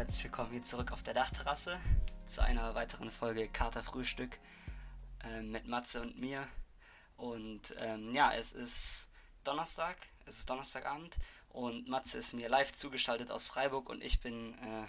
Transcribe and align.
Herzlich 0.00 0.24
willkommen 0.24 0.52
hier 0.52 0.62
zurück 0.62 0.92
auf 0.92 1.02
der 1.02 1.12
Dachterrasse 1.12 1.78
zu 2.24 2.42
einer 2.42 2.74
weiteren 2.74 3.10
Folge 3.10 3.48
Kater 3.48 3.84
Frühstück 3.84 4.38
äh, 5.22 5.42
mit 5.42 5.68
Matze 5.68 6.00
und 6.00 6.18
mir. 6.18 6.48
Und 7.18 7.74
ähm, 7.80 8.10
ja, 8.14 8.32
es 8.32 8.54
ist 8.54 9.10
Donnerstag, 9.44 9.98
es 10.24 10.38
ist 10.38 10.48
Donnerstagabend 10.48 11.18
und 11.50 11.86
Matze 11.86 12.16
ist 12.16 12.32
mir 12.32 12.48
live 12.48 12.72
zugeschaltet 12.72 13.30
aus 13.30 13.46
Freiburg 13.46 13.90
und 13.90 14.02
ich 14.02 14.20
bin 14.20 14.54
äh, 14.54 14.86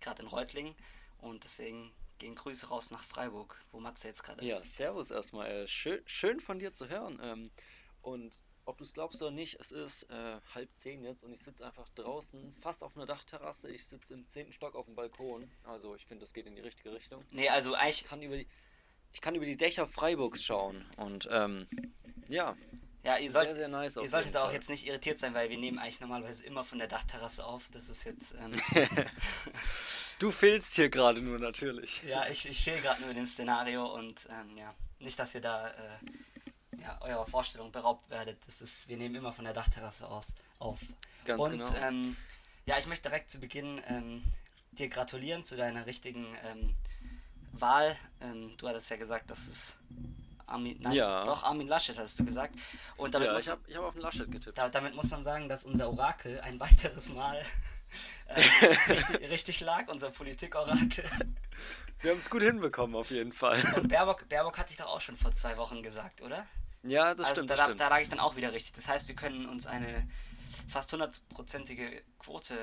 gerade 0.00 0.22
in 0.22 0.28
Reutlingen 0.28 0.76
und 1.18 1.42
deswegen 1.42 1.90
gehen 2.18 2.36
Grüße 2.36 2.68
raus 2.68 2.92
nach 2.92 3.02
Freiburg, 3.02 3.60
wo 3.72 3.80
Matze 3.80 4.06
jetzt 4.06 4.22
gerade 4.22 4.46
ist. 4.46 4.56
Ja, 4.56 4.64
servus 4.64 5.10
erstmal. 5.10 5.50
Äh, 5.50 5.66
schön, 5.66 6.00
schön 6.06 6.38
von 6.38 6.60
dir 6.60 6.72
zu 6.72 6.88
hören. 6.88 7.18
Ähm, 7.24 7.50
und 8.02 8.32
ob 8.68 8.76
du 8.76 8.84
es 8.84 8.92
glaubst 8.92 9.22
oder 9.22 9.30
nicht, 9.30 9.58
es 9.58 9.72
ist 9.72 10.02
äh, 10.10 10.40
halb 10.54 10.68
zehn 10.74 11.02
jetzt 11.02 11.24
und 11.24 11.32
ich 11.32 11.40
sitze 11.40 11.64
einfach 11.64 11.88
draußen, 11.94 12.52
fast 12.52 12.84
auf 12.84 12.96
einer 12.96 13.06
Dachterrasse. 13.06 13.70
Ich 13.70 13.86
sitze 13.86 14.12
im 14.12 14.26
zehnten 14.26 14.52
Stock 14.52 14.74
auf 14.74 14.84
dem 14.84 14.94
Balkon. 14.94 15.50
Also 15.64 15.96
ich 15.96 16.04
finde, 16.04 16.24
das 16.24 16.34
geht 16.34 16.46
in 16.46 16.54
die 16.54 16.60
richtige 16.60 16.92
Richtung. 16.92 17.24
Nee, 17.30 17.48
also 17.48 17.74
eigentlich. 17.74 18.02
Ich 18.02 18.08
kann 18.08 18.20
über 18.20 18.36
die, 18.36 18.46
ich 19.14 19.22
kann 19.22 19.34
über 19.34 19.46
die 19.46 19.56
Dächer 19.56 19.88
Freiburgs 19.88 20.44
schauen. 20.44 20.84
Und 20.98 21.28
ähm, 21.32 21.66
ja. 22.28 22.56
Ja, 23.04 23.16
ihr, 23.16 23.30
sollt, 23.30 23.52
sehr, 23.52 23.60
sehr 23.60 23.68
nice 23.68 23.96
ihr 23.96 24.08
solltet 24.08 24.36
auch 24.36 24.52
jetzt 24.52 24.68
nicht 24.68 24.86
irritiert 24.86 25.18
sein, 25.18 25.32
weil 25.32 25.48
wir 25.48 25.56
nehmen 25.56 25.78
eigentlich 25.78 26.00
normalerweise 26.00 26.44
immer 26.44 26.62
von 26.62 26.78
der 26.78 26.88
Dachterrasse 26.88 27.46
auf. 27.46 27.70
Das 27.70 27.88
ist 27.88 28.04
jetzt. 28.04 28.34
Ähm, 28.34 28.52
du 30.18 30.30
fehlst 30.30 30.74
hier 30.74 30.90
gerade 30.90 31.22
nur 31.22 31.38
natürlich. 31.38 32.02
Ja, 32.06 32.26
ich, 32.28 32.46
ich 32.46 32.62
fehle 32.62 32.82
gerade 32.82 33.00
nur 33.00 33.08
mit 33.08 33.16
dem 33.16 33.26
Szenario 33.26 33.86
und 33.94 34.28
ähm, 34.28 34.56
ja, 34.58 34.74
nicht, 34.98 35.18
dass 35.18 35.32
wir 35.32 35.40
da 35.40 35.68
äh, 35.68 35.72
ja, 36.82 36.98
eurer 37.02 37.26
Vorstellung 37.26 37.72
beraubt 37.72 38.08
werdet. 38.10 38.38
Das 38.46 38.60
ist, 38.60 38.88
wir 38.88 38.96
nehmen 38.96 39.14
immer 39.14 39.32
von 39.32 39.44
der 39.44 39.54
Dachterrasse 39.54 40.08
aus 40.08 40.34
auf. 40.58 40.80
Ganz 41.24 41.42
und 41.42 41.52
genau. 41.52 41.74
ähm, 41.86 42.16
ja, 42.66 42.78
ich 42.78 42.86
möchte 42.86 43.08
direkt 43.08 43.30
zu 43.30 43.40
Beginn 43.40 43.80
ähm, 43.88 44.22
dir 44.72 44.88
gratulieren 44.88 45.44
zu 45.44 45.56
deiner 45.56 45.86
richtigen 45.86 46.26
ähm, 46.44 46.74
Wahl. 47.52 47.96
Ähm, 48.20 48.52
du 48.56 48.68
hattest 48.68 48.90
ja 48.90 48.96
gesagt, 48.96 49.30
dass 49.30 49.48
es 49.48 49.78
Armin, 50.46 50.78
nein, 50.80 50.92
Ja. 50.92 51.24
doch 51.24 51.42
Armin 51.44 51.68
Laschet 51.68 51.98
hast 51.98 52.18
du 52.18 52.24
gesagt. 52.24 52.54
Und 52.96 53.14
damit, 53.14 53.26
Ja, 53.28 53.32
muss, 53.34 53.42
ich 53.42 53.48
habe 53.48 53.74
hab 53.74 53.84
auf 53.84 53.94
den 53.94 54.02
Laschet 54.02 54.30
getippt. 54.30 54.56
da, 54.56 54.68
damit 54.68 54.94
muss 54.94 55.10
man 55.10 55.22
sagen, 55.22 55.48
dass 55.48 55.64
unser 55.64 55.88
Orakel 55.90 56.40
ein 56.40 56.58
weiteres 56.60 57.12
Mal 57.12 57.42
äh, 58.28 58.40
richtig, 58.88 59.30
richtig 59.30 59.60
lag, 59.60 59.88
unser 59.88 60.10
Politikorakel. 60.10 61.04
Wir 62.00 62.12
haben 62.12 62.18
es 62.18 62.30
gut 62.30 62.42
hinbekommen 62.42 62.94
auf 62.96 63.10
jeden 63.10 63.32
Fall. 63.32 63.60
Und 63.76 63.88
Baerbock, 63.88 64.28
Baerbock 64.28 64.56
hatte 64.58 64.72
ich 64.72 64.78
doch 64.78 64.86
auch 64.86 65.00
schon 65.00 65.16
vor 65.16 65.34
zwei 65.34 65.56
Wochen 65.56 65.82
gesagt, 65.82 66.22
oder? 66.22 66.46
Ja, 66.82 67.14
das 67.14 67.26
also 67.28 67.40
stimmt. 67.40 67.50
da, 67.50 67.54
Das 67.54 67.58
da, 67.58 67.64
stimmt. 67.66 67.80
da 67.80 67.88
lag 67.88 68.00
ich 68.00 68.08
dann 68.08 68.20
auch 68.20 68.36
wieder 68.36 68.52
richtig. 68.52 68.72
Das 68.74 68.88
heißt, 68.88 69.08
wir 69.08 69.14
können 69.16 69.46
uns 69.46 69.66
eine 69.66 70.08
fast 70.68 70.92
hundertprozentige 70.92 72.02
Quote, 72.18 72.56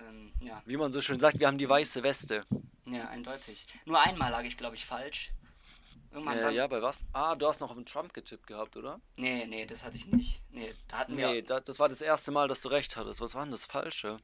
ähm, 0.00 0.32
ja, 0.40 0.62
Wie 0.66 0.76
man 0.76 0.92
so 0.92 1.00
schön 1.00 1.20
sagt, 1.20 1.38
wir 1.40 1.46
haben 1.46 1.58
die 1.58 1.68
weiße 1.68 2.02
Weste. 2.02 2.44
ja, 2.86 3.08
eindeutig. 3.08 3.66
Nur 3.84 4.00
einmal 4.00 4.30
lag 4.30 4.42
ich, 4.42 4.56
glaube 4.56 4.76
ich, 4.76 4.84
falsch. 4.84 5.32
Irgendwann 6.12 6.38
Äh, 6.38 6.50
ja, 6.50 6.66
bei 6.66 6.82
was? 6.82 7.04
Ah, 7.12 7.36
du 7.36 7.46
hast 7.46 7.60
noch 7.60 7.70
auf 7.70 7.76
den 7.76 7.86
Trump 7.86 8.12
getippt 8.12 8.46
gehabt, 8.48 8.76
oder? 8.76 9.00
Nee, 9.16 9.46
nee, 9.46 9.64
das 9.64 9.84
hatte 9.84 9.96
ich 9.96 10.06
nicht. 10.08 10.42
Nee, 10.50 10.74
da 10.88 10.98
hatten 10.98 11.16
wir. 11.16 11.28
Nee, 11.28 11.42
da, 11.42 11.60
das 11.60 11.78
war 11.78 11.88
das 11.88 12.00
erste 12.00 12.32
Mal, 12.32 12.48
dass 12.48 12.62
du 12.62 12.68
recht 12.68 12.96
hattest. 12.96 13.20
Was 13.20 13.34
war 13.36 13.42
denn 13.44 13.52
das 13.52 13.64
Falsche? 13.64 14.18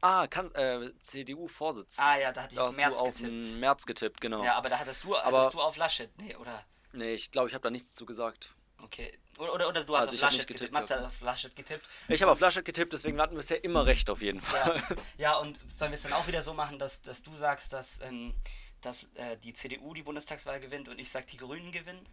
Ah, 0.00 0.26
kann, 0.26 0.50
äh, 0.54 0.90
CDU-Vorsitz. 0.98 1.98
ah 1.98 2.16
ja, 2.18 2.32
da 2.32 2.42
hatte 2.42 2.52
ich 2.54 2.56
da 2.58 2.68
auf 2.68 2.76
März 2.76 3.02
getippt. 3.02 3.56
März 3.58 3.84
getippt, 3.86 4.20
genau. 4.22 4.42
Ja, 4.44 4.54
aber 4.56 4.68
da 4.70 4.78
hattest 4.78 5.04
du, 5.04 5.14
Aber- 5.16 5.36
hattest 5.38 5.54
du 5.54 5.60
auf 5.60 5.76
Laschet. 5.76 6.10
Nee, 6.18 6.34
oder? 6.36 6.64
Nee, 6.96 7.14
ich 7.14 7.30
glaube, 7.30 7.48
ich 7.48 7.54
habe 7.54 7.62
da 7.62 7.70
nichts 7.70 7.94
zu 7.94 8.06
gesagt. 8.06 8.54
Okay. 8.82 9.18
Oder, 9.38 9.68
oder, 9.68 9.84
du 9.84 9.96
hast 9.96 10.08
Also 10.08 10.16
auf 10.16 10.22
Laschet 10.22 10.46
getippt. 10.46 10.72
getippt, 10.72 10.90
ja. 10.90 10.96
hat 10.96 11.04
auf 11.04 11.20
Laschet 11.20 11.54
getippt. 11.54 11.88
Ich 12.08 12.22
habe 12.22 12.32
auf 12.32 12.40
Laschet 12.40 12.64
getippt, 12.64 12.92
deswegen 12.92 13.20
hatten 13.20 13.34
wir 13.34 13.38
bisher 13.38 13.62
immer 13.64 13.84
recht 13.86 14.08
auf 14.08 14.22
jeden 14.22 14.40
Fall. 14.40 14.82
Ja, 14.88 14.96
ja 15.18 15.36
und 15.38 15.60
sollen 15.68 15.90
wir 15.90 15.96
es 15.96 16.02
dann 16.02 16.14
auch 16.14 16.26
wieder 16.26 16.40
so 16.40 16.54
machen, 16.54 16.78
dass, 16.78 17.02
dass 17.02 17.22
du 17.22 17.36
sagst, 17.36 17.72
dass, 17.72 18.00
ähm, 18.00 18.34
dass 18.80 19.10
äh, 19.14 19.36
die 19.38 19.52
CDU 19.52 19.92
die 19.92 20.02
Bundestagswahl 20.02 20.60
gewinnt 20.60 20.88
und 20.88 20.98
ich 20.98 21.10
sag, 21.10 21.26
die 21.26 21.36
Grünen 21.36 21.70
gewinnen? 21.70 22.06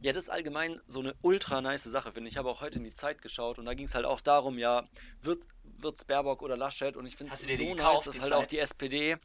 Ja, 0.00 0.12
das 0.12 0.24
ist 0.24 0.30
allgemein 0.30 0.80
so 0.86 1.00
eine 1.00 1.14
ultra 1.22 1.60
nice 1.60 1.84
Sache, 1.84 2.12
finde 2.12 2.28
ich. 2.28 2.34
Ich 2.34 2.38
habe 2.38 2.50
auch 2.50 2.60
heute 2.60 2.78
in 2.78 2.84
die 2.84 2.94
Zeit 2.94 3.22
geschaut 3.22 3.58
und 3.58 3.64
da 3.64 3.74
ging 3.74 3.86
es 3.86 3.94
halt 3.94 4.04
auch 4.04 4.20
darum, 4.20 4.58
ja, 4.58 4.88
wird 5.22 5.46
wird's 5.78 6.04
Baerbock 6.04 6.42
oder 6.42 6.56
Laschet 6.56 6.96
und 6.96 7.06
ich 7.06 7.16
finde 7.16 7.34
es 7.34 7.42
so 7.42 7.74
nice, 7.74 8.02
dass 8.02 8.20
halt 8.20 8.32
auch 8.32 8.40
Zeit? 8.40 8.52
die 8.52 8.58
SPD, 8.58 9.16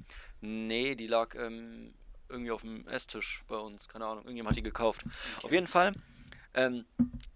nee, 0.42 0.96
die 0.96 1.08
lag 1.08 1.34
ähm, 1.36 1.94
irgendwie 2.31 2.52
auf 2.52 2.62
dem 2.62 2.88
Esstisch 2.88 3.44
bei 3.47 3.58
uns, 3.58 3.88
keine 3.88 4.06
Ahnung, 4.06 4.24
irgendjemand 4.24 4.53
hat 4.53 4.58
die 4.58 4.64
gekauft. 4.64 5.03
Auf 5.44 5.52
jeden 5.52 5.68
Fall, 5.68 5.94
ähm, 6.53 6.86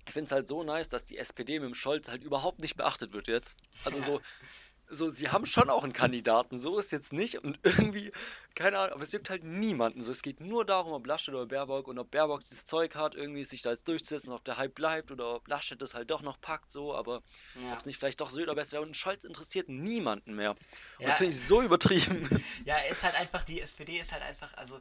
ich 0.06 0.13
finde 0.13 0.25
es 0.25 0.31
halt 0.31 0.47
so 0.47 0.63
nice, 0.63 0.89
dass 0.89 1.06
die 1.06 1.17
SPD 1.17 1.59
mit 1.59 1.67
dem 1.67 1.75
Scholz 1.75 2.07
halt 2.09 2.23
überhaupt 2.23 2.59
nicht 2.59 2.75
beachtet 2.75 3.13
wird 3.13 3.28
jetzt. 3.28 3.55
Also 3.85 4.00
so, 4.01 4.22
so, 4.90 5.09
sie 5.09 5.29
haben 5.29 5.46
schon 5.46 5.69
auch 5.69 5.84
einen 5.84 5.94
Kandidaten, 5.94 6.57
so 6.59 6.78
ist 6.78 6.91
jetzt 6.91 7.12
nicht 7.13 7.44
und 7.44 7.57
irgendwie, 7.63 8.12
keine 8.53 8.78
Ahnung, 8.79 8.94
aber 8.94 9.03
es 9.03 9.12
juckt 9.12 9.29
halt 9.29 9.44
niemanden. 9.44 10.03
So, 10.03 10.12
es 10.12 10.22
geht 10.22 10.40
nur 10.40 10.66
darum, 10.66 10.94
ob 10.94 11.06
Laschet 11.07 11.34
oder 11.34 11.46
Baerbock 11.46 11.88
und 11.88 11.97
ob 12.00 12.12
Baerbock 12.12 12.44
das 12.50 12.66
Zeug 12.66 12.96
hat, 12.96 13.16
irgendwie 13.16 13.44
sich 13.44 13.62
da 13.62 13.72
jetzt 13.72 13.88
durchzusetzen, 13.88 14.31
ob 14.31 14.44
der 14.44 14.57
Hype 14.57 14.75
bleibt 14.75 15.12
oder 15.12 15.35
ob 15.35 15.47
Laschet 15.47 15.81
das 15.81 15.94
halt 15.94 16.12
doch 16.12 16.22
noch 16.22 16.40
packt, 16.40 16.69
so, 16.72 16.94
aber 16.96 17.23
Ja. 17.56 17.73
ob 17.73 17.79
es 17.79 17.85
nicht 17.85 17.97
vielleicht 17.97 18.22
doch 18.22 18.29
Söder 18.29 18.56
besser 18.56 18.73
wäre 18.73 18.84
und 18.84 18.96
Scholz 18.96 19.23
interessiert 19.23 19.69
niemanden 19.69 20.35
mehr. 20.35 20.51
Und 20.51 20.59
Ja. 21.00 21.07
das 21.07 21.17
finde 21.17 21.34
ich 21.34 21.41
so 21.41 21.62
übertrieben. 21.62 22.29
Ja, 22.66 22.78
ist 22.90 23.03
halt 23.03 23.16
einfach, 23.16 23.44
die 23.44 23.62
SPD 23.62 24.00
ist 24.00 24.12
halt 24.12 24.23
einfach, 24.23 24.53
also 24.56 24.79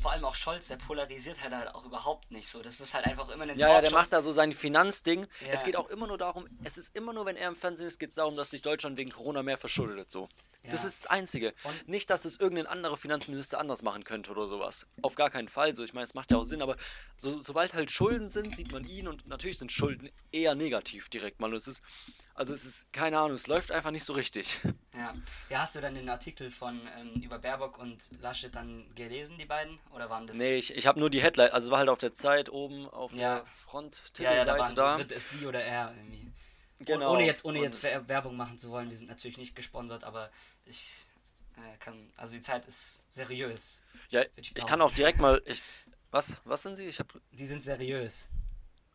vor 0.00 0.12
allem 0.12 0.24
auch 0.24 0.34
Scholz, 0.34 0.68
der 0.68 0.76
polarisiert 0.76 1.42
halt, 1.42 1.52
halt 1.52 1.74
auch 1.74 1.84
überhaupt 1.84 2.30
nicht 2.30 2.48
so. 2.48 2.62
Das 2.62 2.80
ist 2.80 2.94
halt 2.94 3.04
einfach 3.06 3.28
immer 3.28 3.44
ein 3.44 3.58
Ja, 3.58 3.68
ja, 3.68 3.80
der 3.82 3.90
macht 3.90 4.12
da 4.12 4.22
so 4.22 4.32
sein 4.32 4.52
Finanzding. 4.52 5.26
Ja. 5.40 5.48
Es 5.52 5.64
geht 5.64 5.76
auch 5.76 5.88
immer 5.90 6.06
nur 6.06 6.16
darum, 6.16 6.48
es 6.64 6.78
ist 6.78 6.96
immer 6.96 7.12
nur, 7.12 7.26
wenn 7.26 7.36
er 7.36 7.48
im 7.48 7.56
Fernsehen 7.56 7.86
ist, 7.86 7.98
geht 7.98 8.08
es 8.08 8.14
darum, 8.14 8.34
dass 8.34 8.50
sich 8.50 8.62
Deutschland 8.62 8.98
wegen 8.98 9.10
Corona 9.10 9.42
mehr 9.42 9.58
verschuldet. 9.58 10.10
So. 10.10 10.28
Das 10.62 10.82
Ja. 10.82 10.86
ist 10.88 11.04
das 11.04 11.10
Einzige. 11.10 11.52
Und- 11.64 11.88
Nicht, 11.88 12.08
dass 12.10 12.24
es 12.24 12.38
irgendein 12.40 12.66
anderer 12.66 12.96
Finanzminister 12.96 13.58
anders 13.60 13.82
machen 13.82 14.04
könnte 14.04 14.30
oder 14.30 14.46
sowas. 14.46 14.86
Auf 15.02 15.14
gar 15.16 15.28
keinen 15.30 15.48
Fall. 15.48 15.74
So, 15.74 15.84
ich 15.84 15.92
meine, 15.92 16.04
es 16.04 16.14
macht 16.14 16.30
ja 16.30 16.38
auch 16.38 16.44
Sinn, 16.44 16.62
aber 16.62 16.76
so, 17.16 17.40
sobald 17.42 17.74
halt 17.74 17.90
Schulden 17.90 18.28
sind, 18.28 18.54
sieht 18.56 18.72
man 18.72 18.84
ihn 18.84 19.06
und 19.08 19.26
natürlich 19.28 19.58
sind 19.58 19.70
Schulden 19.72 20.10
eher 20.32 20.54
negativ 20.54 21.08
direkt 21.10 21.40
mal. 21.40 21.50
Und 21.50 21.56
es 21.58 21.66
ist, 21.68 21.82
also 22.34 22.54
es 22.54 22.64
ist, 22.64 22.92
keine 22.92 23.18
Ahnung, 23.18 23.34
es 23.34 23.46
läuft 23.46 23.70
einfach 23.70 23.90
nicht 23.90 24.04
so 24.04 24.12
richtig. 24.14 24.60
Ja. 24.92 25.14
ja, 25.48 25.60
hast 25.60 25.76
du 25.76 25.80
dann 25.80 25.94
den 25.94 26.08
Artikel 26.08 26.50
von 26.50 26.80
ähm, 26.98 27.22
über 27.22 27.38
Baerbock 27.38 27.78
und 27.78 28.10
Laschet 28.20 28.52
dann 28.52 28.92
gelesen, 28.96 29.38
die 29.38 29.44
beiden? 29.44 29.78
Oder 29.94 30.10
waren 30.10 30.26
das? 30.26 30.36
Nee, 30.36 30.56
ich, 30.56 30.74
ich 30.74 30.86
habe 30.86 30.98
nur 30.98 31.10
die 31.10 31.22
Headline, 31.22 31.50
also 31.52 31.70
war 31.70 31.78
halt 31.78 31.88
auf 31.88 31.98
der 31.98 32.12
Zeit 32.12 32.48
oben 32.48 32.88
auf 32.88 33.12
Ja. 33.12 33.36
der 33.36 33.44
Front 33.44 34.02
ja, 34.18 34.34
ja, 34.34 34.44
da 34.44 34.58
waren 34.58 34.74
da. 34.74 34.94
so, 34.94 34.98
wird 34.98 35.12
es 35.12 35.30
sie 35.30 35.46
oder 35.46 35.62
er 35.62 35.94
irgendwie. 35.96 36.32
Genau. 36.80 37.14
Ohne 37.14 37.24
jetzt, 37.24 37.44
ohne 37.44 37.58
Und 37.58 37.64
jetzt 37.64 37.84
Werbung 38.08 38.36
machen 38.36 38.58
zu 38.58 38.70
wollen, 38.70 38.88
wir 38.90 38.96
sind 38.96 39.08
natürlich 39.08 39.38
nicht 39.38 39.54
gesponsert, 39.54 40.02
aber 40.02 40.30
ich 40.64 41.06
äh, 41.56 41.76
kann, 41.78 42.10
also 42.16 42.32
die 42.32 42.40
Zeit 42.40 42.66
ist 42.66 43.02
seriös. 43.08 43.82
Ja, 44.08 44.22
ich 44.36 44.56
ich 44.56 44.66
kann 44.66 44.80
auch 44.80 44.92
direkt 44.92 45.18
mal. 45.18 45.40
Ich, 45.46 45.60
was? 46.10 46.34
Was 46.44 46.62
sind 46.62 46.74
Sie? 46.74 46.86
Ich 46.86 46.98
habe. 46.98 47.20
Sie 47.32 47.46
sind 47.46 47.62
seriös. 47.62 48.30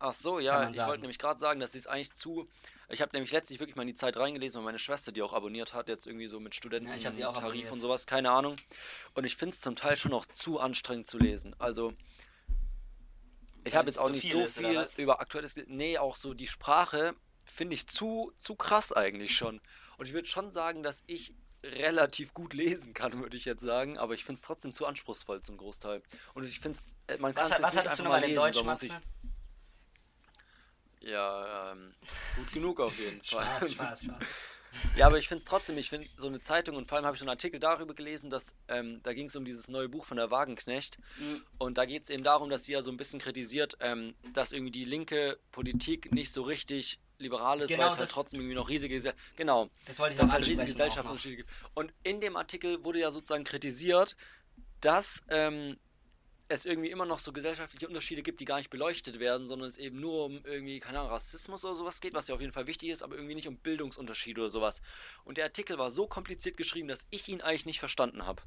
Ach 0.08 0.14
so, 0.14 0.40
ja. 0.40 0.70
Ich 0.70 0.78
wollte 0.78 1.02
nämlich 1.02 1.18
gerade 1.18 1.40
sagen, 1.40 1.60
dass 1.60 1.72
sie 1.72 1.80
es 1.80 1.88
eigentlich 1.88 2.14
zu. 2.14 2.48
Ich 2.90 3.02
habe 3.02 3.12
nämlich 3.14 3.32
letztlich 3.32 3.60
wirklich 3.60 3.76
mal 3.76 3.82
in 3.82 3.88
die 3.88 3.96
Zeit 3.96 4.18
reingelesen, 4.18 4.60
weil 4.60 4.66
meine 4.66 4.78
Schwester 4.78 5.12
die 5.12 5.24
auch 5.24 5.34
abonniert 5.34 5.74
hat, 5.74 5.88
jetzt 5.88 6.06
irgendwie 6.06 6.28
so 6.28 6.40
mit 6.40 6.54
Studenten 6.54 6.88
Ja, 6.90 6.96
ich 6.96 7.04
die 7.04 7.26
auch 7.26 7.34
Tarif 7.34 7.46
abonniert. 7.46 7.72
und 7.72 7.78
sowas, 7.80 8.06
keine 8.06 8.30
Ahnung. 8.30 8.56
Und 9.16 9.24
ich 9.24 9.36
finde 9.36 9.56
es 9.56 9.62
zum 9.62 9.76
Teil 9.76 9.98
schon 9.98 10.12
noch 10.12 10.28
zu 10.28 10.60
anstrengend 10.60 11.08
zu 11.08 11.18
lesen. 11.18 11.56
Also 11.58 11.94
ich 13.64 13.76
habe 13.76 13.88
jetzt 13.88 13.98
auch 13.98 14.12
nicht 14.12 14.32
so 14.32 14.42
ist, 14.42 14.60
viel 14.60 15.04
über 15.04 15.20
aktuelles. 15.20 15.60
Nee, 15.66 15.98
auch 15.98 16.16
so 16.16 16.36
die 16.36 16.48
Sprache 16.48 17.16
finde 17.44 17.74
ich 17.74 17.88
zu, 17.88 18.32
zu 18.38 18.56
krass 18.56 18.94
eigentlich 18.94 19.36
schon. 19.36 19.60
Und 19.98 20.06
ich 20.06 20.14
würde 20.14 20.28
schon 20.28 20.52
sagen, 20.52 20.84
dass 20.84 21.04
ich 21.08 21.34
relativ 21.64 22.36
gut 22.36 22.54
lesen 22.54 22.94
kann, 22.94 23.20
würde 23.20 23.38
ich 23.38 23.46
jetzt 23.46 23.64
sagen, 23.64 23.98
aber 23.98 24.14
ich 24.14 24.24
finde 24.24 24.38
es 24.38 24.46
trotzdem 24.46 24.72
zu 24.72 24.86
anspruchsfall 24.86 25.42
zum 25.42 25.58
Großteil. 25.58 26.04
Und 26.36 26.44
ich 26.46 26.60
finde 26.60 26.78
es, 26.78 27.20
man 27.20 27.34
kann 27.34 27.50
Was, 27.50 27.60
es 27.60 27.60
nicht 27.60 27.84
einfach 27.84 27.98
nochmal 28.04 28.22
in 28.22 28.30
lesen, 28.30 28.36
Deutsch, 28.36 28.58
sondern 28.58 28.76
muss 28.76 28.88
Matze? 28.88 29.02
Ja, 31.06 31.72
ähm, 31.72 31.94
gut 32.36 32.52
genug 32.52 32.80
auf 32.80 32.98
jeden 33.00 33.22
Fall. 33.24 33.46
Spaß, 33.46 33.72
Spaß, 33.74 34.04
Spaß. 34.06 34.24
Ja, 34.98 35.06
aber 35.08 35.18
ich 35.18 35.30
finde 35.30 35.40
es 35.42 35.46
trotzdem, 35.46 35.78
ich 35.78 35.88
finde 35.90 36.06
so 36.18 36.28
eine 36.28 36.40
Zeitung 36.42 36.76
und 36.76 36.88
vor 36.90 36.98
allem 36.98 37.06
habe 37.06 37.16
ich 37.16 37.20
so 37.20 37.24
einen 37.24 37.30
Artikel 37.30 37.62
darüber 37.62 37.94
gelesen, 37.94 38.30
dass 38.30 38.56
ähm, 38.68 39.00
da 39.04 39.14
ging 39.14 39.28
es 39.28 39.36
um 39.38 39.46
dieses 39.46 39.70
neue 39.70 39.88
Buch 39.88 40.06
von 40.06 40.18
der 40.18 40.32
Wagenknecht 40.32 40.98
Mhm. 41.18 41.42
und 41.60 41.78
da 41.78 41.86
geht 41.86 42.04
es 42.04 42.10
eben 42.10 42.24
darum, 42.26 42.50
dass 42.50 42.66
sie 42.66 42.74
ja 42.74 42.82
so 42.82 42.92
ein 42.92 42.98
bisschen 42.98 43.20
kritisiert, 43.22 43.78
ähm, 43.80 44.16
dass 44.34 44.52
irgendwie 44.52 44.72
die 44.72 44.84
linke 44.84 45.40
Politik 45.54 46.12
nicht 46.12 46.30
so 46.34 46.42
richtig 46.42 47.00
liberal 47.20 47.62
ist, 47.62 47.70
Genau, 47.70 47.84
weil 47.84 47.92
es 47.94 48.00
halt 48.00 48.10
trotzdem 48.12 48.42
irgendwie 48.42 48.56
noch 48.58 48.68
riesige, 48.68 49.14
genau, 49.38 49.70
Das 49.86 50.00
wollte 50.00 50.16
ich 50.16 50.20
dass 50.20 50.32
halt 50.34 50.46
riesige. 50.46 50.66
Gesellschaftsunterschiede 50.70 51.36
gibt. 51.38 51.50
Und 51.74 51.94
in 52.04 52.20
dem 52.20 52.36
Artikel 52.36 52.84
wurde 52.84 53.00
ja 53.00 53.12
sozusagen 53.12 53.46
kritisiert, 53.46 54.18
dass 54.82 55.24
ähm, 55.30 55.78
es 56.48 56.66
irgendwie 56.66 56.90
immer 56.90 57.06
noch 57.06 57.20
so 57.20 57.34
gesellschaftliche 57.34 57.88
Unterschiede 57.88 58.24
gibt, 58.24 58.40
die 58.40 58.46
gar 58.46 58.58
nicht 58.58 58.70
beleuchtet 58.70 59.20
werden, 59.20 59.48
sondern 59.48 59.68
es 59.68 59.78
eben 59.78 60.00
nur 60.00 60.26
um 60.26 60.42
irgendwie, 60.44 60.80
keine 60.80 61.00
Ahnung, 61.00 61.12
Rassismus 61.12 61.66
oder 61.66 61.76
sowas 61.76 62.02
geht, 62.02 62.14
was 62.14 62.28
ja 62.28 62.36
auf 62.36 62.42
jeden 62.42 62.54
Fall 62.54 62.68
wichtig 62.68 62.90
ist, 62.90 63.04
aber 63.04 63.16
irgendwie 63.16 63.36
nicht 63.36 63.48
um 63.48 63.58
Bildungsunterschiede 63.58 64.42
oder 64.42 64.50
sowas. 64.50 64.82
Und 65.24 65.38
der 65.38 65.46
Artikel 65.46 65.78
war 65.78 65.92
so 65.92 66.08
kompliziert 66.08 66.58
geschrieben, 66.58 66.88
dass 66.88 67.08
ich 67.10 67.28
ihn 67.28 67.42
eigentlich 67.42 67.66
nicht 67.66 67.80
verstanden 67.80 68.26
habe. 68.26 68.42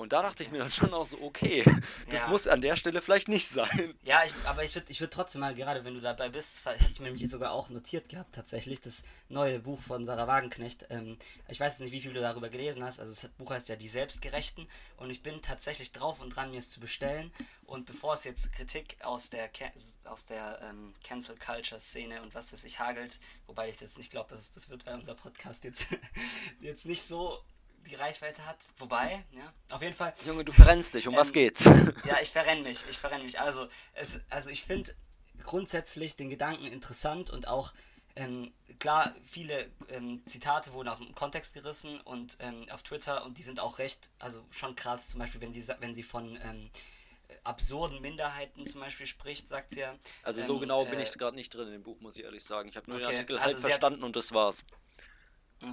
Und 0.00 0.12
da 0.12 0.22
dachte 0.22 0.42
ich 0.42 0.50
mir 0.50 0.58
dann 0.58 0.70
schon 0.72 0.92
auch 0.94 1.06
so, 1.06 1.20
okay, 1.22 1.62
das 2.10 2.22
Ja. 2.22 2.28
muss 2.28 2.46
an 2.48 2.60
der 2.60 2.76
Stelle 2.76 3.00
vielleicht 3.02 3.28
nicht 3.28 3.46
sein. 3.48 3.94
Ja, 4.02 4.24
ich, 4.24 4.32
aber 4.46 4.64
ich 4.64 4.74
würde 4.74 4.90
ich 4.90 5.00
würd 5.00 5.12
trotzdem 5.12 5.40
mal, 5.42 5.54
gerade 5.54 5.84
wenn 5.84 5.94
du 5.94 6.00
dabei 6.00 6.28
bist, 6.28 6.66
das 6.66 6.74
hätte 6.80 6.90
ich 6.90 7.00
mir 7.00 7.06
nämlich 7.10 7.28
sogar 7.30 7.52
auch 7.52 7.68
notiert 7.68 8.08
gehabt, 8.08 8.34
tatsächlich, 8.34 8.80
das 8.80 9.04
neue 9.28 9.58
Buch 9.60 9.80
von 9.80 10.04
Sarah 10.04 10.26
Wagenknecht. 10.26 10.86
Ähm, 10.90 11.18
ich 11.48 11.60
weiß 11.60 11.72
jetzt 11.74 11.80
nicht, 11.80 11.92
wie 11.92 12.00
viel 12.00 12.12
du 12.14 12.20
darüber 12.20 12.48
gelesen 12.48 12.82
hast. 12.82 12.98
Also, 12.98 13.12
das 13.12 13.30
Buch 13.32 13.50
heißt 13.50 13.68
ja 13.68 13.76
Die 13.76 13.88
Selbstgerechten. 13.88 14.66
Und 14.96 15.10
ich 15.10 15.22
bin 15.22 15.40
tatsächlich 15.42 15.92
drauf 15.92 16.20
und 16.20 16.34
dran, 16.34 16.50
mir 16.50 16.58
es 16.58 16.70
zu 16.70 16.80
bestellen. 16.80 17.32
Und 17.66 17.86
bevor 17.86 18.14
es 18.14 18.24
jetzt 18.24 18.50
Kritik 18.52 18.96
aus 19.02 19.30
der, 19.30 19.48
aus 20.04 20.24
der 20.24 20.60
ähm, 20.62 20.92
Cancel 21.04 21.36
Culture 21.36 21.80
Szene 21.80 22.20
und 22.22 22.34
was 22.34 22.52
weiß 22.52 22.64
ich 22.64 22.78
hagelt, 22.80 23.20
wobei 23.46 23.68
ich 23.68 23.76
das 23.76 23.96
nicht 23.98 24.10
glaube, 24.10 24.30
dass 24.30 24.40
es 24.40 24.50
das 24.50 24.70
wird, 24.70 24.86
weil 24.86 24.94
unser 24.94 25.14
Podcast 25.14 25.62
jetzt, 25.64 25.86
jetzt 26.60 26.84
nicht 26.86 27.02
so 27.02 27.38
die 27.86 27.94
Reichweite 27.94 28.44
hat. 28.46 28.66
Wobei, 28.78 29.24
ja, 29.32 29.52
auf 29.70 29.82
jeden 29.82 29.94
Fall. 29.94 30.12
Junge, 30.26 30.44
du 30.44 30.52
verrennst 30.52 30.94
dich, 30.94 31.06
um 31.08 31.16
was 31.16 31.28
Ähm, 31.28 31.32
geht's? 31.34 31.64
Ja, 32.04 32.20
ich 32.20 32.30
verrenne 32.30 32.62
mich, 32.62 32.84
ich 32.88 32.98
verrenne 32.98 33.24
mich. 33.24 33.40
Also, 33.40 33.66
es, 33.94 34.20
also 34.30 34.50
ich 34.50 34.62
finde 34.64 34.94
grundsätzlich 35.44 36.16
den 36.16 36.30
Gedanken 36.30 36.66
interessant 36.66 37.30
und 37.30 37.48
auch, 37.48 37.72
ähm, 38.16 38.52
klar, 38.78 39.14
viele 39.24 39.70
ähm, 39.88 40.22
Zitate 40.26 40.72
wurden 40.72 40.88
aus 40.88 40.98
dem 40.98 41.14
Kontext 41.14 41.54
gerissen 41.54 42.00
und 42.02 42.36
ähm, 42.40 42.66
auf 42.70 42.82
Twitter 42.82 43.24
und 43.24 43.38
die 43.38 43.42
sind 43.42 43.60
auch 43.60 43.78
recht, 43.78 44.10
also 44.18 44.44
schon 44.50 44.74
krass, 44.76 45.08
zum 45.10 45.20
Beispiel, 45.20 45.40
wenn 45.40 45.52
sie, 45.52 45.66
wenn 45.80 45.94
sie 45.94 46.02
von 46.02 46.36
ähm, 46.42 46.70
absurden 47.44 48.00
Minderheiten 48.02 48.66
zum 48.66 48.80
Beispiel 48.80 49.06
spricht, 49.06 49.48
sagt 49.48 49.70
sie 49.70 49.80
ja. 49.80 49.94
Also 50.22 50.42
so 50.42 50.54
ähm, 50.54 50.60
genau 50.60 50.84
bin 50.84 50.98
äh, 50.98 51.02
ich 51.02 51.12
gerade 51.12 51.36
nicht 51.36 51.54
drin 51.54 51.66
in 51.68 51.72
dem 51.72 51.82
Buch, 51.82 52.00
muss 52.00 52.16
ich 52.16 52.24
ehrlich 52.24 52.44
sagen. 52.44 52.68
Ich 52.68 52.76
habe 52.76 52.90
nur 52.90 52.98
Okay, 52.98 53.06
den 53.08 53.14
Artikel 53.16 53.38
also 53.38 53.46
halb 53.46 53.54
hat- 53.56 53.70
verstanden 53.70 54.02
und 54.04 54.16
das 54.16 54.32
war's. 54.32 54.64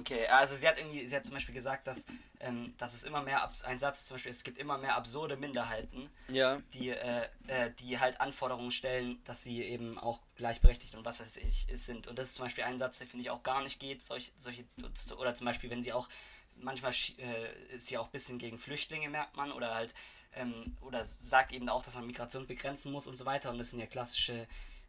Okay, 0.00 0.26
also 0.26 0.54
sie 0.54 0.68
hat 0.68 0.76
irgendwie, 0.76 1.06
sie 1.06 1.16
hat 1.16 1.24
zum 1.24 1.32
Beispiel 1.34 1.54
gesagt, 1.54 1.86
dass, 1.86 2.04
ähm, 2.40 2.74
dass 2.76 2.92
es 2.94 3.04
immer 3.04 3.22
mehr, 3.22 3.50
ein 3.64 3.78
Satz 3.78 4.04
zum 4.04 4.16
Beispiel, 4.16 4.30
es 4.30 4.44
gibt 4.44 4.58
immer 4.58 4.76
mehr 4.76 4.96
absurde 4.96 5.36
Minderheiten, 5.36 6.10
Ja. 6.28 6.60
die, 6.74 6.90
äh, 6.90 7.26
äh, 7.46 7.70
die 7.78 7.98
halt 7.98 8.20
Anforderungen 8.20 8.70
stellen, 8.70 9.22
dass 9.24 9.42
sie 9.42 9.62
eben 9.62 9.98
auch 9.98 10.20
gleichberechtigt 10.36 10.94
und 10.94 11.06
was 11.06 11.20
weiß 11.20 11.38
ich 11.38 11.66
sind. 11.72 12.06
Und 12.06 12.18
das 12.18 12.28
ist 12.28 12.34
zum 12.34 12.44
Beispiel 12.44 12.64
ein 12.64 12.76
Satz, 12.78 12.98
der 12.98 13.06
finde 13.06 13.22
ich 13.22 13.30
auch 13.30 13.42
gar 13.42 13.62
nicht 13.62 13.80
geht. 13.80 14.02
Solch, 14.02 14.32
solche, 14.36 14.64
oder 15.16 15.34
zum 15.34 15.46
Beispiel, 15.46 15.70
wenn 15.70 15.82
sie 15.82 15.94
auch, 15.94 16.08
manchmal 16.56 16.92
äh, 17.18 17.74
ist 17.74 17.86
sie 17.86 17.96
auch 17.96 18.06
ein 18.06 18.12
bisschen 18.12 18.38
gegen 18.38 18.58
Flüchtlinge, 18.58 19.08
merkt 19.08 19.36
man, 19.36 19.52
oder 19.52 19.74
halt, 19.74 19.94
ähm, 20.34 20.76
oder 20.82 21.02
sagt 21.02 21.52
eben 21.52 21.68
auch, 21.70 21.82
dass 21.82 21.94
man 21.94 22.06
Migration 22.06 22.46
begrenzen 22.46 22.92
muss 22.92 23.06
und 23.06 23.16
so 23.16 23.24
weiter. 23.24 23.50
Und 23.50 23.56
das 23.58 23.70
sind 23.70 23.80
ja 23.80 23.86
klassische, 23.86 24.46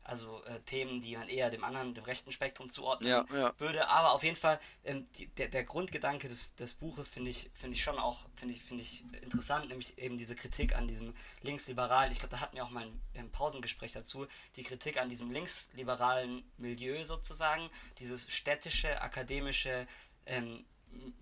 also 0.10 0.44
äh, 0.46 0.60
Themen, 0.62 1.02
die 1.02 1.16
man 1.16 1.30
eher 1.30 1.50
dem 1.50 1.64
anderen, 1.64 1.94
dem 1.94 2.04
rechten 2.04 2.32
Spektrum 2.32 2.70
zuordnen 2.70 3.10
Ja, 3.10 3.26
ja. 3.32 3.54
würde. 3.58 3.88
Aber 3.88 4.14
auf 4.14 4.24
jeden 4.24 4.36
Fall, 4.36 4.60
ähm, 4.84 5.06
die, 5.14 5.28
der, 5.28 5.48
der 5.48 5.64
Grundgedanke 5.64 6.28
des, 6.28 6.56
des 6.56 6.74
Buches 6.74 7.10
finde 7.10 7.30
ich, 7.30 7.50
finde 7.54 7.76
ich 7.76 7.84
schon 7.84 7.98
auch, 7.98 8.26
finde 8.36 8.56
ich, 8.56 8.62
finde 8.62 8.84
ich 8.84 9.04
interessant, 9.22 9.70
nämlich 9.70 9.98
eben 9.98 10.18
diese 10.18 10.36
Kritik 10.36 10.76
an 10.76 10.88
diesem 10.88 11.14
linksliberalen, 11.44 12.12
ich 12.12 12.20
glaube, 12.20 12.36
da 12.36 12.42
hatten 12.42 12.56
wir 12.56 12.64
auch 12.64 12.72
mal 12.72 12.84
ein, 12.86 13.02
ein 13.16 13.30
Pausengespräch 13.30 13.92
dazu, 13.94 14.28
die 14.56 14.64
Kritik 14.64 15.00
an 15.00 15.10
diesem 15.10 15.32
linksliberalen 15.32 16.44
Milieu 16.58 17.04
sozusagen, 17.04 17.70
dieses 18.00 18.34
städtische, 18.34 19.02
akademische, 19.02 19.86
ähm, 20.26 20.66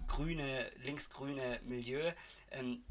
grüne, 0.08 0.72
linksgrüne 0.86 1.60
Milieu, 1.64 2.12
ähm, 2.52 2.84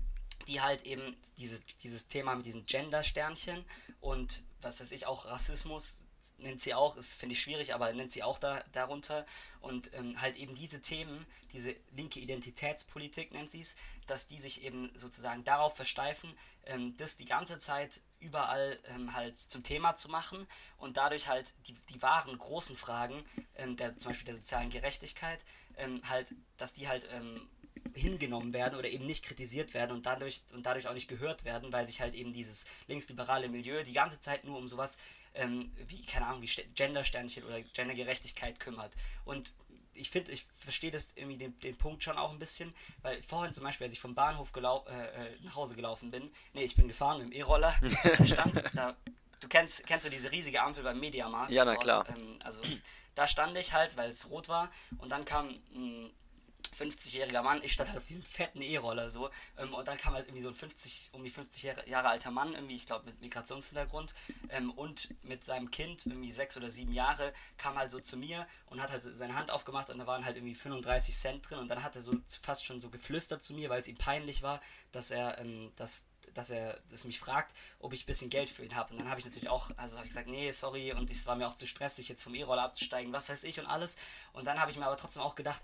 die 0.49 0.61
halt 0.61 0.83
eben 0.83 1.17
dieses, 1.39 1.65
dieses 1.83 2.09
Thema 2.09 2.35
mit 2.35 2.47
diesen 2.47 2.67
Gender-Sternchen 2.67 3.65
und 4.01 4.43
was 4.61 4.81
weiß 4.81 4.93
ich 4.93 5.07
auch, 5.07 5.27
Rassismus 5.27 6.07
nennt 6.39 6.61
sie 6.61 6.75
auch, 6.75 6.97
ist 6.97 7.15
finde 7.15 7.35
ich 7.35 7.41
schwierig, 7.41 7.75
aber 7.75 7.93
nennt 7.93 8.13
sie 8.13 8.23
auch 8.23 8.39
da, 8.39 8.63
darunter. 8.73 9.25
Und 9.61 9.93
ähm, 9.95 10.21
halt 10.21 10.37
eben 10.37 10.55
diese 10.55 10.81
Themen, 10.81 11.27
diese 11.53 11.75
linke 11.93 12.21
Identitätspolitik 12.21 13.33
nennt 13.33 13.51
sie 13.51 13.61
es, 13.61 13.77
dass 14.07 14.27
die 14.27 14.41
sich 14.41 14.63
eben 14.63 14.91
sozusagen 14.97 15.45
darauf 15.45 15.77
versteifen, 15.77 16.33
ähm, 16.65 16.97
das 16.97 17.17
die 17.17 17.25
ganze 17.25 17.59
Zeit 17.59 18.01
überall 18.19 18.79
ähm, 18.87 19.15
halt 19.15 19.39
zum 19.39 19.63
Thema 19.63 19.97
zu 19.97 20.09
machen 20.09 20.47
und 20.79 20.97
dadurch 20.97 21.29
halt 21.29 21.55
die, 21.67 21.75
die 21.91 22.03
wahren 22.03 22.37
großen 22.37 22.77
Fragen, 22.77 23.25
ähm, 23.55 23.77
der, 23.77 23.97
zum 23.97 24.11
Beispiel 24.11 24.27
der 24.27 24.37
sozialen 24.37 24.71
Gerechtigkeit, 24.71 25.45
ähm, 25.77 26.01
halt, 26.09 26.35
dass 26.57 26.73
die 26.73 26.89
halt 26.89 27.07
ähm, 27.13 27.49
hingenommen 27.97 28.53
werden 28.53 28.79
oder 28.79 28.89
eben 28.89 29.07
nicht 29.07 29.25
kritisiert 29.25 29.75
werden 29.75 29.93
und 29.97 30.07
dadurch 30.07 30.43
und 30.53 30.67
dadurch 30.67 30.87
auch 30.87 30.95
nicht 30.95 31.09
gehört 31.09 31.45
werden, 31.45 31.73
weil 31.73 31.87
sich 31.87 32.01
halt 32.01 32.15
eben 32.15 32.33
dieses 32.33 32.67
linksliberale 32.87 33.49
Milieu 33.49 33.83
die 33.83 33.93
ganze 33.93 34.21
Zeit 34.21 34.45
nur 34.45 34.59
um 34.59 34.69
sowas 34.69 34.99
ähm, 35.35 35.73
wie, 35.89 36.03
keine 36.03 36.27
Ahnung, 36.27 36.43
wie 36.43 36.47
St- 36.47 36.67
Gendersternchen 36.75 37.45
oder 37.45 37.61
Gendergerechtigkeit 37.63 38.59
kümmert. 38.61 38.95
Und 39.25 39.53
ich 39.95 40.11
finde, 40.11 40.33
ich 40.33 40.47
verstehe 40.59 40.91
das 40.91 41.13
irgendwie 41.15 41.39
den, 41.39 41.59
den 41.61 41.77
Punkt 41.77 42.03
schon 42.03 42.19
auch 42.19 42.33
ein 42.33 42.39
bisschen, 42.39 42.73
weil 43.03 43.23
vorhin 43.23 43.53
zum 43.55 43.65
Beispiel, 43.65 43.87
als 43.87 43.95
ich 43.95 44.01
vom 44.01 44.15
Bahnhof 44.15 44.53
äh, 44.55 44.61
äh, 44.61 45.37
nach 45.43 45.57
Hause 45.57 45.75
gelaufen 45.75 46.11
bin, 46.11 46.31
nee, 46.53 46.65
ich 46.65 46.77
bin 46.77 46.89
gefahren 46.89 47.19
mit 47.19 47.29
dem 47.29 47.33
E-Roller, 47.33 47.75
da 48.19 48.27
stand 48.27 48.63
da, 48.75 48.97
du 49.41 49.49
kennst, 49.49 49.87
kennst 49.87 50.05
du 50.07 50.11
diese 50.11 50.31
riesige 50.33 50.63
Ampel 50.63 50.83
beim 50.83 51.01
Mediamarkt? 51.01 51.51
Ja, 51.51 51.65
na 51.65 51.77
klar. 51.77 52.07
Ähm, 52.11 52.39
also 52.43 52.63
da 53.15 53.27
stand 53.27 53.57
ich 53.57 53.73
halt, 53.73 53.97
weil 53.97 54.11
es 54.11 54.29
rot 54.29 54.49
war 54.49 54.71
und 54.99 55.11
dann 55.11 55.25
kam 55.25 55.49
ein 55.75 56.11
50-jähriger 56.79 57.43
Mann, 57.43 57.61
ich 57.63 57.73
stand 57.73 57.89
halt 57.89 57.99
auf 57.99 58.05
diesem 58.05 58.23
fetten 58.23 58.63
E-Roller 58.63 59.11
so 59.11 59.31
ähm, 59.59 59.73
und 59.75 59.89
dann 59.89 59.97
kam 59.97 60.15
halt 60.15 60.27
irgendwie 60.27 60.43
so 60.43 60.49
ein 60.49 60.55
50, 60.55 61.11
um 61.13 61.25
die 61.25 61.31
50 61.31 61.63
Jahre, 61.87 62.09
alter 62.09 62.31
Mann, 62.31 62.55
irgendwie, 62.55 62.75
ich 62.75 62.87
glaube 62.87 63.07
mit 63.07 63.21
Migrationshintergrund 63.21 64.15
ähm, 64.51 64.71
und 64.71 65.09
mit 65.25 65.45
seinem 65.45 65.71
Kind, 65.71 66.07
irgendwie 66.07 66.33
sechs 66.33 66.57
oder 66.57 66.71
sieben 66.71 66.93
Jahre, 66.93 67.33
kam 67.57 67.77
halt 67.77 67.91
so 67.91 68.01
zu 68.01 68.17
mir 68.17 68.47
und 68.67 68.81
hat 68.81 68.91
halt 68.91 69.03
so 69.03 69.13
seine 69.13 69.35
Hand 69.35 69.51
aufgemacht 69.51 69.91
und 69.91 69.99
da 69.99 70.07
waren 70.07 70.25
halt 70.25 70.37
irgendwie 70.37 70.55
35 70.55 71.15
Cent 71.15 71.51
drin 71.51 71.59
und 71.59 71.69
dann 71.69 71.83
hat 71.83 71.97
er 71.97 72.03
so 72.03 72.15
fast 72.41 72.65
schon 72.65 72.81
so 72.81 72.91
geflüstert 72.91 73.43
zu 73.43 73.55
mir, 73.55 73.71
weil 73.71 73.81
es 73.81 73.89
ihm 73.89 73.97
peinlich 73.97 74.43
war, 74.43 74.61
dass 74.93 75.11
er, 75.11 75.39
ähm, 75.39 75.73
dass 75.77 76.07
dass 76.35 76.51
er 76.51 76.79
das 76.91 77.05
mich 77.05 77.19
fragt, 77.19 77.55
ob 77.79 77.93
ich 77.93 78.03
ein 78.03 78.07
bisschen 78.07 78.31
Geld 78.31 78.51
für 78.51 78.65
ihn 78.65 78.75
habe. 78.75 78.93
Und 78.93 79.01
dann 79.01 79.09
habe 79.09 79.19
ich 79.19 79.25
natürlich 79.25 79.49
auch, 79.49 79.71
also 79.77 79.97
habe 79.97 80.07
ich 80.07 80.11
gesagt, 80.11 80.29
nee, 80.29 80.51
sorry, 80.51 80.93
und 80.93 81.11
es 81.11 81.27
war 81.27 81.37
mir 81.37 81.47
auch 81.47 81.55
zu 81.55 81.67
stressig, 81.67 82.09
jetzt 82.09 82.23
vom 82.23 82.35
E-Roller 82.35 82.63
abzusteigen, 82.63 83.13
was 83.13 83.29
weiß 83.29 83.45
ich 83.45 83.59
und 83.61 83.67
alles. 83.67 83.97
Und 84.33 84.47
dann 84.47 84.61
habe 84.61 84.71
ich 84.71 84.77
mir 84.77 84.87
aber 84.87 84.97
trotzdem 84.97 85.23
auch 85.23 85.35
gedacht, 85.35 85.63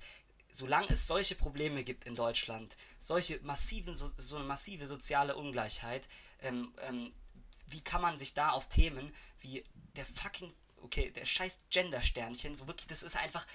solange 0.52 0.90
es 0.90 1.06
solche 1.06 1.34
Probleme 1.34 1.82
gibt 1.82 2.04
in 2.04 2.14
Deutschland, 2.14 2.76
solche 2.99 3.40
massiven, 3.43 3.94
so, 3.94 4.10
so 4.16 4.37
eine 4.37 4.44
massive 4.44 4.87
soziale 4.87 5.34
Ungleichheit, 5.34 6.08
ähm, 6.40 6.72
ähm, 6.82 7.12
wie 7.66 7.81
kann 7.81 8.02
man 8.02 8.19
sich 8.19 8.34
da 8.34 8.50
auf 8.50 8.69
Themen 8.69 9.12
wie 9.40 9.64
der 9.96 10.04
fucking, 10.06 10.53
okay, 10.82 11.10
der 11.10 11.24
scheiß 11.24 11.58
Gender-Sternchen, 11.70 12.55
so 12.55 12.67
wirklich, 12.67 12.86
das 12.86 13.03
ist 13.03 13.17
einfach, 13.17 13.46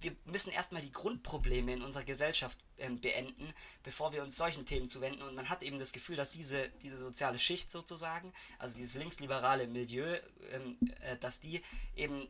wir 0.00 0.14
müssen 0.26 0.52
erstmal 0.52 0.82
die 0.82 0.92
Grundprobleme 0.92 1.72
in 1.72 1.82
unserer 1.82 2.04
Gesellschaft 2.04 2.58
ähm, 2.76 3.00
beenden, 3.00 3.52
bevor 3.82 4.12
wir 4.12 4.22
uns 4.22 4.36
solchen 4.36 4.66
Themen 4.66 4.88
zuwenden. 4.88 5.22
Und 5.22 5.34
man 5.34 5.48
hat 5.48 5.62
eben 5.62 5.78
das 5.78 5.92
Gefühl, 5.92 6.16
dass 6.16 6.28
diese, 6.28 6.68
diese 6.82 6.98
soziale 6.98 7.38
Schicht 7.38 7.72
sozusagen, 7.72 8.32
also 8.58 8.76
dieses 8.76 8.96
linksliberale 8.96 9.66
Milieu, 9.66 10.18
ähm, 10.50 10.78
äh, 11.00 11.16
dass 11.16 11.40
die 11.40 11.62
eben 11.96 12.28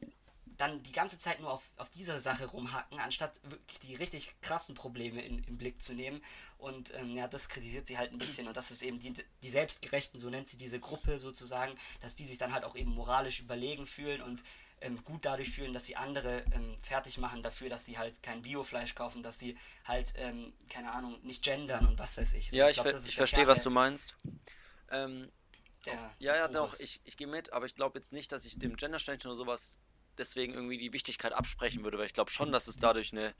dann 0.56 0.82
die 0.82 0.92
ganze 0.92 1.18
Zeit 1.18 1.40
nur 1.40 1.50
auf, 1.50 1.62
auf 1.76 1.90
dieser 1.90 2.20
Sache 2.20 2.46
rumhacken, 2.46 2.98
anstatt 3.00 3.40
wirklich 3.42 3.80
die 3.80 3.94
richtig 3.96 4.34
krassen 4.40 4.74
Probleme 4.74 5.22
in, 5.22 5.42
im 5.44 5.58
Blick 5.58 5.82
zu 5.82 5.94
nehmen. 5.94 6.22
Und 6.58 6.94
ähm, 6.94 7.12
ja, 7.12 7.28
das 7.28 7.48
kritisiert 7.48 7.86
sie 7.86 7.98
halt 7.98 8.12
ein 8.12 8.18
bisschen. 8.18 8.46
Und 8.46 8.56
das 8.56 8.70
ist 8.70 8.82
eben 8.82 8.98
die, 8.98 9.12
die 9.42 9.48
Selbstgerechten, 9.48 10.18
so 10.18 10.30
nennt 10.30 10.48
sie 10.48 10.56
diese 10.56 10.80
Gruppe 10.80 11.18
sozusagen, 11.18 11.74
dass 12.00 12.14
die 12.14 12.24
sich 12.24 12.38
dann 12.38 12.52
halt 12.52 12.64
auch 12.64 12.76
eben 12.76 12.94
moralisch 12.94 13.40
überlegen 13.40 13.86
fühlen 13.86 14.22
und 14.22 14.44
ähm, 14.80 15.02
gut 15.04 15.24
dadurch 15.24 15.50
fühlen, 15.50 15.72
dass 15.72 15.86
sie 15.86 15.96
andere 15.96 16.44
ähm, 16.52 16.76
fertig 16.78 17.18
machen 17.18 17.42
dafür, 17.42 17.68
dass 17.68 17.84
sie 17.84 17.98
halt 17.98 18.22
kein 18.22 18.42
Biofleisch 18.42 18.94
kaufen, 18.94 19.22
dass 19.22 19.38
sie 19.38 19.56
halt, 19.84 20.12
ähm, 20.16 20.52
keine 20.68 20.92
Ahnung, 20.92 21.18
nicht 21.22 21.42
gendern 21.42 21.86
und 21.86 21.98
was 21.98 22.18
weiß 22.18 22.34
ich. 22.34 22.50
So, 22.50 22.56
Ja, 22.56 22.68
ich, 22.68 22.74
glaub, 22.74 22.86
ich 22.86 22.92
der 22.92 23.00
verstehe, 23.00 23.46
was 23.46 23.62
du 23.62 23.70
meinst. 23.70 24.16
Ja, 26.18 26.36
ja, 26.36 26.48
doch, 26.48 26.68
Buches. 26.68 26.80
ich, 26.80 27.00
ich 27.04 27.16
gehe 27.16 27.26
mit, 27.26 27.52
aber 27.52 27.66
ich 27.66 27.74
glaube 27.74 27.98
jetzt 27.98 28.12
nicht, 28.12 28.32
dass 28.32 28.44
ich 28.44 28.58
dem 28.58 28.76
Gendersternchen 28.76 29.30
oder 29.30 29.36
sowas 29.36 29.78
deswegen 30.18 30.54
irgendwie 30.54 30.78
die 30.78 30.92
Wichtigkeit 30.92 31.32
absprechen 31.32 31.84
würde, 31.84 31.98
weil 31.98 32.06
ich 32.06 32.12
glaube 32.12 32.30
schon, 32.30 32.52
dass 32.52 32.68
es 32.68 32.76
dadurch 32.76 33.12
eine, 33.12 33.34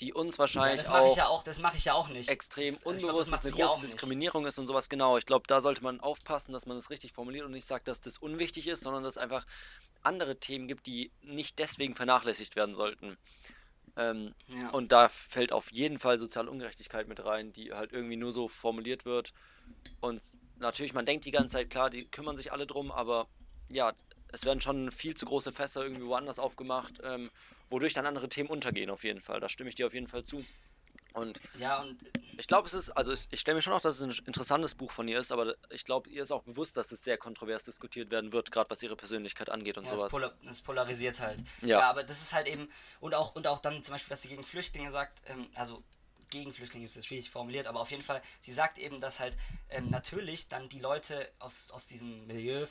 die 0.00 0.12
uns 0.14 0.34
Ja, 0.34 0.38
wahrscheinlich 0.40 0.78
das 0.78 0.88
mache 0.88 1.02
auch 1.02 1.10
ich 1.10 1.16
ja 1.16 1.26
auch, 1.26 1.42
das 1.42 1.60
mache 1.60 1.76
ich 1.76 1.84
ja 1.84 1.92
auch 1.94 2.08
nicht. 2.08 2.28
extrem 2.30 2.72
das, 2.72 2.82
glaub, 2.82 2.94
unbewusst 2.94 3.30
sie 3.42 3.48
eine 3.50 3.56
ja 3.58 3.66
große. 3.66 3.80
Diskriminierung 3.82 4.46
ist 4.46 4.58
und 4.58 4.66
sowas, 4.66 4.88
genau. 4.88 5.18
Ich 5.18 5.26
glaube, 5.26 5.44
da 5.46 5.60
sollte 5.60 5.82
man 5.82 6.00
aufpassen, 6.00 6.52
dass 6.52 6.66
man 6.66 6.76
das 6.76 6.90
richtig 6.90 7.12
formuliert 7.12 7.44
und 7.44 7.52
nicht 7.52 7.66
sagt, 7.66 7.86
dass 7.88 8.00
das 8.00 8.18
unwichtig 8.18 8.66
ist, 8.66 8.80
sondern 8.82 9.02
dass 9.04 9.16
es 9.16 9.22
einfach 9.22 9.44
andere 10.02 10.36
Themen 10.38 10.68
gibt, 10.68 10.86
die 10.86 11.10
nicht 11.22 11.58
deswegen 11.58 11.94
vernachlässigt 11.94 12.56
werden 12.56 12.74
sollten. 12.74 13.18
Ähm, 13.96 14.34
Ja. 14.46 14.70
Und 14.70 14.92
da 14.92 15.08
fällt 15.10 15.52
auf 15.52 15.70
jeden 15.72 15.98
Fall 15.98 16.16
soziale 16.16 16.50
Ungerechtigkeit 16.50 17.06
mit 17.08 17.22
rein, 17.24 17.52
die 17.52 17.72
halt 17.74 17.92
irgendwie 17.92 18.16
nur 18.16 18.32
so 18.32 18.48
formuliert 18.48 19.04
wird. 19.04 19.34
Und 20.00 20.22
natürlich, 20.56 20.94
man 20.94 21.04
denkt 21.04 21.26
die 21.26 21.30
ganze 21.32 21.54
Zeit, 21.56 21.68
klar, 21.68 21.90
die 21.90 22.06
kümmern 22.06 22.36
sich 22.38 22.52
alle 22.52 22.66
drum, 22.66 22.90
aber 22.90 23.26
ja, 23.68 23.92
es 24.32 24.44
werden 24.44 24.60
schon 24.60 24.90
viel 24.90 25.14
zu 25.16 25.26
große 25.26 25.52
Fässer 25.52 25.82
irgendwie 25.82 26.06
woanders 26.06 26.38
aufgemacht, 26.38 26.94
ähm, 27.02 27.30
wodurch 27.68 27.92
dann 27.94 28.06
andere 28.06 28.28
Themen 28.28 28.48
untergehen 28.48 28.90
auf 28.90 29.04
jeden 29.04 29.20
Fall. 29.20 29.40
Da 29.40 29.48
stimme 29.48 29.68
ich 29.68 29.74
dir 29.76 29.86
auf 29.86 29.94
jeden 29.94 30.08
Fall 30.08 30.24
zu. 30.24 30.44
Und 31.12 31.40
Ja, 31.58 31.80
und 31.80 31.96
ich 32.38 32.46
glaube, 32.46 32.68
es 32.68 32.74
ist, 32.74 32.90
also 32.90 33.12
es- 33.12 33.26
ich 33.32 33.40
stelle 33.40 33.56
mir 33.56 33.62
schon 33.62 33.72
auch, 33.72 33.80
dass 33.80 33.98
es 33.98 34.02
ein 34.20 34.26
interessantes 34.26 34.76
Buch 34.76 34.92
von 34.92 35.08
ihr 35.08 35.18
ist, 35.18 35.32
aber 35.32 35.54
ich 35.70 35.84
glaube, 35.84 36.08
ihr 36.08 36.22
ist 36.22 36.30
auch 36.30 36.42
bewusst, 36.44 36.76
dass 36.76 36.92
es 36.92 37.02
sehr 37.02 37.18
kontrovers 37.18 37.64
diskutiert 37.64 38.12
werden 38.12 38.32
wird, 38.32 38.52
gerade 38.52 38.70
was 38.70 38.80
ihre 38.82 38.94
Persönlichkeit 38.96 39.50
angeht 39.50 39.76
und 39.76 39.84
Ja, 39.86 39.92
es, 39.92 39.98
sowas. 39.98 40.12
polar, 40.12 40.32
es 40.48 40.62
polarisiert 40.62 41.18
halt. 41.18 41.40
Ja. 41.62 41.80
Ja. 41.80 41.90
aber 41.90 42.04
das 42.04 42.20
ist 42.20 42.32
halt 42.32 42.46
eben, 42.46 42.68
und 43.00 43.14
auch, 43.14 43.34
und 43.34 43.46
auch 43.48 43.58
dann 43.58 43.82
zum 43.82 43.94
Beispiel, 43.94 44.10
was 44.12 44.22
sie 44.22 44.28
gegen 44.28 44.44
Flüchtlinge 44.44 44.90
sagt, 44.92 45.22
ähm, 45.26 45.48
also 45.56 45.82
gegen 46.30 46.52
Flüchtlinge 46.54 46.86
ist 46.86 46.96
das 46.96 47.06
schwierig 47.06 47.28
formuliert, 47.28 47.66
aber 47.66 47.80
auf 47.80 47.90
jeden 47.90 48.04
Fall, 48.04 48.22
sie 48.40 48.52
sagt 48.52 48.78
eben, 48.78 49.00
dass 49.00 49.18
halt 49.18 49.36
ähm, 49.70 49.90
natürlich 49.90 50.46
dann 50.46 50.68
die 50.68 50.78
Leute 50.78 51.28
aus, 51.40 51.72
aus 51.72 51.88
diesem 51.88 52.24
Milieu 52.28 52.66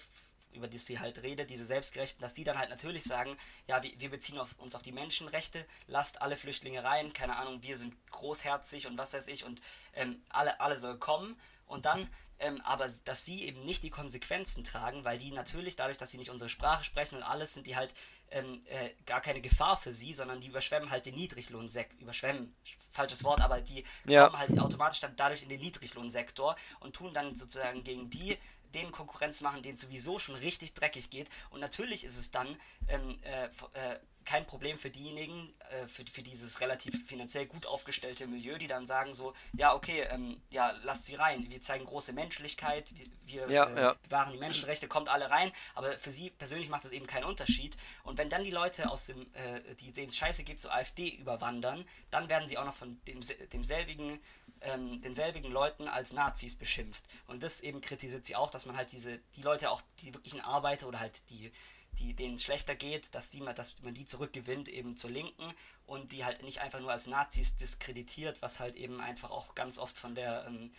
über 0.52 0.68
die 0.68 0.78
sie 0.78 1.00
halt 1.00 1.24
redet, 1.24 1.50
diese 1.50 1.66
Selbstgerechten, 1.66 2.22
dass 2.22 2.34
die 2.34 2.44
dann 2.44 2.58
halt 2.58 2.70
natürlich 2.70 3.04
sagen, 3.04 3.36
ja, 3.68 3.82
wir, 3.84 3.92
wir 4.00 4.10
beziehen 4.10 4.40
auf, 4.40 4.56
uns 4.58 4.76
auf 4.76 4.82
die 4.82 4.92
Menschenrechte, 4.92 5.66
lasst 5.88 6.22
alle 6.22 6.36
Flüchtlinge 6.36 6.84
rein, 6.84 7.14
keine 7.14 7.38
Ahnung, 7.38 7.62
wir 7.64 7.78
sind 7.78 7.96
großherzig 8.12 8.88
und 8.88 8.98
was 8.98 9.14
weiß 9.14 9.28
ich 9.28 9.46
und 9.46 9.62
ähm, 9.94 10.22
alle, 10.30 10.60
alle 10.60 10.78
soll 10.78 10.98
kommen 10.98 11.40
und 11.68 11.86
dann 11.86 12.10
ähm, 12.40 12.62
aber 12.64 12.88
dass 13.04 13.26
sie 13.26 13.44
eben 13.44 13.64
nicht 13.66 13.84
die 13.84 13.90
Konsequenzen 13.90 14.64
tragen, 14.64 15.04
weil 15.04 15.18
die 15.20 15.32
natürlich 15.32 15.76
dadurch, 15.76 15.98
dass 15.98 16.12
sie 16.12 16.18
nicht 16.18 16.30
unsere 16.30 16.50
Sprache 16.50 16.86
sprechen 16.86 17.18
und 17.18 17.24
alles, 17.24 17.54
sind 17.54 17.68
die 17.68 17.76
halt 17.76 17.94
ähm, 18.32 18.62
äh, 18.68 18.92
gar 19.06 19.20
keine 19.20 19.42
Gefahr 19.42 19.76
für 19.78 19.92
sie, 19.92 20.14
sondern 20.14 20.40
die 20.40 20.48
überschwemmen 20.48 20.90
halt 20.90 21.06
den 21.06 21.16
Niedriglohnsektor, 21.16 22.00
überschwemmen, 22.00 22.56
falsches 22.92 23.24
Wort, 23.26 23.42
aber 23.42 23.60
die 23.60 23.84
ja. 24.06 24.26
kommen 24.26 24.40
halt 24.40 24.60
automatisch 24.60 25.02
dann 25.02 25.16
dadurch 25.18 25.44
in 25.44 25.50
den 25.50 25.60
Niedriglohnsektor 25.60 26.56
und 26.80 26.96
tun 26.96 27.14
dann 27.14 27.36
sozusagen 27.36 27.84
gegen 27.84 28.10
die 28.10 28.38
den 28.74 28.92
Konkurrenz 28.92 29.42
machen, 29.42 29.62
denen 29.62 29.78
sowieso 29.78 30.20
schon 30.20 30.36
richtig 30.36 30.74
dreckig 30.74 31.10
geht. 31.10 31.30
Und 31.50 31.60
natürlich 31.60 32.04
ist 32.04 32.18
es 32.18 32.32
dann 32.32 32.48
ähm, 32.88 33.20
äh, 33.24 33.46
äh, 33.46 34.00
kein 34.30 34.46
Problem 34.46 34.78
für 34.78 34.92
diejenigen, 34.92 35.52
äh, 35.72 35.88
für, 35.88 36.06
für 36.06 36.22
dieses 36.22 36.62
relativ 36.62 37.08
finanziell 37.08 37.48
gut 37.48 37.66
aufgestellte 37.66 38.28
Milieu, 38.28 38.60
die 38.60 38.68
dann 38.68 38.86
sagen 38.86 39.12
so, 39.12 39.34
ja, 39.54 39.74
okay, 39.74 40.02
ähm, 40.12 40.40
ja, 40.52 40.72
lasst 40.84 41.08
sie 41.08 41.16
rein. 41.16 41.50
Wir 41.50 41.60
zeigen 41.62 41.84
große 41.84 42.14
Menschlichkeit, 42.14 42.94
wir, 42.94 43.08
wir 43.26 43.52
ja, 43.52 43.66
äh, 43.66 43.82
ja. 43.82 43.96
bewahren 44.04 44.32
die 44.32 44.38
Menschenrechte, 44.38 44.88
kommt 44.88 45.10
alle 45.10 45.32
rein, 45.32 45.52
aber 45.74 45.98
für 45.98 46.12
sie 46.12 46.30
persönlich 46.30 46.70
macht 46.70 46.84
das 46.84 46.92
eben 46.92 47.08
keinen 47.08 47.24
Unterschied. 47.24 47.76
Und 48.04 48.20
wenn 48.20 48.30
dann 48.30 48.44
die 48.44 48.52
Leute 48.52 48.92
aus 48.92 49.08
dem, 49.08 49.20
äh, 49.34 49.76
die 49.80 49.92
denen 49.92 50.10
es 50.10 50.18
scheiße 50.18 50.44
geht, 50.44 50.60
zur 50.60 50.76
AfD 50.76 51.10
überwandern, 51.10 51.84
dann 52.12 52.30
werden 52.30 52.48
sie 52.48 52.60
auch 52.60 52.66
noch 52.66 52.76
von 52.76 53.02
dem, 53.08 53.22
demselbigen 53.52 54.20
ähm, 54.62 55.02
denselbigen 55.02 55.52
Leuten 55.52 55.88
als 55.88 56.12
Nazis 56.14 56.54
beschimpft. 56.54 57.06
Und 57.28 57.42
das 57.44 57.62
eben 57.62 57.82
kritisiert 57.82 58.26
sie 58.26 58.36
auch, 58.36 58.50
dass 58.50 58.66
man 58.66 58.76
halt 58.76 58.92
diese, 58.92 59.18
die 59.38 59.42
Leute 59.42 59.72
auch, 59.72 59.82
die 60.02 60.14
wirklichen 60.14 60.42
Arbeiter 60.42 60.88
oder 60.88 61.00
halt 61.00 61.30
die, 61.30 61.52
die, 61.94 62.14
denen 62.14 62.40
schlechter 62.40 62.76
geht, 62.76 63.14
dass, 63.16 63.30
die, 63.30 63.40
dass 63.56 63.82
man 63.82 63.94
die 63.94 64.06
zurückgewinnt 64.06 64.70
eben 64.70 64.96
zur 64.96 65.10
Linken 65.10 65.54
und 65.86 66.12
die 66.12 66.24
halt 66.24 66.44
nicht 66.44 66.62
einfach 66.62 66.80
nur 66.80 66.92
als 66.92 67.08
Nazis 67.08 67.56
diskreditiert, 67.56 68.42
was 68.42 68.60
halt 68.60 68.76
eben 68.76 69.02
einfach 69.02 69.32
auch 69.32 69.56
ganz 69.56 69.78
oft 69.78 69.98
von 69.98 70.16
der, 70.16 70.46
ähm, 70.48 70.72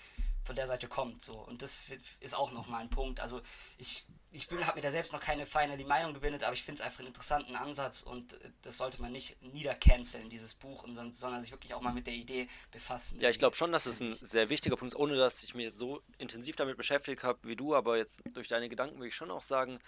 von 0.44 0.56
der 0.56 0.66
Seite 0.66 0.88
kommt. 0.88 1.22
So. 1.22 1.38
Und 1.38 1.62
das 1.62 1.84
ist 2.20 2.34
auch 2.34 2.52
nochmal 2.52 2.82
ein 2.82 2.90
Punkt. 2.90 3.20
Also 3.20 3.40
ich 3.78 4.04
ich 4.32 4.49
habe 4.50 4.76
mir 4.76 4.82
da 4.82 4.90
selbst 4.90 5.12
noch 5.12 5.20
keine 5.20 5.44
finally 5.44 5.84
Meinung 5.84 6.14
gebildet, 6.14 6.44
aber 6.44 6.52
ich 6.52 6.62
finde 6.62 6.80
es 6.80 6.87
einfach 6.87 7.00
einen 7.00 7.08
interessanten 7.08 7.56
Ansatz 7.56 8.02
und 8.02 8.34
äh, 8.34 8.50
das 8.62 8.76
sollte 8.76 9.00
man 9.02 9.12
nicht 9.12 9.40
niedercanceln, 9.42 10.28
dieses 10.28 10.54
Buch, 10.54 10.84
und 10.84 10.94
sonst, 10.94 11.18
sondern 11.18 11.42
sich 11.42 11.50
wirklich 11.50 11.75
auch 11.75 11.80
mal 11.80 11.92
mit 11.92 12.06
der 12.06 12.14
Idee 12.14 12.49
befassen. 12.70 13.20
Ja, 13.20 13.28
ich 13.28 13.38
glaube 13.38 13.56
schon, 13.56 13.72
dass 13.72 13.87
es 13.87 14.00
ein 14.00 14.12
sehr 14.12 14.49
wichtiger 14.49 14.76
Punkt 14.76 14.94
ist, 14.94 14.99
ohne 14.99 15.16
dass 15.16 15.42
ich 15.42 15.54
mich 15.54 15.72
so 15.75 16.02
intensiv 16.18 16.56
damit 16.56 16.76
beschäftigt 16.76 17.25
habe 17.25 17.40
wie 17.42 17.56
du, 17.56 17.75
aber 17.75 17.96
jetzt 17.96 18.20
durch 18.32 18.49
deine 18.49 18.68
Gedanken 18.68 18.96
würde 18.96 19.08
ich 19.08 19.14
schon 19.14 19.30
auch 19.30 19.42
sagen, 19.42 19.80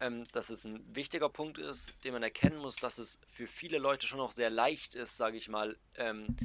ähm, 0.00 0.24
dass 0.32 0.50
es 0.50 0.64
ein 0.64 0.84
wichtiger 0.94 1.28
Punkt 1.28 1.58
ist, 1.58 2.04
den 2.04 2.12
man 2.12 2.22
erkennen 2.22 2.58
muss, 2.58 2.76
dass 2.76 2.98
es 2.98 3.18
für 3.28 3.46
viele 3.46 3.78
Leute 3.78 4.06
schon 4.06 4.20
auch 4.20 4.32
sehr 4.32 4.50
leicht 4.50 4.94
ist, 4.94 5.16
sage 5.16 5.36
ich 5.36 5.48
mal, 5.48 5.76
ähm, 5.96 6.36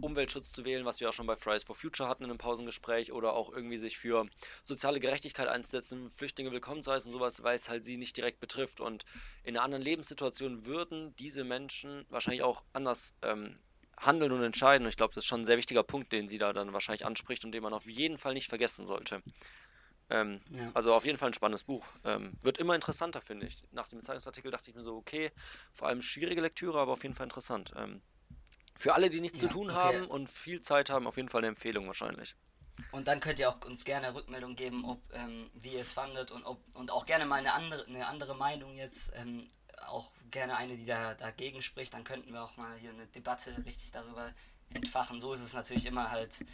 Umweltschutz 0.00 0.52
zu 0.52 0.64
wählen, 0.64 0.84
was 0.84 1.00
wir 1.00 1.08
auch 1.08 1.12
schon 1.12 1.26
bei 1.26 1.36
Fridays 1.36 1.64
for 1.64 1.76
Future 1.76 2.08
hatten 2.08 2.24
in 2.24 2.30
einem 2.30 2.38
Pausengespräch, 2.38 3.12
oder 3.12 3.34
auch 3.34 3.52
irgendwie 3.52 3.78
sich 3.78 3.98
für 3.98 4.26
soziale 4.62 5.00
Gerechtigkeit 5.00 5.48
einzusetzen, 5.48 6.10
Flüchtlinge 6.10 6.52
willkommen 6.52 6.82
zu 6.82 6.90
heißen 6.90 7.12
und 7.12 7.18
sowas, 7.18 7.42
weil 7.42 7.56
es 7.56 7.68
halt 7.68 7.84
sie 7.84 7.96
nicht 7.96 8.16
direkt 8.16 8.40
betrifft. 8.40 8.80
Und 8.80 9.04
in 9.44 9.56
einer 9.56 9.64
anderen 9.64 9.82
Lebenssituation 9.82 10.64
würden 10.64 11.14
diese 11.16 11.44
Menschen 11.44 12.06
wahrscheinlich 12.08 12.42
auch 12.42 12.62
anders 12.72 13.14
ähm, 13.22 13.56
handeln 13.98 14.32
und 14.32 14.42
entscheiden. 14.42 14.86
Und 14.86 14.90
ich 14.90 14.96
glaube, 14.96 15.14
das 15.14 15.24
ist 15.24 15.28
schon 15.28 15.42
ein 15.42 15.46
sehr 15.46 15.58
wichtiger 15.58 15.82
Punkt, 15.82 16.12
den 16.12 16.28
sie 16.28 16.38
da 16.38 16.52
dann 16.52 16.72
wahrscheinlich 16.72 17.04
anspricht 17.04 17.44
und 17.44 17.52
den 17.52 17.62
man 17.62 17.74
auf 17.74 17.86
jeden 17.86 18.18
Fall 18.18 18.34
nicht 18.34 18.48
vergessen 18.48 18.86
sollte. 18.86 19.22
Ähm, 20.10 20.40
ja. 20.50 20.70
Also 20.74 20.94
auf 20.94 21.04
jeden 21.04 21.18
Fall 21.18 21.30
ein 21.30 21.34
spannendes 21.34 21.64
Buch. 21.64 21.86
Ähm, 22.04 22.32
wird 22.42 22.58
immer 22.58 22.74
interessanter, 22.74 23.20
finde 23.20 23.46
ich. 23.46 23.56
Nach 23.72 23.88
dem 23.88 24.02
Zeitungsartikel 24.02 24.50
dachte 24.50 24.70
ich 24.70 24.76
mir 24.76 24.82
so, 24.82 24.96
okay, 24.96 25.30
vor 25.72 25.88
allem 25.88 26.02
schwierige 26.02 26.40
Lektüre, 26.40 26.78
aber 26.78 26.92
auf 26.92 27.02
jeden 27.02 27.14
Fall 27.14 27.24
interessant. 27.24 27.72
Ähm, 27.76 28.02
für 28.74 28.94
alle, 28.94 29.10
die 29.10 29.20
nichts 29.20 29.40
ja, 29.40 29.48
zu 29.48 29.54
tun 29.54 29.70
okay. 29.70 29.78
haben 29.78 30.06
und 30.06 30.28
viel 30.28 30.60
Zeit 30.60 30.90
haben, 30.90 31.06
auf 31.06 31.16
jeden 31.16 31.28
Fall 31.28 31.40
eine 31.40 31.48
Empfehlung 31.48 31.86
wahrscheinlich. 31.86 32.34
Und 32.90 33.08
dann 33.08 33.20
könnt 33.20 33.38
ihr 33.38 33.48
auch 33.48 33.64
uns 33.64 33.84
gerne 33.84 34.14
Rückmeldung 34.14 34.56
geben, 34.56 34.84
ob 34.84 35.00
ähm, 35.12 35.50
wie 35.54 35.74
ihr 35.74 35.80
es 35.80 35.92
fandet 35.92 36.30
und 36.30 36.44
ob 36.44 36.58
und 36.74 36.90
auch 36.90 37.06
gerne 37.06 37.26
mal 37.26 37.36
eine 37.36 37.52
andere, 37.52 37.86
eine 37.86 38.06
andere 38.06 38.34
Meinung 38.34 38.76
jetzt, 38.76 39.12
ähm, 39.16 39.48
auch 39.86 40.10
gerne 40.30 40.56
eine, 40.56 40.76
die 40.76 40.84
da 40.84 41.14
dagegen 41.14 41.62
spricht. 41.62 41.94
Dann 41.94 42.04
könnten 42.04 42.32
wir 42.32 42.42
auch 42.42 42.56
mal 42.56 42.76
hier 42.78 42.90
eine 42.90 43.06
Debatte 43.06 43.54
richtig 43.64 43.92
darüber 43.92 44.32
entfachen. 44.74 45.20
So 45.20 45.32
ist 45.32 45.42
es 45.42 45.54
natürlich 45.54 45.86
immer 45.86 46.10
halt 46.10 46.44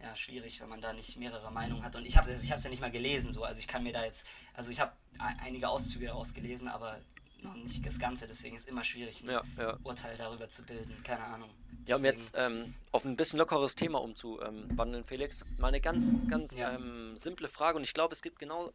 ja, 0.00 0.14
schwierig, 0.14 0.60
wenn 0.60 0.68
man 0.68 0.80
da 0.80 0.92
nicht 0.92 1.16
mehrere 1.16 1.50
Meinungen 1.50 1.82
hat. 1.82 1.96
Und 1.96 2.04
ich 2.04 2.16
habe 2.16 2.30
es 2.30 2.42
ich 2.42 2.50
ja 2.50 2.56
nicht 2.68 2.80
mal 2.80 2.90
gelesen, 2.90 3.32
so 3.32 3.44
also 3.44 3.58
ich 3.58 3.68
kann 3.68 3.82
mir 3.82 3.92
da 3.92 4.04
jetzt, 4.04 4.26
also 4.54 4.70
ich 4.70 4.80
habe 4.80 4.92
einige 5.18 5.68
Auszüge 5.68 6.06
daraus 6.06 6.34
gelesen, 6.34 6.68
aber 6.68 7.00
noch 7.44 7.54
nicht 7.54 7.84
das 7.84 7.98
Ganze, 7.98 8.26
deswegen 8.26 8.56
ist 8.56 8.62
es 8.62 8.68
immer 8.68 8.84
schwierig, 8.84 9.22
ein 9.22 9.30
ja, 9.30 9.42
ja. 9.56 9.78
Urteil 9.82 10.16
darüber 10.16 10.48
zu 10.48 10.64
bilden. 10.64 11.02
Keine 11.02 11.24
Ahnung. 11.24 11.50
Ja, 11.86 11.96
um 11.96 12.04
jetzt 12.04 12.34
ähm, 12.36 12.74
auf 12.92 13.04
ein 13.04 13.16
bisschen 13.16 13.38
lockeres 13.38 13.74
Thema 13.74 14.00
umzuwandeln, 14.00 15.04
Felix, 15.04 15.42
mal 15.58 15.68
eine 15.68 15.80
ganz, 15.80 16.14
ganz 16.28 16.56
ja. 16.56 16.74
ähm, 16.74 17.16
simple 17.16 17.48
Frage 17.48 17.76
und 17.76 17.84
ich 17.84 17.92
glaube, 17.92 18.14
es 18.14 18.22
gibt 18.22 18.38
genau, 18.38 18.70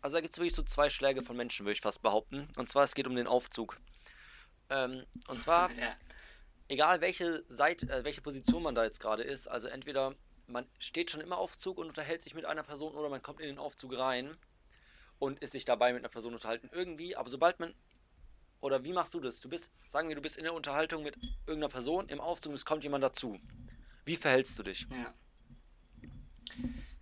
also 0.00 0.16
da 0.16 0.20
gibt 0.20 0.34
es 0.34 0.38
wirklich 0.38 0.54
so 0.54 0.62
zwei 0.62 0.88
Schläge 0.88 1.22
von 1.22 1.36
Menschen, 1.36 1.66
würde 1.66 1.72
ich 1.72 1.80
fast 1.80 2.02
behaupten. 2.02 2.48
Und 2.56 2.68
zwar, 2.68 2.84
es 2.84 2.94
geht 2.94 3.06
um 3.06 3.16
den 3.16 3.26
Aufzug. 3.26 3.80
Ähm, 4.70 5.04
und 5.28 5.40
zwar, 5.40 5.70
egal 6.68 7.00
welche 7.00 7.44
Seite, 7.48 7.90
äh, 7.90 8.04
welche 8.04 8.20
Position 8.20 8.62
man 8.62 8.74
da 8.74 8.84
jetzt 8.84 9.00
gerade 9.00 9.24
ist, 9.24 9.48
also 9.48 9.66
entweder 9.66 10.14
man 10.46 10.66
steht 10.78 11.10
schon 11.10 11.20
immer 11.20 11.38
Aufzug 11.38 11.78
und 11.78 11.88
unterhält 11.88 12.22
sich 12.22 12.34
mit 12.34 12.44
einer 12.44 12.62
Person 12.62 12.94
oder 12.94 13.08
man 13.08 13.22
kommt 13.22 13.40
in 13.40 13.46
den 13.46 13.58
Aufzug 13.58 13.96
rein 13.98 14.36
und 15.18 15.40
ist 15.40 15.52
sich 15.52 15.64
dabei 15.64 15.92
mit 15.92 16.02
einer 16.02 16.10
Person 16.10 16.34
unterhalten 16.34 16.68
irgendwie, 16.72 17.16
aber 17.16 17.30
sobald 17.30 17.60
man 17.60 17.74
oder 18.64 18.82
wie 18.82 18.94
machst 18.94 19.12
du 19.12 19.20
das? 19.20 19.42
Du 19.42 19.50
bist, 19.50 19.72
sagen 19.88 20.08
wir, 20.08 20.16
du 20.16 20.22
bist 20.22 20.38
in 20.38 20.44
der 20.44 20.54
Unterhaltung 20.54 21.02
mit 21.02 21.16
irgendeiner 21.46 21.68
Person 21.68 22.08
im 22.08 22.18
Aufzug 22.18 22.48
und 22.48 22.54
es 22.54 22.64
kommt 22.64 22.82
jemand 22.82 23.04
dazu. 23.04 23.38
Wie 24.06 24.16
verhältst 24.16 24.58
du 24.58 24.62
dich? 24.62 24.86
Ja. 24.90 25.12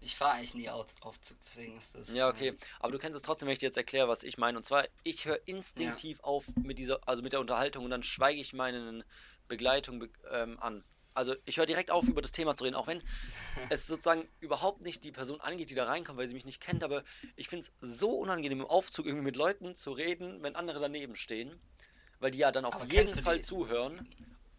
Ich 0.01 0.17
fahre 0.17 0.33
eigentlich 0.39 0.55
nie 0.55 0.69
Aufzug, 0.69 1.15
deswegen 1.39 1.79
ist 1.79 1.95
das. 1.95 2.17
Ja, 2.17 2.29
okay. 2.29 2.59
Aber 2.81 2.91
du 2.91 2.99
kennst 2.99 3.15
es 3.17 3.23
trotzdem, 3.23 3.47
wenn 3.47 3.53
ich 3.53 3.61
dir 3.61 3.67
jetzt 3.67 3.77
erkläre, 3.77 4.09
was 4.09 4.25
ich 4.25 4.39
meine. 4.39 4.59
Und 4.59 4.65
zwar, 4.65 4.89
ich 5.05 5.25
höre 5.25 5.39
instinktiv 5.47 6.19
ja. 6.19 6.25
auf 6.25 6.49
mit 6.57 6.81
dieser, 6.81 6.99
also 7.07 7.23
mit 7.23 7.33
der 7.33 7.39
Unterhaltung 7.39 7.85
und 7.85 7.93
dann 7.93 8.03
schweige 8.03 8.41
ich 8.41 8.53
meine 8.53 9.05
Begleitung 9.47 10.09
ähm, 10.33 10.59
an. 10.59 10.83
Also 11.15 11.35
ich 11.45 11.59
höre 11.59 11.67
direkt 11.67 11.91
auf, 11.91 12.09
über 12.09 12.23
das 12.23 12.33
Thema 12.33 12.57
zu 12.57 12.65
reden, 12.65 12.75
auch 12.75 12.87
wenn 12.87 13.03
es 13.71 13.87
sozusagen 13.87 14.29
überhaupt 14.41 14.83
nicht 14.83 15.05
die 15.05 15.13
Person 15.13 15.41
angeht, 15.41 15.71
die 15.71 15.75
da 15.75 15.85
reinkommt, 15.85 16.19
weil 16.19 16.29
sie 16.29 16.35
mich 16.35 16.45
nicht 16.45 16.61
kennt, 16.61 16.85
aber 16.85 17.03
ich 17.37 17.49
finde 17.49 17.67
es 17.67 17.73
so 17.81 18.11
unangenehm 18.11 18.61
im 18.61 18.67
Aufzug 18.67 19.07
irgendwie 19.07 19.25
mit 19.25 19.37
Leuten 19.37 19.75
zu 19.75 19.93
reden, 19.93 20.43
wenn 20.43 20.57
andere 20.57 20.81
daneben 20.81 21.17
stehen, 21.17 21.61
weil 22.21 22.31
die 22.31 22.39
ja 22.39 22.53
dann 22.53 22.65
auf 22.65 22.75
aber 22.75 22.87
jeden 22.87 23.09
Fall 23.09 23.39
die, 23.39 23.43
zuhören. 23.43 24.09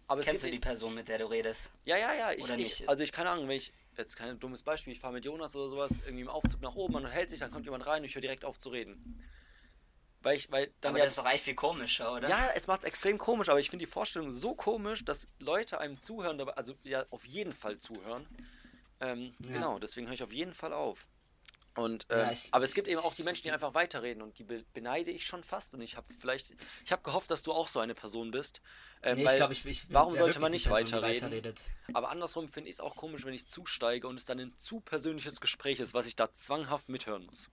Aber 0.08 0.22
kennst 0.22 0.44
du 0.44 0.52
die 0.52 0.60
Person, 0.60 0.94
mit 0.94 1.08
der 1.08 1.20
du 1.20 1.26
redest? 1.26 1.72
Ja, 1.86 1.98
ja, 1.98 2.14
ja. 2.14 2.32
Ich, 2.32 2.44
oder 2.44 2.58
nicht? 2.58 2.82
Ich, 2.82 2.90
also 2.90 3.04
ich 3.04 3.12
keine 3.12 3.30
Ahnung, 3.30 3.48
wenn 3.48 3.58
ich 3.58 3.72
jetzt 3.98 4.16
kein 4.16 4.40
dummes 4.40 4.64
Beispiel, 4.64 4.94
ich 4.94 5.00
fahre 5.00 5.14
mit 5.14 5.26
Jonas 5.26 5.56
oder 5.56 5.70
sowas 5.70 6.02
irgendwie 6.06 6.22
im 6.22 6.30
Aufzug 6.30 6.62
nach 6.62 6.76
oben 6.76 6.96
und 6.96 7.06
hält 7.06 7.30
sich, 7.30 7.40
dann 7.40 7.52
kommt 7.52 7.66
jemand 7.66 7.86
rein 7.88 8.00
und 8.00 8.06
ich 8.06 8.16
höre 8.16 8.22
direkt 8.22 8.46
auf 8.46 8.60
zu 8.60 8.70
reden. 8.70 9.16
Weil 10.24 10.38
ich, 10.38 10.52
weil 10.52 10.74
dann 10.82 10.92
aber 10.92 11.00
ja, 11.00 11.04
das 11.04 11.14
ist 11.14 11.20
doch 11.20 11.26
eigentlich 11.26 11.42
viel 11.42 11.56
komischer, 11.56 12.14
oder? 12.14 12.30
Ja, 12.30 12.50
es 12.56 12.68
macht 12.68 12.80
es 12.82 12.86
extrem 12.86 13.18
komisch, 13.18 13.50
aber 13.50 13.60
ich 13.60 13.70
finde 13.70 13.86
die 13.86 13.92
Vorstellung 13.92 14.32
so 14.32 14.56
komisch, 14.56 15.04
dass 15.04 15.28
Leute 15.40 15.80
einem 15.80 16.00
zuhören, 16.00 16.40
also 16.50 16.76
ja, 16.84 17.04
auf 17.12 17.26
jeden 17.26 17.52
Fall 17.52 17.78
zuhören. 17.78 18.26
Ähm, 19.02 19.34
ja. 19.40 19.54
Genau, 19.54 19.80
deswegen 19.80 20.08
höre 20.08 20.14
ich 20.14 20.24
auf 20.24 20.32
jeden 20.32 20.54
Fall 20.54 20.72
auf. 20.72 21.08
Und, 21.76 22.06
ähm, 22.10 22.20
ja, 22.20 22.32
ich, 22.32 22.50
aber 22.52 22.64
es 22.64 22.74
gibt 22.74 22.88
eben 22.88 23.00
auch 23.02 23.16
die 23.16 23.24
Menschen, 23.24 23.44
die 23.44 23.52
einfach 23.52 23.74
weiterreden 23.74 24.22
und 24.22 24.38
die 24.38 24.44
beneide 24.44 25.10
ich 25.10 25.26
schon 25.26 25.44
fast. 25.44 25.74
Und 25.74 25.82
ich 25.82 25.98
habe 25.98 26.08
vielleicht, 26.14 26.54
ich 26.86 26.92
habe 26.92 27.02
gehofft, 27.02 27.32
dass 27.32 27.42
du 27.42 27.52
auch 27.52 27.68
so 27.68 27.80
eine 27.80 27.96
Person 27.96 28.30
bist. 28.32 28.62
Ähm, 29.02 29.18
nee, 29.18 29.26
ich 29.26 29.36
glaube, 29.36 29.54
ich, 29.54 29.66
ich 29.66 29.88
Warum 29.90 30.16
sollte 30.16 30.40
man 30.40 30.52
nicht 30.52 30.68
Person, 30.68 31.02
weiterreden? 31.02 31.54
Aber 31.94 32.12
andersrum 32.12 32.48
finde 32.48 32.70
ich 32.70 32.76
es 32.76 32.80
auch 32.80 32.96
komisch, 32.96 33.26
wenn 33.26 33.34
ich 33.34 33.48
zusteige 33.48 34.08
und 34.08 34.18
es 34.18 34.26
dann 34.26 34.40
ein 34.40 34.56
zu 34.56 34.82
persönliches 34.82 35.42
Gespräch 35.42 35.80
ist, 35.80 35.96
was 35.96 36.06
ich 36.06 36.16
da 36.16 36.32
zwanghaft 36.32 36.90
mithören 36.90 37.26
muss. 37.26 37.50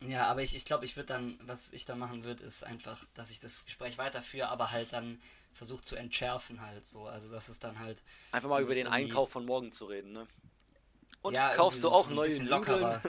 Ja, 0.00 0.26
aber 0.26 0.42
ich, 0.42 0.54
ich 0.54 0.64
glaube, 0.64 0.84
ich 0.84 0.96
würde 0.96 1.06
dann, 1.08 1.38
was 1.42 1.72
ich 1.72 1.84
da 1.84 1.94
machen 1.94 2.24
würde, 2.24 2.44
ist 2.44 2.64
einfach, 2.64 3.04
dass 3.14 3.30
ich 3.30 3.40
das 3.40 3.64
Gespräch 3.64 3.98
weiterführe, 3.98 4.48
aber 4.48 4.70
halt 4.70 4.92
dann 4.92 5.20
versucht 5.52 5.86
zu 5.86 5.96
entschärfen 5.96 6.60
halt 6.60 6.84
so. 6.84 7.06
Also 7.06 7.30
das 7.30 7.48
ist 7.48 7.64
dann 7.64 7.78
halt. 7.78 8.02
Einfach 8.32 8.48
mal 8.48 8.62
über 8.62 8.74
den 8.74 8.86
Einkauf 8.86 9.30
von 9.30 9.46
morgen 9.46 9.72
zu 9.72 9.86
reden, 9.86 10.12
ne? 10.12 10.26
Und 11.22 11.34
ja, 11.34 11.54
kaufst 11.54 11.82
du 11.82 11.88
auch 11.88 12.06
so 12.06 12.14
neue 12.14 12.36
lockerer. 12.42 13.02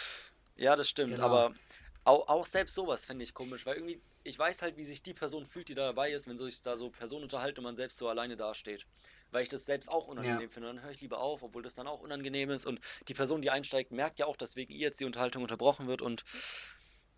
ja, 0.56 0.74
das 0.76 0.88
stimmt, 0.88 1.12
genau. 1.12 1.26
aber 1.26 1.54
auch, 2.04 2.26
auch 2.28 2.46
selbst 2.46 2.74
sowas 2.74 3.04
fände 3.04 3.22
ich 3.22 3.34
komisch, 3.34 3.66
weil 3.66 3.76
irgendwie, 3.76 4.00
ich 4.24 4.38
weiß 4.38 4.62
halt, 4.62 4.76
wie 4.76 4.84
sich 4.84 5.02
die 5.02 5.14
Person 5.14 5.46
fühlt, 5.46 5.68
die 5.68 5.74
da 5.74 5.86
dabei 5.86 6.10
ist, 6.10 6.26
wenn 6.26 6.38
sich 6.38 6.62
da 6.62 6.76
so 6.76 6.90
Personen 6.90 7.24
unterhalten 7.24 7.58
und 7.58 7.64
man 7.64 7.76
selbst 7.76 7.98
so 7.98 8.08
alleine 8.08 8.36
dasteht 8.36 8.86
weil 9.30 9.42
ich 9.42 9.48
das 9.48 9.66
selbst 9.66 9.88
auch 9.88 10.08
unangenehm 10.08 10.42
ja. 10.42 10.48
finde. 10.48 10.68
Dann 10.68 10.82
höre 10.82 10.90
ich 10.90 11.00
lieber 11.00 11.20
auf, 11.20 11.42
obwohl 11.42 11.62
das 11.62 11.74
dann 11.74 11.86
auch 11.86 12.00
unangenehm 12.00 12.50
ist. 12.50 12.66
Und 12.66 12.80
die 13.08 13.14
Person, 13.14 13.42
die 13.42 13.50
einsteigt, 13.50 13.92
merkt 13.92 14.18
ja 14.18 14.26
auch, 14.26 14.36
dass 14.36 14.56
wegen 14.56 14.72
ihr 14.72 14.80
jetzt 14.80 15.00
die 15.00 15.04
Unterhaltung 15.04 15.42
unterbrochen 15.42 15.86
wird. 15.86 16.02
Und 16.02 16.24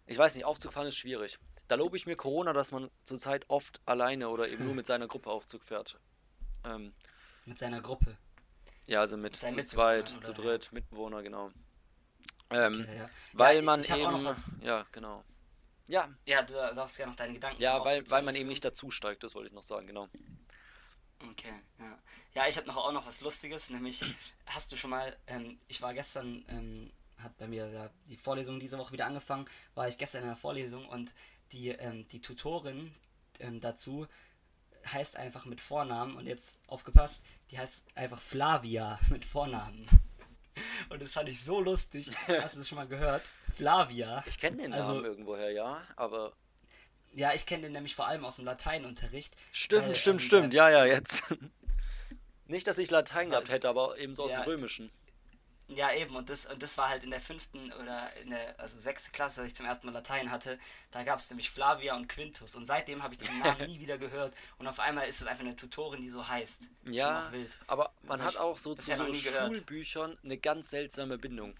ich 0.07 0.19
weiß 0.19 0.35
nicht, 0.35 0.45
Aufzug 0.45 0.73
fahren 0.73 0.87
ist 0.87 0.97
schwierig. 0.97 1.39
Da 1.69 1.77
lobe 1.77 1.97
ich 1.97 2.07
mir 2.07 2.17
Corona, 2.17 2.53
dass 2.53 2.71
man 2.71 2.91
zurzeit 3.05 3.45
oft 3.49 3.81
alleine 3.87 4.29
oder 4.29 4.49
eben 4.49 4.65
nur 4.65 4.75
mit 4.75 4.87
seiner 4.87 5.09
Gruppe 5.09 5.31
Aufzug 5.31 5.65
fährt. 5.65 5.99
Ähm, 6.65 6.93
Mit 7.47 7.59
seiner 7.59 7.81
Gruppe. 7.81 8.17
Ja, 8.87 9.01
also 9.01 9.17
mit 9.17 9.37
Sein 9.37 9.53
zu 9.53 9.65
zweit, 9.65 10.09
zu 10.09 10.33
dritt, 10.33 10.73
Mitbewohner, 10.73 11.23
genau. 11.23 11.51
Ähm, 12.51 12.83
Okay, 12.83 12.97
ja. 12.99 13.11
Weil 13.33 13.57
Ja, 13.57 13.63
man 13.63 13.81
eben. 13.81 14.61
Ja, 14.63 14.87
genau. 14.93 15.25
Ja, 15.89 16.09
Ja, 16.27 16.43
du 16.43 16.53
darfst 16.53 16.97
gerne 16.97 17.11
noch 17.11 17.17
deine 17.17 17.35
Gedanken 17.35 17.61
ja, 17.61 17.85
weil, 17.85 18.03
weil 18.11 18.23
man 18.23 18.35
eben 18.35 18.49
nicht 18.49 18.65
dazu 18.65 18.91
steigt, 18.91 19.25
das 19.25 19.35
wollte 19.35 19.49
ich 19.49 19.55
noch 19.55 19.63
sagen, 19.63 19.87
genau. 19.87 20.09
Okay, 21.31 21.53
ja. 21.79 21.99
Ja, 22.35 22.49
ich 22.49 22.57
habe 22.57 22.67
noch 22.67 22.77
auch 22.77 22.93
noch 22.93 23.07
was 23.07 23.21
Lustiges, 23.21 23.71
nämlich 23.71 24.05
hast 24.47 24.73
du 24.73 24.77
schon 24.77 24.91
mal, 24.91 25.17
ähm, 25.27 25.59
ich 25.69 25.81
war 25.83 25.95
gestern, 25.95 26.45
ähm, 26.49 26.91
hat 27.23 27.37
bei 27.39 27.47
mir 27.47 27.69
ja, 27.71 27.91
die 28.09 28.17
Vorlesung 28.17 28.59
diese 28.59 28.79
Woche 28.79 28.93
wieder 28.93 29.07
angefangen, 29.07 29.47
war 29.75 29.87
ich 29.87 29.99
gestern 29.99 30.23
in 30.23 30.29
der 30.29 30.37
Vorlesung 30.37 30.87
und 30.89 31.15
die, 31.53 31.69
ähm, 31.71 32.07
die 32.09 32.21
Tutorin 32.21 32.93
ähm, 33.39 33.61
dazu 33.61 34.07
heißt 34.93 35.17
einfach 35.17 35.45
mit 35.45 35.61
Vornamen 35.61 36.17
und 36.17 36.27
jetzt 36.27 36.61
aufgepasst, 36.67 37.25
die 37.51 37.59
heißt 37.59 37.85
einfach 37.95 38.21
Flavia 38.21 38.99
mit 39.11 39.25
Vornamen. 39.25 39.87
Und 40.91 41.01
das 41.01 41.13
fand 41.13 41.29
ich 41.29 41.43
so 41.43 41.61
lustig. 41.61 42.11
Hast 42.27 42.55
du 42.57 42.59
das 42.59 42.69
schon 42.69 42.77
mal 42.77 42.89
gehört? 42.89 43.33
Flavia. 43.55 44.23
Ich 44.27 44.39
kenne 44.39 44.57
den 44.59 44.73
Also- 44.73 44.95
Namen 44.95 45.05
irgendwoher, 45.07 45.51
ja, 45.51 45.81
aber. 45.97 46.33
Ja, 47.15 47.33
ich 47.35 47.45
kenne 47.47 47.65
den 47.65 47.73
nämlich 47.73 47.95
vor 47.95 48.07
allem 48.07 48.25
aus 48.25 48.37
dem 48.37 48.45
Lateinunterricht. 48.47 49.35
Stimmt, 49.53 49.89
weil, 49.89 49.95
stimmt, 49.95 50.21
ähm, 50.23 50.27
stimmt, 50.27 50.55
ja, 50.55 50.71
ja, 50.71 50.85
jetzt. 50.87 51.25
Nicht, 52.47 52.67
dass 52.67 52.79
ich 52.79 52.91
Latein 52.91 53.31
gehabt 53.31 53.51
hätte, 53.51 53.69
aber 53.69 53.99
eben 53.99 54.15
so 54.15 54.25
aus 54.25 54.33
Ja. 54.33 54.41
dem 54.41 54.45
Römischen. 54.45 54.91
Ja, 55.69 55.91
eben, 55.93 56.15
und 56.17 56.29
das, 56.29 56.45
und 56.47 56.63
das 56.63 56.77
war 56.77 56.91
halt 56.91 57.03
in 57.03 57.11
der 57.11 57.21
fünften 57.21 57.73
oder 57.75 58.15
in 58.17 58.31
der, 58.31 58.59
also 58.61 58.79
sechste 58.79 59.11
Klasse, 59.11 59.41
als 59.41 59.51
ich 59.51 59.57
zum 59.57 59.65
ersten 59.65 59.87
Mal 59.87 59.93
Latein 59.95 60.31
hatte, 60.31 60.59
da 60.91 61.03
gab 61.03 61.19
es 61.19 61.31
nämlich 61.31 61.51
Flavia 61.51 61.97
und 61.97 62.09
Quintus. 62.09 62.57
Und 62.57 62.65
seitdem 62.65 63.03
habe 63.03 63.15
ich 63.15 63.19
diesen 63.19 63.39
Namen 63.39 63.63
nie 63.67 63.81
wieder 63.81 63.97
gehört. 63.97 64.35
Und 64.59 64.67
auf 64.67 64.81
einmal 64.81 65.09
ist 65.09 65.23
es 65.23 65.27
einfach 65.27 65.45
eine 65.45 65.57
Tutorin, 65.57 66.03
die 66.03 66.09
so 66.09 66.27
heißt. 66.29 66.69
Ja, 66.91 67.31
aber 67.69 67.93
man 68.03 68.21
Also 68.21 68.25
hat 68.25 68.37
auch 68.37 68.59
so 68.59 68.75
zu 68.75 68.95
so. 68.95 69.15
Schulbüchern 69.15 70.19
eine 70.23 70.37
ganz 70.37 70.71
seltsame 70.71 71.17
Bindung. 71.17 71.55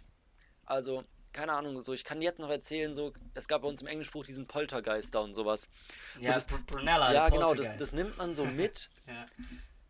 Also, 0.67 1.05
keine 1.33 1.53
Ahnung, 1.53 1.81
so 1.81 1.93
ich 1.93 2.05
kann 2.05 2.21
jetzt 2.23 2.39
noch 2.39 2.51
erzählen, 2.51 2.95
so 2.95 3.13
es 3.35 3.49
gab 3.49 3.63
bei 3.63 3.69
uns 3.69 3.81
im 3.81 3.87
Englischbuch 3.87 4.25
diesen 4.25 4.47
Poltergeister 4.47 5.23
und 5.23 5.35
sowas. 5.35 5.69
So, 6.17 6.21
Ja, 6.27 6.35
das, 6.35 6.47
Br 6.47 6.59
Brunella, 6.67 7.13
ja 7.13 7.29
genau, 7.29 7.55
das, 7.55 7.77
das 7.77 7.93
nimmt 7.93 8.17
man 8.19 8.35
so 8.35 8.45
mit. 8.47 8.89
Ja. 9.07 9.27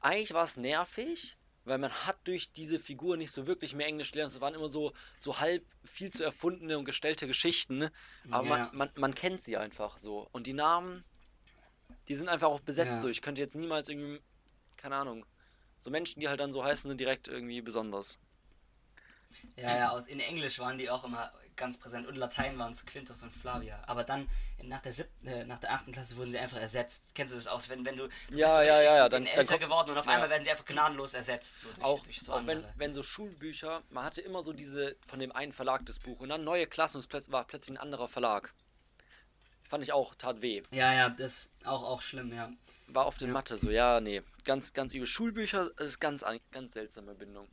Eigentlich 0.01 0.33
war 0.35 0.45
es 0.45 0.57
nervig, 0.57 1.37
weil 1.65 1.79
man 1.79 1.93
hat 1.93 2.19
durch 2.25 2.53
diese 2.53 2.81
Figur 2.81 3.17
nicht 3.17 3.31
so 3.31 3.47
wirklich 3.47 3.75
mehr 3.75 3.87
Englisch 3.87 4.11
gelernt. 4.11 4.33
Es 4.33 4.41
waren 4.41 4.55
immer 4.55 4.69
so, 4.69 4.93
so 5.19 5.39
halb 5.39 5.65
viel 5.85 6.11
zu 6.11 6.25
erfundene 6.25 6.77
und 6.79 6.85
gestellte 6.85 7.27
Geschichten. 7.29 7.79
ne? 7.79 7.93
Aber 8.31 8.47
Ja. 8.49 8.57
man, 8.57 8.77
man, 8.77 8.91
man 8.97 9.15
kennt 9.15 9.43
sie 9.43 9.57
einfach 9.57 9.99
so. 9.99 10.29
Und 10.33 10.47
die 10.49 10.55
Namen, 10.55 11.05
die 12.09 12.15
sind 12.17 12.29
einfach 12.29 12.49
auch 12.49 12.61
besetzt 12.61 12.93
Ja. 12.93 13.01
so. 13.01 13.09
Ich 13.09 13.23
könnte 13.23 13.41
jetzt 13.41 13.55
niemals 13.55 13.89
irgendwie, 13.89 14.21
keine 14.77 14.97
Ahnung, 14.97 15.25
so 15.79 15.91
Menschen, 15.91 16.19
die 16.21 16.29
halt 16.29 16.41
dann 16.41 16.53
so 16.53 16.65
heißen, 16.65 16.89
sind 16.89 16.99
direkt 17.01 17.29
irgendwie 17.29 17.61
besonders. 17.61 18.19
Ja, 19.57 19.77
ja, 19.77 19.91
aus, 19.91 20.07
in 20.07 20.21
Englisch 20.21 20.59
waren 20.59 20.79
die 20.79 20.91
auch 20.91 21.05
immer 21.05 21.31
ganz 21.57 21.79
präsent. 21.79 22.07
Und 22.07 22.17
Latein 22.17 22.59
waren 22.59 22.73
es 22.73 22.85
Quintus 22.87 23.23
und 23.23 23.31
Flavia. 23.31 23.83
Aber 23.87 24.05
dann 24.05 24.29
nach, 24.63 24.81
der 24.81 24.93
siebten, 24.93 25.27
äh, 25.27 25.45
nach 25.45 25.59
der 25.59 25.73
achten 25.73 25.93
Klasse 25.93 26.17
wurden 26.17 26.31
sie 26.31 26.39
einfach 26.39 26.57
ersetzt. 26.59 27.15
Kennst 27.15 27.33
du 27.33 27.37
das 27.37 27.47
aus? 27.47 27.69
Wenn, 27.69 27.85
wenn 27.85 27.97
du, 27.97 28.09
du 28.09 28.35
Ja, 28.37 28.63
ja, 28.63 28.81
ja, 28.81 28.97
ja, 28.97 29.09
dann- 29.09 29.25
dann 29.25 29.35
älter 29.35 29.55
kommt- 29.59 29.61
geworden 29.65 29.91
und 29.91 29.99
auf 29.99 30.07
ja. 30.07 30.13
einmal 30.13 30.31
werden 30.31 30.45
sie 30.45 30.51
einfach 30.51 30.65
gnadenlos 30.65 31.15
ersetzt. 31.15 31.61
So 31.61 31.69
durch, 31.73 31.85
Auch, 31.85 32.03
durch 32.03 32.21
so 32.21 32.33
auch 32.33 32.47
wenn, 32.47 32.65
wenn 32.77 32.95
so 32.95 33.03
Schulbücher, 33.03 33.83
man 33.91 34.05
hatte 34.05 34.21
immer 34.23 34.43
so 34.43 34.53
diese 34.53 34.97
von 35.07 35.19
dem 35.19 35.33
einen 35.33 35.53
Verlag 35.53 35.85
das 35.87 35.99
Buch 35.99 36.21
und 36.21 36.31
dann 36.31 36.43
neue 36.45 36.67
Klassen 36.67 36.97
und 36.99 37.15
es 37.15 37.31
war 37.33 37.45
plötzlich 37.45 37.77
ein 37.77 37.83
anderer 37.83 38.09
Verlag. 38.09 38.55
Fand 39.69 39.83
ich 39.85 39.93
auch, 39.93 40.15
tat 40.15 40.43
weh. 40.43 40.63
Ja, 40.71 40.93
ja, 40.93 41.09
das 41.11 41.47
ist 41.47 41.67
auch, 41.67 41.83
auch 41.83 42.03
schlimm, 42.03 42.33
ja. 42.33 42.51
War 42.89 43.07
oft 43.07 43.23
in 43.23 43.31
Mathe 43.31 43.57
so, 43.57 43.71
ja, 43.71 44.01
nee. 44.01 44.23
Ganz, 44.45 44.73
ganz 44.75 44.93
übel. 44.93 45.07
Schulbücher 45.07 45.71
ist 45.79 45.99
ganz, 45.99 46.23
an- 46.23 46.41
ganz 46.51 46.75
seltsame 46.75 47.15
Bindung. 47.15 47.49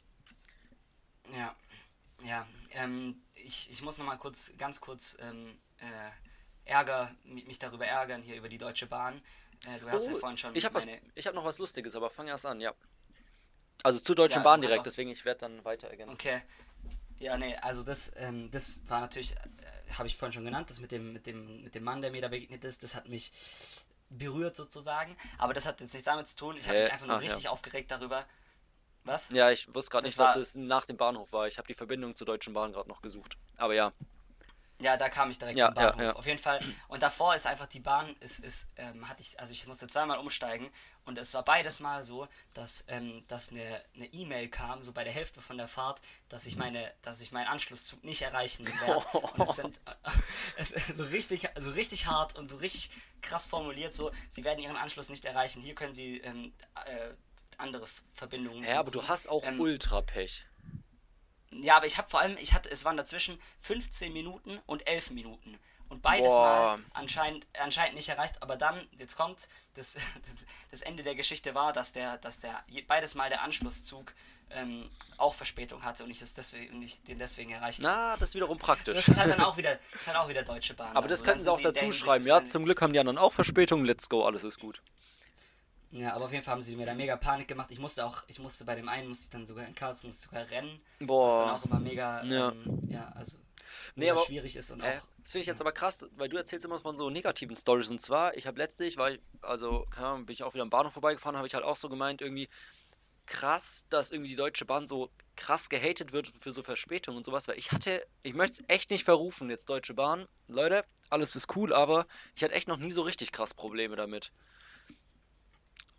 Ja, 1.34 1.56
ja. 2.24 2.46
Ähm, 2.72 3.22
ich, 3.36 3.70
ich 3.70 3.82
muss 3.82 3.98
noch 3.98 4.06
mal 4.06 4.18
kurz, 4.18 4.54
ganz 4.58 4.80
kurz 4.82 5.18
ähm, 5.22 5.58
äh, 5.78 6.70
Ärger, 6.70 7.12
mi- 7.24 7.44
mich 7.46 7.60
darüber 7.60 7.86
ärgern 7.86 8.22
hier 8.22 8.36
über 8.36 8.50
die 8.50 8.58
Deutsche 8.58 8.86
Bahn. 8.86 9.22
Äh, 9.66 9.80
du 9.80 9.90
hast 9.90 10.08
ja 10.08 10.16
vorhin 10.16 10.38
schon 10.38 10.52
Oh, 10.52 10.56
ich 10.56 10.66
habe 10.66 10.80
hab 10.80 11.34
noch 11.34 11.46
was 11.46 11.58
Lustiges, 11.58 11.96
aber 11.96 12.10
fang 12.10 12.28
erst 12.28 12.46
an, 12.46 12.62
ja. 12.62 12.74
Also 13.84 14.00
zur 14.00 14.16
Deutschen 14.16 14.40
Ja, 14.40 14.44
Bahn 14.44 14.62
direkt, 14.62 14.86
deswegen 14.86 15.10
ich 15.10 15.26
werde 15.26 15.42
dann 15.42 15.64
weiter 15.66 15.90
ergänzen. 15.90 16.14
Okay. 16.14 16.42
Ja, 17.18 17.38
nee, 17.38 17.56
also 17.58 17.84
das, 17.84 18.14
ähm, 18.16 18.50
das 18.52 18.82
war 18.88 19.02
natürlich, 19.02 19.36
äh, 19.36 19.94
habe 19.98 20.08
ich 20.08 20.16
vorhin 20.16 20.34
schon 20.34 20.46
genannt, 20.46 20.70
das 20.70 20.80
mit 20.80 20.92
dem, 20.92 21.12
mit 21.12 21.28
dem, 21.28 21.64
mit 21.64 21.76
dem 21.76 21.84
Mann, 21.84 22.02
der 22.02 22.12
mir 22.12 22.22
da 22.22 22.28
begegnet 22.30 22.64
ist, 22.64 22.84
das 22.84 22.96
hat 22.96 23.10
mich 23.10 23.32
berührt 24.10 24.56
sozusagen. 24.56 25.16
Aber 25.38 25.54
das 25.54 25.66
hat 25.66 25.82
jetzt 25.82 25.94
nichts 25.94 26.06
damit 26.06 26.28
zu 26.28 26.36
tun. 26.36 26.58
Ich 26.58 26.68
habe 26.70 26.80
mich 26.80 26.92
einfach 26.92 27.08
nur 27.08 27.18
Ach, 27.18 27.22
ja. 27.22 27.28
richtig 27.28 27.50
aufgeregt 27.50 27.92
darüber. 27.92 28.26
Was? 29.06 29.30
Ja, 29.30 29.50
ich 29.50 29.74
wusste 29.74 29.92
gerade 29.92 30.06
nicht, 30.06 30.20
dass 30.20 30.30
war- 30.30 30.36
das 30.40 30.56
nach 30.56 30.86
dem 30.86 30.98
Bahnhof 30.98 31.32
war. 31.34 31.48
Ich 31.48 31.58
habe 31.58 31.68
die 31.68 31.74
Verbindung 31.74 32.16
zur 32.16 32.28
Deutschen 32.28 32.54
Bahn 32.54 32.74
gerade 32.74 32.90
noch 32.90 33.02
gesucht. 33.02 33.38
Aber 33.58 33.74
ja. 33.74 33.92
Ja, 34.82 34.96
da 34.96 35.10
kam 35.10 35.30
ich 35.30 35.38
direkt 35.38 35.58
Ja, 35.58 35.66
vom 35.68 35.76
Bahnhof. 35.76 35.98
ja, 36.00 36.04
ja. 36.06 36.14
Auf 36.16 36.26
jeden 36.26 36.40
Fall. 36.40 36.62
Und 36.88 37.04
davor 37.04 37.36
ist 37.36 37.46
einfach 37.48 37.66
die 37.66 37.82
Bahn, 37.82 38.16
ist, 38.22 38.40
ist, 38.40 38.72
ähm, 38.78 39.10
hatte 39.10 39.22
ich, 39.22 39.38
also 39.38 39.52
ich 39.52 39.68
musste 39.68 39.88
zweimal 39.88 40.20
umsteigen 40.20 40.70
und 41.04 41.18
es 41.18 41.34
war 41.34 41.44
beides 41.44 41.82
Mal 41.82 42.06
so, 42.06 42.30
dass, 42.54 42.86
ähm, 42.88 43.26
dass 43.28 43.52
eine 43.52 43.82
eine 43.96 44.06
E-Mail 44.06 44.48
kam, 44.48 44.82
so 44.82 44.94
bei 44.94 45.04
der 45.04 45.12
Hälfte 45.12 45.42
von 45.42 45.58
der 45.58 45.68
Fahrt, 45.68 46.00
dass 46.30 46.46
ich 46.46 46.56
meine, 46.56 46.94
dass 47.02 47.20
ich 47.20 47.34
meinen 47.34 47.48
Anschlusszug 47.48 48.02
nicht 48.06 48.22
erreichen 48.22 48.66
werde. 48.68 49.06
Und 49.18 49.50
es 49.50 49.56
sind 49.58 49.82
es 50.56 50.72
ist 50.72 50.96
so 50.96 51.04
richtig, 51.04 51.50
so 51.58 51.72
richtig 51.72 52.06
hart 52.06 52.38
und 52.38 52.48
so 52.50 52.56
richtig 52.56 52.90
krass 53.22 53.48
formuliert, 53.48 53.94
so, 53.94 54.12
sie 54.30 54.46
werden 54.46 54.60
ihren 54.64 54.78
Anschluss 54.78 55.10
nicht 55.10 55.26
erreichen. 55.26 55.62
Hier 55.62 55.76
können 55.76 55.94
sie 55.94 56.20
ähm, 56.20 56.54
äh, 56.86 57.10
andere 57.60 57.86
Verbindungen 58.14 58.64
Ja, 58.64 58.80
aber 58.80 58.92
du 58.92 59.08
hast 59.08 59.28
auch 59.30 59.44
Ähm, 59.44 59.60
Ultra-Pech. 59.60 60.44
ja, 61.52 61.78
aber 61.78 61.86
ich 61.86 61.98
habe 61.98 62.10
vor 62.10 62.20
allem, 62.20 62.38
ich 62.40 62.54
hatte, 62.54 62.70
es 62.70 62.86
waren 62.86 62.98
dazwischen 62.98 63.40
15 63.60 64.14
Minuten 64.14 64.60
und 64.66 64.88
11 64.88 65.12
Minuten. 65.12 65.58
Und 65.90 66.04
beides 66.04 66.28
Boah. 66.34 66.78
Mal 66.78 66.80
anscheinend, 66.94 67.48
anscheinend 67.60 67.96
nicht 67.96 68.08
erreicht. 68.10 68.42
Aber 68.44 68.56
dann, 68.58 68.88
jetzt 69.00 69.16
kommt, 69.16 69.48
das, 69.74 69.98
das 70.72 70.82
Ende 70.82 71.02
der 71.02 71.16
Geschichte 71.16 71.56
war, 71.56 71.74
dass 71.74 71.92
der, 71.94 72.18
dass 72.20 72.40
der 72.42 72.64
beides 72.88 73.16
Mal 73.16 73.30
der 73.30 73.42
Anschlusszug 73.42 74.14
ähm, 74.52 74.90
auch 75.18 75.34
Verspätung 75.34 75.84
hatte 75.84 76.04
und 76.04 76.12
ich, 76.12 76.20
das 76.20 76.34
deswegen, 76.36 76.76
und 76.76 76.82
ich 76.84 77.04
den 77.04 77.18
deswegen 77.20 77.52
erreicht 77.52 77.84
habe. 77.84 77.96
Na, 77.96 78.12
das 78.18 78.30
ist 78.30 78.36
wiederum 78.36 78.58
praktisch. 78.60 78.96
Das 78.96 79.08
ist 79.08 79.18
halt 79.18 79.32
dann 79.32 79.42
auch 79.44 79.58
wieder, 79.58 79.76
das 79.92 80.02
ist 80.02 80.08
halt 80.08 80.18
auch 80.18 80.30
wieder 80.30 80.44
Deutsche 80.44 80.76
Bahn. 80.76 80.96
aber 80.96 81.08
das 81.08 81.20
Also, 81.20 81.26
könnten 81.32 81.44
sie 81.44 81.52
auch 81.52 81.62
dazu 81.62 81.92
schreiben. 81.92 82.26
Ja, 82.26 82.46
zum 82.46 82.66
Glück 82.66 82.82
haben 82.82 82.94
die 82.94 83.00
anderen 83.00 83.18
auch 83.18 83.34
Verspätung. 83.34 83.84
Let's 83.84 84.10
go, 84.10 84.24
alles 84.26 84.44
ist 84.44 84.60
gut. 84.60 84.82
Ja, 85.92 86.14
aber 86.14 86.26
auf 86.26 86.32
jeden 86.32 86.44
Fall 86.44 86.54
haben 86.54 86.62
sie 86.62 86.76
mir 86.76 86.86
da 86.86 86.94
mega 86.94 87.16
Panik 87.16 87.48
gemacht. 87.48 87.72
Ich 87.72 87.80
musste 87.80 88.06
auch, 88.06 88.24
ich 88.28 88.38
musste 88.40 88.64
bei 88.66 88.76
dem 88.76 88.88
einen, 88.88 89.08
musste 89.10 89.24
ich 89.26 89.30
dann 89.32 89.46
sogar 89.46 89.66
in 89.66 89.74
Karlsruhe 89.74 90.10
musste 90.10 90.28
sogar 90.30 90.50
rennen. 90.52 90.80
Boah. 91.00 91.28
Was 91.28 91.46
dann 91.46 91.56
auch 91.56 91.66
immer 91.66 91.80
mega, 91.80 92.24
Ja. 92.26 92.50
ähm, 92.52 92.80
ja, 92.88 93.08
also 93.16 93.40
Nee, 93.96 94.12
aber- 94.12 94.22
schwierig 94.22 94.56
ist 94.56 94.70
und 94.72 94.82
auch. 94.82 94.86
Äh, 94.86 95.00
das 95.24 95.32
finde 95.32 95.42
ich 95.42 95.48
jetzt 95.48 95.62
aber 95.62 95.72
krass, 95.72 96.06
weil 96.16 96.30
du 96.30 96.38
erzählst 96.38 96.66
immer 96.66 96.80
von 96.80 96.96
so 96.96 97.10
negativen 97.10 97.56
Stories. 97.56 97.90
Und 97.90 98.00
zwar, 98.00 98.38
ich 98.38 98.46
habe 98.46 98.58
letztlich, 98.60 98.98
ich, 98.98 99.20
also, 99.42 99.86
keine 99.90 100.08
Ahnung, 100.08 100.26
bin 100.28 100.34
ich 100.34 100.44
auch 100.44 100.54
wieder 100.54 100.62
am 100.64 100.70
Bahnhof 100.70 100.94
vorbeigefahren, 100.94 101.38
habe 101.38 101.48
ich 101.48 101.56
halt 101.56 101.64
auch 101.66 101.76
so 101.76 101.90
gemeint, 101.90 102.22
irgendwie 102.22 102.48
krass, 103.26 103.86
dass 103.90 104.12
irgendwie 104.12 104.30
die 104.32 104.36
Deutsche 104.36 104.66
Bahn 104.66 104.88
so 104.88 105.10
krass 105.36 105.70
gehatet 105.70 106.12
wird 106.12 106.28
für 106.28 106.52
so 106.52 106.64
Verspätungen 106.64 107.18
und 107.18 107.24
sowas, 107.24 107.48
weil 107.48 107.58
ich 107.58 107.72
hatte, 107.72 108.06
ich 108.24 108.34
möchte 108.34 108.62
es 108.62 108.70
echt 108.70 108.90
nicht 108.90 109.06
verrufen, 109.06 109.50
jetzt 109.50 109.70
Deutsche 109.70 109.94
Bahn. 109.94 110.28
Leute, 110.48 110.84
alles 111.10 111.36
ist 111.36 111.56
cool, 111.56 111.74
aber 111.74 112.08
ich 112.36 112.44
hatte 112.44 112.54
echt 112.54 112.68
noch 112.68 112.78
nie 112.78 112.92
so 112.92 113.02
richtig 113.04 113.32
krass 113.32 113.54
Probleme 113.54 113.96
damit. 113.96 114.32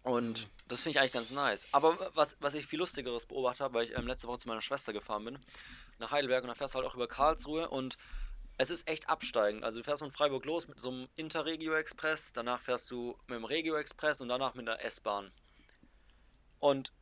Und 0.02 0.48
das 0.68 0.80
finde 0.80 0.90
ich 0.96 1.00
eigentlich 1.00 1.12
ganz 1.12 1.30
nice. 1.30 1.68
Aber 1.72 1.96
was, 2.14 2.36
was 2.40 2.54
ich 2.54 2.66
viel 2.66 2.78
lustigeres 2.78 3.26
beobachtet 3.26 3.60
habe, 3.60 3.74
weil 3.74 3.84
ich 3.84 3.96
ähm, 3.96 4.06
letzte 4.06 4.28
Woche 4.28 4.38
zu 4.38 4.48
meiner 4.48 4.62
Schwester 4.62 4.92
gefahren 4.92 5.24
bin, 5.24 5.38
nach 5.98 6.10
Heidelberg 6.10 6.42
und 6.42 6.48
dann 6.48 6.56
fährst 6.56 6.74
du 6.74 6.78
halt 6.78 6.88
auch 6.88 6.94
über 6.94 7.06
Karlsruhe 7.06 7.68
und 7.68 7.98
es 8.56 8.70
ist 8.70 8.88
echt 8.88 9.08
absteigend. 9.08 9.64
Also 9.64 9.80
du 9.80 9.84
fährst 9.84 10.02
von 10.02 10.10
Freiburg 10.10 10.44
los 10.44 10.68
mit 10.68 10.80
so 10.80 10.90
einem 10.90 11.08
Interregio 11.16 11.74
Express, 11.74 12.32
danach 12.32 12.60
fährst 12.60 12.90
du 12.90 13.16
mit 13.26 13.38
dem 13.38 13.44
Regio 13.44 13.76
Express 13.76 14.20
und 14.20 14.28
danach 14.28 14.54
mit 14.54 14.66
der 14.66 14.84
S-Bahn. 14.84 15.30
Und 16.58 16.92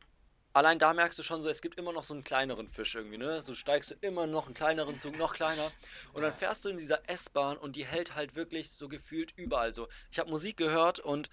allein 0.53 0.79
da 0.79 0.93
merkst 0.93 1.19
du 1.19 1.23
schon 1.23 1.41
so, 1.41 1.49
es 1.49 1.61
gibt 1.61 1.77
immer 1.77 1.93
noch 1.93 2.03
so 2.03 2.13
einen 2.13 2.23
kleineren 2.23 2.67
Fisch 2.67 2.95
irgendwie, 2.95 3.17
ne? 3.17 3.41
So 3.41 3.55
steigst 3.55 3.91
du 3.91 3.95
immer 4.01 4.25
noch 4.25 4.45
einen 4.45 4.55
kleineren 4.55 4.97
Zug, 4.97 5.17
noch 5.17 5.33
kleiner. 5.33 5.71
Und 6.13 6.21
dann 6.21 6.33
fährst 6.33 6.65
du 6.65 6.69
in 6.69 6.77
dieser 6.77 7.07
S-Bahn 7.09 7.57
und 7.57 7.75
die 7.75 7.85
hält 7.85 8.15
halt 8.15 8.35
wirklich 8.35 8.71
so 8.71 8.87
gefühlt 8.87 9.33
überall 9.37 9.73
so. 9.73 9.87
Ich 10.11 10.19
habe 10.19 10.29
Musik 10.29 10.57
gehört 10.57 10.99
und 10.99 11.29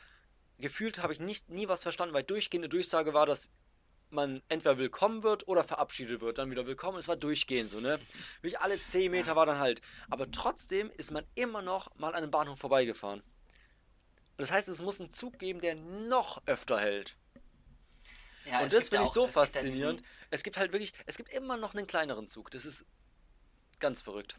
gefühlt 0.59 1.03
habe 1.03 1.13
ich 1.13 1.21
nicht 1.21 1.49
nie 1.49 1.69
was 1.69 1.83
verstanden, 1.83 2.15
weil 2.15 2.23
durchgehende 2.23 2.69
Durchsage 2.69 3.15
war, 3.15 3.27
dass 3.27 3.51
man 4.11 4.43
entweder 4.49 4.79
willkommen 4.79 5.23
wird 5.23 5.49
oder 5.49 5.65
verabschiedet 5.65 6.21
wird, 6.21 6.39
dann 6.39 6.51
wieder 6.51 6.67
willkommen. 6.67 6.99
Es 6.99 7.09
war 7.09 7.17
durchgehend 7.17 7.71
so, 7.71 7.81
ne? 7.81 7.99
Wirklich 8.41 8.61
alle 8.61 8.79
10 8.79 9.11
Meter 9.11 9.37
war 9.37 9.47
dann 9.47 9.59
halt. 9.59 9.81
Aber 10.09 10.31
trotzdem 10.31 10.91
ist 10.97 11.11
man 11.11 11.25
immer 11.35 11.63
noch 11.63 11.95
mal 11.97 12.09
an 12.09 12.23
einem 12.23 12.31
Bahnhof 12.31 12.59
vorbeigefahren. 12.59 13.23
Das 14.37 14.53
heißt, 14.53 14.69
es 14.69 14.83
muss 14.83 15.01
einen 15.01 15.11
Zug 15.11 15.39
geben, 15.39 15.61
der 15.61 15.75
noch 15.75 16.43
öfter 16.47 16.79
hält. 16.79 17.17
Ja, 18.45 18.61
Und 18.61 18.73
das 18.73 18.89
finde 18.89 19.07
ich 19.07 19.13
so 19.13 19.27
faszinierend. 19.27 20.03
es 20.31 20.43
gibt 20.45 20.57
halt 20.57 20.73
wirklich, 20.73 20.93
es 21.07 21.17
gibt 21.17 21.33
immer 21.33 21.57
noch 21.57 21.75
einen 21.75 21.87
kleineren 21.87 22.29
Zug. 22.29 22.51
Das 22.51 22.65
ist 22.65 22.85
ganz 23.81 24.03
verrückt. 24.03 24.39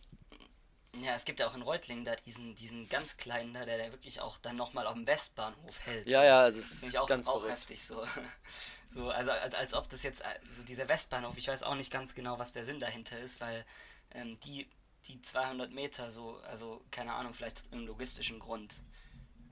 Ja, 1.04 1.14
es 1.14 1.26
gibt 1.26 1.40
ja 1.40 1.48
auch 1.48 1.56
in 1.56 1.62
Reutlingen 1.62 2.06
da 2.06 2.16
diesen, 2.16 2.56
diesen 2.56 2.88
ganz 2.90 3.18
kleinen 3.18 3.54
da, 3.54 3.66
der, 3.66 3.78
der 3.78 3.92
wirklich 3.92 4.22
auch 4.22 4.38
dann 4.38 4.56
nochmal 4.56 4.88
auf 4.88 4.94
dem 4.94 5.06
Westbahnhof 5.08 5.86
hält. 5.86 6.08
Ja, 6.08 6.24
ja, 6.24 6.48
es 6.48 6.58
ist 6.58 6.80
Finde 6.80 6.88
ich 6.90 6.98
auch, 7.00 7.08
ganz 7.08 7.28
auch 7.28 7.40
verrückt. 7.40 7.54
heftig 7.54 7.84
so. 7.84 8.04
so 8.94 9.10
also 9.10 9.32
als, 9.32 9.56
als 9.56 9.74
ob 9.74 9.90
das 9.90 10.04
jetzt, 10.04 10.24
so 10.50 10.64
dieser 10.64 10.88
Westbahnhof, 10.88 11.38
ich 11.38 11.48
weiß 11.48 11.64
auch 11.64 11.76
nicht 11.76 11.92
ganz 11.92 12.16
genau, 12.16 12.40
was 12.40 12.52
der 12.54 12.66
Sinn 12.66 12.80
dahinter 12.80 13.18
ist, 13.20 13.42
weil 13.42 13.66
ähm, 14.12 14.40
die, 14.42 14.68
die 15.06 15.22
200 15.22 15.72
Meter 15.72 16.10
so, 16.10 16.38
also 16.48 16.82
keine 16.92 17.14
Ahnung, 17.14 17.34
vielleicht 17.34 17.64
im 17.72 17.86
logistischen 17.88 18.40
Grund. 18.40 18.80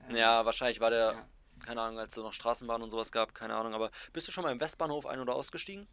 Ähm, 0.08 0.16
Ja, 0.16 0.44
wahrscheinlich 0.44 0.80
war 0.80 0.90
der, 0.90 1.12
Ja. 1.12 1.28
keine 1.64 1.80
Ahnung, 1.82 1.98
als 1.98 2.16
es 2.16 2.22
noch 2.22 2.32
Straßenbahn 2.32 2.82
und 2.82 2.90
sowas 2.90 3.12
gab, 3.12 3.34
keine 3.34 3.54
Ahnung, 3.56 3.74
aber 3.74 3.90
bist 4.12 4.26
du 4.28 4.32
schon 4.32 4.42
mal 4.44 4.52
im 4.52 4.60
Westbahnhof 4.60 5.06
ein- 5.06 5.20
oder 5.20 5.34
ausgestiegen? 5.34 5.86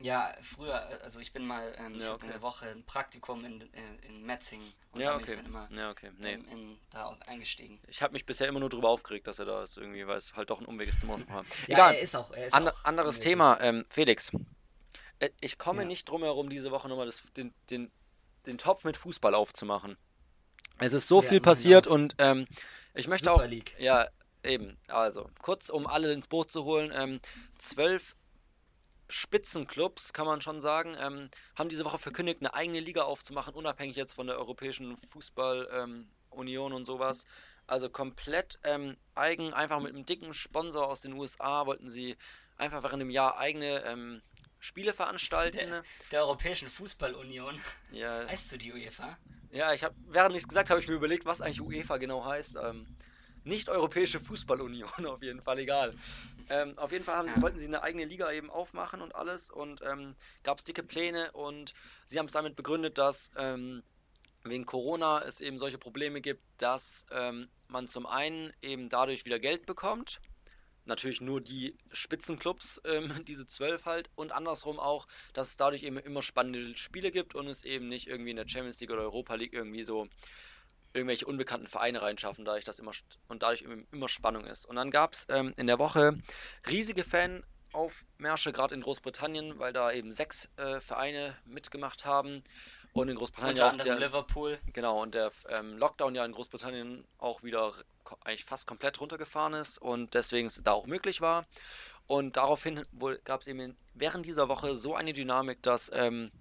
Ja, 0.00 0.34
früher, 0.40 0.74
also 1.02 1.20
ich 1.20 1.32
bin 1.32 1.46
mal, 1.46 1.74
ähm, 1.78 2.00
Ja, 2.00 2.14
okay. 2.14 2.26
eine 2.30 2.40
Woche 2.42 2.66
ein 2.70 2.84
Praktikum 2.84 3.44
in, 3.44 3.60
in, 3.60 3.98
in 4.08 4.22
Metzing 4.26 4.62
und 4.92 5.00
Ja, 5.00 5.10
da 5.12 5.16
bin 5.18 5.22
okay. 5.24 5.30
ich 5.32 5.36
dann 5.36 5.46
immer 5.46 5.68
Ja, 5.72 5.90
okay. 5.90 6.10
Nee. 6.18 6.32
ähm, 6.32 6.48
in, 6.50 6.78
da 6.90 7.14
eingestiegen. 7.26 7.78
Ich 7.88 8.00
habe 8.02 8.12
mich 8.14 8.24
bisher 8.24 8.48
immer 8.48 8.60
nur 8.60 8.70
drüber 8.70 8.88
aufgeregt, 8.88 9.26
dass 9.26 9.38
er 9.38 9.44
da 9.44 9.62
ist, 9.62 9.76
irgendwie, 9.76 10.06
weil 10.06 10.16
es 10.18 10.34
halt 10.34 10.48
doch 10.50 10.58
ein 10.60 10.64
Umweg 10.66 10.88
ist 10.88 11.00
zum 11.00 11.10
Ausmachen. 11.10 11.46
Ja, 11.68 11.76
Egal. 11.76 11.94
er 11.94 12.00
ist 12.00 12.16
auch, 12.16 12.30
er 12.32 12.46
ist 12.46 12.54
Ander, 12.54 12.72
auch 12.72 12.84
anderes 12.84 13.16
unnötig. 13.16 13.30
Thema, 13.30 13.58
ähm, 13.60 13.84
Felix. 13.90 14.32
Äh, 15.18 15.30
Ich 15.40 15.58
komme 15.58 15.82
Ja. 15.82 15.88
nicht 15.88 16.08
drum 16.08 16.22
herum, 16.22 16.48
diese 16.48 16.70
Woche 16.70 16.88
nochmal 16.88 17.06
das, 17.06 17.22
den, 17.36 17.52
den, 17.68 17.90
den 18.46 18.56
Topf 18.58 18.84
mit 18.84 18.96
Fußball 18.96 19.34
aufzumachen. 19.34 19.96
Es 20.78 20.94
ist 20.94 21.08
so 21.08 21.20
viel 21.20 21.42
passiert 21.42 21.86
auch. 21.88 21.92
und 21.92 22.14
ähm, 22.16 22.46
ich 22.94 23.06
möchte 23.06 23.26
Super 23.26 23.44
auch. 23.44 23.46
League. 23.46 23.76
Ja, 23.78 24.08
eben. 24.42 24.78
Also, 24.88 25.28
kurz 25.42 25.68
um 25.68 25.86
alle 25.86 26.10
ins 26.14 26.26
Boot 26.26 26.50
zu 26.50 26.64
holen: 26.64 26.90
ähm, 26.94 27.20
zwölf 27.58 28.16
Spitzenclubs, 29.10 30.12
kann 30.12 30.26
man 30.26 30.40
schon 30.40 30.60
sagen, 30.60 30.96
ähm, 31.00 31.28
haben 31.56 31.68
diese 31.68 31.84
Woche 31.84 31.98
verkündigt, 31.98 32.40
eine 32.40 32.54
eigene 32.54 32.80
Liga 32.80 33.02
aufzumachen, 33.02 33.54
unabhängig 33.54 33.96
jetzt 33.96 34.14
von 34.14 34.26
der 34.26 34.38
Europäischen 34.38 34.96
Fußballunion 34.96 36.72
ähm, 36.72 36.76
und 36.76 36.84
sowas. 36.84 37.24
Also 37.66 37.88
komplett 37.88 38.58
ähm, 38.64 38.96
eigen, 39.14 39.52
einfach 39.52 39.80
mit 39.80 39.94
einem 39.94 40.06
dicken 40.06 40.34
Sponsor 40.34 40.88
aus 40.88 41.02
den 41.02 41.12
USA 41.12 41.66
wollten 41.66 41.90
sie 41.90 42.16
einfach 42.56 42.82
während 42.82 43.00
dem 43.00 43.10
Jahr 43.10 43.38
eigene 43.38 43.84
ähm, 43.84 44.22
Spiele 44.58 44.92
veranstalten. 44.92 45.70
Der, 45.70 45.82
der 46.10 46.20
Europäischen 46.22 46.68
Fußballunion. 46.68 47.58
Ja, 47.92 48.26
Heißt 48.28 48.52
du 48.52 48.58
die 48.58 48.72
UEFA? 48.72 49.18
ja, 49.52 49.72
ich 49.72 49.82
habe, 49.84 49.94
während 50.08 50.34
ich 50.36 50.42
es 50.42 50.48
gesagt 50.48 50.70
habe, 50.70 50.80
ich 50.80 50.88
mir 50.88 50.94
überlegt, 50.94 51.26
was 51.26 51.40
eigentlich 51.40 51.60
UEFA 51.60 51.96
genau 51.96 52.24
heißt. 52.24 52.56
Ähm, 52.62 52.86
nicht 53.44 53.68
Europäische 53.68 54.20
Fußballunion, 54.20 55.06
auf 55.06 55.22
jeden 55.22 55.42
Fall, 55.42 55.58
egal. 55.58 55.94
Ähm, 56.48 56.76
auf 56.78 56.92
jeden 56.92 57.04
Fall 57.04 57.16
haben, 57.16 57.42
wollten 57.42 57.58
sie 57.58 57.66
eine 57.66 57.82
eigene 57.82 58.04
Liga 58.04 58.30
eben 58.32 58.50
aufmachen 58.50 59.00
und 59.00 59.14
alles 59.14 59.50
und 59.50 59.82
ähm, 59.82 60.14
gab 60.42 60.58
es 60.58 60.64
dicke 60.64 60.82
Pläne 60.82 61.30
und 61.32 61.74
sie 62.06 62.18
haben 62.18 62.26
es 62.26 62.32
damit 62.32 62.56
begründet, 62.56 62.98
dass 62.98 63.30
ähm, 63.36 63.82
wegen 64.44 64.66
Corona 64.66 65.22
es 65.22 65.40
eben 65.40 65.58
solche 65.58 65.78
Probleme 65.78 66.20
gibt, 66.20 66.42
dass 66.58 67.06
ähm, 67.12 67.48
man 67.68 67.88
zum 67.88 68.06
einen 68.06 68.52
eben 68.62 68.88
dadurch 68.88 69.24
wieder 69.24 69.38
Geld 69.38 69.66
bekommt. 69.66 70.20
Natürlich 70.86 71.20
nur 71.20 71.40
die 71.40 71.76
Spitzenclubs, 71.92 72.80
ähm, 72.84 73.12
diese 73.28 73.46
zwölf 73.46 73.84
halt, 73.84 74.10
und 74.14 74.32
andersrum 74.32 74.80
auch, 74.80 75.06
dass 75.34 75.48
es 75.48 75.56
dadurch 75.56 75.82
eben 75.82 75.98
immer 75.98 76.22
spannende 76.22 76.76
Spiele 76.76 77.10
gibt 77.10 77.34
und 77.34 77.46
es 77.46 77.64
eben 77.64 77.88
nicht 77.88 78.08
irgendwie 78.08 78.30
in 78.30 78.36
der 78.36 78.48
Champions 78.48 78.80
League 78.80 78.90
oder 78.90 79.02
Europa 79.02 79.34
League 79.34 79.52
irgendwie 79.52 79.84
so 79.84 80.08
irgendwelche 80.92 81.26
unbekannten 81.26 81.66
Vereine 81.66 82.02
reinschaffen, 82.02 82.44
dadurch 82.44 82.64
das 82.64 82.78
immer 82.78 82.92
und 83.28 83.42
dadurch 83.42 83.64
immer 83.92 84.08
Spannung 84.08 84.44
ist. 84.44 84.64
Und 84.64 84.76
dann 84.76 84.90
gab 84.90 85.12
es 85.12 85.26
ähm, 85.28 85.54
in 85.56 85.66
der 85.66 85.78
Woche 85.78 86.18
riesige 86.68 87.04
Fanaufmärsche, 87.04 88.52
gerade 88.52 88.74
in 88.74 88.80
Großbritannien, 88.80 89.58
weil 89.58 89.72
da 89.72 89.92
eben 89.92 90.12
sechs 90.12 90.48
äh, 90.56 90.80
Vereine 90.80 91.36
mitgemacht 91.44 92.04
haben. 92.04 92.42
Und 92.92 93.08
in 93.08 93.14
Großbritannien 93.14 93.54
Unter 93.54 93.70
anderem 93.70 93.98
der, 93.98 94.08
Liverpool. 94.08 94.58
Genau, 94.72 95.00
und 95.00 95.14
der 95.14 95.30
ähm, 95.48 95.78
Lockdown 95.78 96.14
ja 96.16 96.24
in 96.24 96.32
Großbritannien 96.32 97.04
auch 97.18 97.44
wieder 97.44 97.72
eigentlich 98.24 98.44
fast 98.44 98.66
komplett 98.66 99.00
runtergefahren 99.00 99.54
ist 99.54 99.78
und 99.78 100.14
deswegen 100.14 100.48
es 100.48 100.60
da 100.64 100.72
auch 100.72 100.86
möglich 100.86 101.20
war. 101.20 101.46
Und 102.08 102.36
daraufhin 102.36 102.82
gab 103.22 103.42
es 103.42 103.46
eben 103.46 103.76
während 103.94 104.26
dieser 104.26 104.48
Woche 104.48 104.74
so 104.74 104.96
eine 104.96 105.12
Dynamik, 105.12 105.62
dass 105.62 105.92
ähm, 105.94 106.32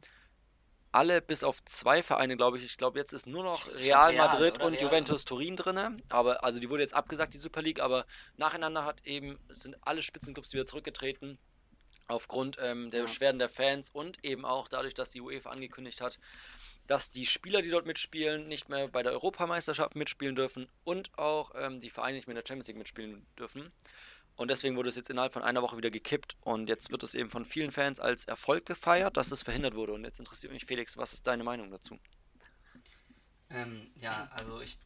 alle 0.92 1.22
bis 1.22 1.44
auf 1.44 1.64
zwei 1.66 2.02
Vereine, 2.04 2.36
glaube 2.38 2.58
ich, 2.58 2.66
ich 2.66 2.78
glaube 2.78 3.00
jetzt 3.00 3.14
ist 3.14 3.28
nur 3.28 3.44
noch 3.44 3.68
Real 3.68 4.12
Real, 4.12 4.14
Madrid 4.16 4.62
und 4.62 4.74
Real. 4.74 4.84
Juventus 4.84 5.26
Turin 5.26 5.56
drinne. 5.56 5.98
Aber 6.10 6.44
also 6.44 6.60
die 6.60 6.70
wurde 6.70 6.84
jetzt 6.84 6.94
abgesagt, 6.94 7.34
die 7.34 7.38
Super 7.38 7.62
League, 7.62 7.80
aber 7.80 8.06
nacheinander 8.38 8.86
hat 8.86 9.06
eben 9.06 9.38
sind 9.50 9.78
alle 9.82 10.02
Spitzenclubs 10.02 10.54
wieder 10.54 10.66
zurückgetreten 10.66 11.38
aufgrund 12.08 12.58
ähm, 12.60 12.90
der 12.90 13.02
Ja. 13.02 13.06
Beschwerden 13.06 13.40
der 13.40 13.50
Fans 13.50 13.92
und 13.92 14.24
eben 14.26 14.46
auch 14.46 14.68
dadurch, 14.68 14.96
dass 14.96 15.12
die 15.12 15.22
UEFA 15.22 15.52
angekündigt 15.52 16.02
hat, 16.02 16.18
dass 16.88 17.12
die 17.12 17.28
Spieler, 17.28 17.62
die 17.62 17.70
dort 17.70 17.86
mitspielen, 17.86 18.48
nicht 18.48 18.68
mehr 18.68 18.88
bei 18.88 19.04
der 19.04 19.12
Europameisterschaft 19.12 19.96
mitspielen 19.96 20.36
dürfen 20.36 20.68
und 20.84 21.16
auch 21.20 21.52
ähm, 21.56 21.80
die 21.80 21.92
Vereine 21.92 22.16
nicht 22.16 22.26
mehr 22.28 22.36
in 22.36 22.42
der 22.42 22.48
Champions 22.48 22.68
League 22.68 22.78
mitspielen 22.78 23.28
dürfen. 23.38 23.72
Und 24.40 24.48
deswegen 24.48 24.78
wurde 24.78 24.88
es 24.88 24.96
jetzt 24.96 25.10
innerhalb 25.10 25.34
von 25.34 25.44
einer 25.44 25.62
Woche 25.62 25.76
wieder 25.76 25.92
gekippt 25.92 26.38
und 26.40 26.70
jetzt 26.70 26.92
wird 26.92 27.04
es 27.04 27.14
eben 27.14 27.30
von 27.30 27.44
vielen 27.44 27.74
Fans 27.74 28.00
als 28.00 28.24
Erfolg 28.24 28.66
gefeiert, 28.66 29.18
dass 29.18 29.34
es 29.34 29.42
verhindert 29.42 29.76
wurde. 29.76 29.92
Und 29.92 30.06
jetzt 30.06 30.18
interessiert 30.18 30.54
mich, 30.54 30.64
Felix, 30.64 30.96
was 30.96 31.12
ist 31.12 31.28
deine 31.28 31.44
Meinung 31.44 31.70
dazu? 31.70 32.00
Ähm, 33.50 33.92
ja, 33.98 34.30
also 34.32 34.62
ich, 34.62 34.78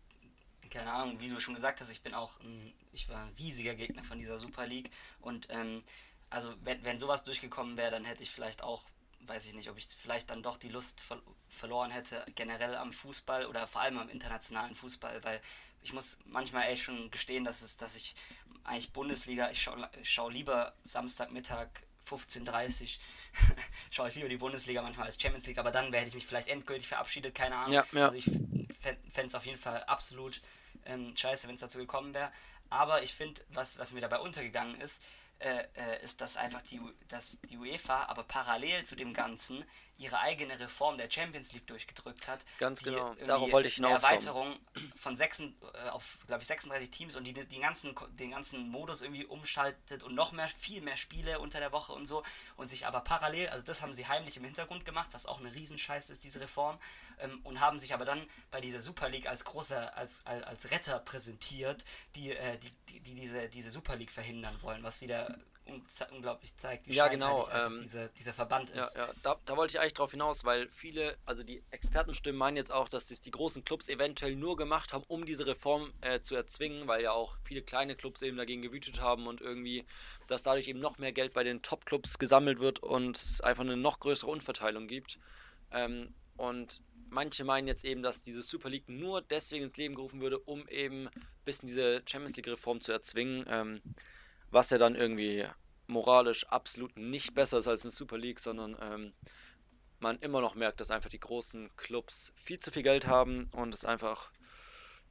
keine 0.71 0.91
Ahnung, 0.91 1.19
wie 1.19 1.29
du 1.29 1.39
schon 1.39 1.53
gesagt 1.53 1.81
hast, 1.81 1.91
ich 1.91 2.01
bin 2.01 2.15
auch 2.15 2.39
ein, 2.39 2.73
ich 2.93 3.07
war 3.09 3.23
ein 3.23 3.33
riesiger 3.37 3.75
Gegner 3.75 4.03
von 4.03 4.17
dieser 4.17 4.39
Super 4.39 4.65
League 4.65 4.89
und 5.19 5.45
ähm, 5.51 5.83
also 6.31 6.51
wenn, 6.63 6.83
wenn 6.83 6.97
sowas 6.97 7.23
durchgekommen 7.23 7.77
wäre, 7.77 7.91
dann 7.91 8.05
hätte 8.05 8.23
ich 8.23 8.31
vielleicht 8.31 8.63
auch, 8.63 8.87
weiß 9.27 9.47
ich 9.47 9.53
nicht, 9.53 9.69
ob 9.69 9.77
ich 9.77 9.87
vielleicht 9.87 10.29
dann 10.29 10.43
doch 10.43 10.57
die 10.57 10.69
Lust 10.69 11.01
ver 11.01 11.21
verloren 11.49 11.91
hätte, 11.91 12.25
generell 12.35 12.75
am 12.75 12.91
Fußball 12.91 13.45
oder 13.45 13.67
vor 13.67 13.81
allem 13.81 13.99
am 13.99 14.09
internationalen 14.09 14.73
Fußball, 14.73 15.23
weil 15.23 15.39
ich 15.83 15.93
muss 15.93 16.17
manchmal 16.25 16.63
echt 16.63 16.83
schon 16.83 17.11
gestehen, 17.11 17.43
dass 17.43 17.61
es, 17.61 17.77
dass 17.77 17.95
ich 17.95 18.15
eigentlich 18.63 18.91
Bundesliga, 18.91 19.51
ich 19.51 19.61
schaue 19.61 19.89
schau 20.01 20.29
lieber 20.29 20.73
Samstagmittag 20.81 21.67
15.30 22.07 22.97
schaue 23.91 24.09
ich 24.09 24.15
lieber 24.15 24.29
die 24.29 24.37
Bundesliga 24.37 24.81
manchmal 24.81 25.05
als 25.05 25.21
Champions 25.21 25.45
League, 25.45 25.59
aber 25.59 25.71
dann 25.71 25.93
hätte 25.93 26.07
ich 26.07 26.15
mich 26.15 26.25
vielleicht 26.25 26.47
endgültig 26.47 26.87
verabschiedet, 26.87 27.35
keine 27.35 27.55
Ahnung. 27.55 27.73
Ja, 27.73 27.85
ja. 27.91 28.05
Also 28.05 28.17
ich 28.17 28.25
fände 28.25 29.27
es 29.27 29.35
auf 29.35 29.45
jeden 29.45 29.59
Fall 29.59 29.83
absolut 29.83 30.41
ähm, 30.85 31.15
scheiße, 31.15 31.47
wenn 31.47 31.55
es 31.55 31.61
dazu 31.61 31.77
gekommen 31.77 32.13
wäre. 32.13 32.31
Aber 32.69 33.03
ich 33.03 33.13
finde, 33.13 33.41
was, 33.49 33.77
was 33.77 33.93
mir 33.93 34.01
dabei 34.01 34.19
untergegangen 34.19 34.79
ist, 34.81 35.01
äh, 35.43 35.67
äh, 35.75 36.03
ist, 36.03 36.21
dass 36.21 36.37
einfach 36.37 36.61
die, 36.61 36.79
dass 37.09 37.41
die 37.41 37.57
UEFA 37.57 38.05
aber 38.05 38.23
parallel 38.23 38.85
zu 38.85 38.95
dem 38.95 39.13
Ganzen 39.13 39.65
ihre 39.97 40.19
eigene 40.19 40.59
Reform 40.59 40.97
der 40.97 41.09
Champions 41.09 41.53
League 41.53 41.67
durchgedrückt 41.67 42.27
hat. 42.27 42.45
Ganz 42.57 42.79
die 42.79 42.85
genau. 42.85 43.15
Darauf 43.25 43.51
wollte 43.51 43.67
ich 43.67 43.77
Eine 43.77 43.87
hinauskommen. 43.87 44.15
Erweiterung 44.15 44.59
von 44.95 45.15
sechsen, 45.15 45.55
äh, 45.73 45.89
auf, 45.89 46.19
glaube 46.27 46.41
ich, 46.41 46.47
36 46.47 46.89
Teams 46.91 47.15
und 47.15 47.25
die, 47.25 47.33
die 47.33 47.59
ganzen, 47.59 47.95
den 48.13 48.31
ganzen 48.31 48.69
Modus 48.69 49.01
irgendwie 49.01 49.25
umschaltet 49.25 50.03
und 50.03 50.15
noch 50.15 50.31
mehr, 50.31 50.47
viel 50.47 50.81
mehr 50.81 50.97
Spiele 50.97 51.39
unter 51.39 51.59
der 51.59 51.71
Woche 51.71 51.93
und 51.93 52.07
so 52.07 52.23
und 52.57 52.69
sich 52.69 52.87
aber 52.87 53.01
parallel, 53.01 53.49
also 53.49 53.63
das 53.63 53.81
haben 53.81 53.93
sie 53.93 54.07
heimlich 54.07 54.37
im 54.37 54.43
Hintergrund 54.43 54.85
gemacht, 54.85 55.09
was 55.11 55.25
auch 55.25 55.39
eine 55.39 55.53
Riesenscheiß 55.53 56.09
ist, 56.09 56.23
diese 56.23 56.41
Reform, 56.41 56.79
ähm, 57.19 57.39
und 57.43 57.59
haben 57.59 57.79
sich 57.79 57.93
aber 57.93 58.05
dann 58.05 58.25
bei 58.51 58.61
dieser 58.61 58.79
Super 58.79 59.09
League 59.09 59.27
als 59.27 59.45
großer, 59.45 59.95
als, 59.95 60.25
als, 60.25 60.43
als 60.43 60.71
Retter 60.71 60.99
präsentiert, 60.99 61.85
die, 62.15 62.31
äh, 62.31 62.57
die, 62.57 62.71
die, 62.89 62.99
die 62.99 63.13
diese, 63.13 63.49
diese 63.49 63.71
Super 63.71 63.95
League 63.95 64.11
verhindern 64.11 64.57
wollen, 64.61 64.83
was 64.83 65.01
wieder 65.01 65.37
unglaublich 66.11 66.55
zeigt, 66.55 66.87
wie 66.87 66.93
Ja, 66.93 67.07
genau, 67.07 67.47
ähm, 67.49 67.77
diese, 67.79 68.09
dieser 68.17 68.33
Verband 68.33 68.69
Ja, 68.75 68.81
ist. 68.81 68.95
ja 68.95 69.09
da, 69.23 69.39
da 69.45 69.57
wollte 69.57 69.71
ich 69.71 69.79
eigentlich 69.79 69.93
drauf 69.93 70.11
hinaus, 70.11 70.43
weil 70.43 70.69
viele, 70.69 71.17
also 71.25 71.43
die 71.43 71.63
Expertenstimmen 71.71 72.37
meinen 72.37 72.57
jetzt 72.57 72.71
auch, 72.71 72.87
dass 72.87 73.07
das 73.07 73.21
die 73.21 73.31
großen 73.31 73.63
Clubs 73.63 73.87
eventuell 73.87 74.35
nur 74.35 74.57
gemacht 74.57 74.93
haben, 74.93 75.03
um 75.07 75.25
diese 75.25 75.45
Reform 75.45 75.93
äh, 76.01 76.19
zu 76.19 76.35
erzwingen, 76.35 76.87
weil 76.87 77.01
ja 77.01 77.11
auch 77.11 77.37
viele 77.43 77.61
kleine 77.61 77.95
Clubs 77.95 78.21
eben 78.21 78.37
dagegen 78.37 78.61
gewütet 78.61 78.99
haben 78.99 79.27
und 79.27 79.41
irgendwie, 79.41 79.85
dass 80.27 80.43
dadurch 80.43 80.67
eben 80.67 80.79
noch 80.79 80.97
mehr 80.97 81.13
Geld 81.13 81.33
bei 81.33 81.43
den 81.43 81.61
Top-Clubs 81.61 82.19
gesammelt 82.19 82.59
wird 82.59 82.79
und 82.79 83.17
es 83.17 83.41
einfach 83.41 83.63
eine 83.63 83.77
noch 83.77 83.99
größere 83.99 84.29
Unverteilung 84.29 84.87
gibt. 84.87 85.19
Ähm, 85.71 86.13
und 86.35 86.81
manche 87.09 87.43
meinen 87.43 87.67
jetzt 87.67 87.85
eben, 87.85 88.03
dass 88.03 88.21
diese 88.21 88.41
Super 88.41 88.69
League 88.69 88.89
nur 88.89 89.21
deswegen 89.21 89.63
ins 89.63 89.77
Leben 89.77 89.95
gerufen 89.95 90.19
würde, 90.19 90.39
um 90.39 90.67
eben 90.67 91.07
ein 91.07 91.11
bisschen 91.45 91.67
diese 91.67 92.01
Champions 92.05 92.35
League-Reform 92.35 92.81
zu 92.81 92.91
erzwingen. 92.91 93.45
Ähm, 93.47 93.81
was 94.53 94.69
ja 94.69 94.77
dann 94.77 94.95
irgendwie 94.95 95.45
moralisch 95.87 96.45
absolut 96.47 96.95
nicht 96.97 97.33
besser 97.35 97.57
ist 97.57 97.67
als 97.67 97.83
eine 97.83 97.91
Super 97.91 98.17
League, 98.17 98.39
sondern 98.39 98.77
ähm, 98.81 99.13
man 99.99 100.19
immer 100.19 100.41
noch 100.41 100.55
merkt, 100.55 100.79
dass 100.79 100.91
einfach 100.91 101.09
die 101.09 101.19
großen 101.19 101.75
Clubs 101.77 102.33
viel 102.35 102.59
zu 102.59 102.71
viel 102.71 102.83
Geld 102.83 103.07
haben 103.07 103.49
und 103.53 103.73
es 103.73 103.85
einfach 103.85 104.31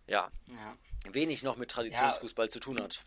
ja 0.07 0.31
Ja. 0.47 0.77
wenig 1.13 1.43
noch 1.43 1.57
mit 1.57 1.71
Traditionsfußball 1.71 2.51
zu 2.51 2.61
tun 2.61 2.81
hat. 2.81 3.03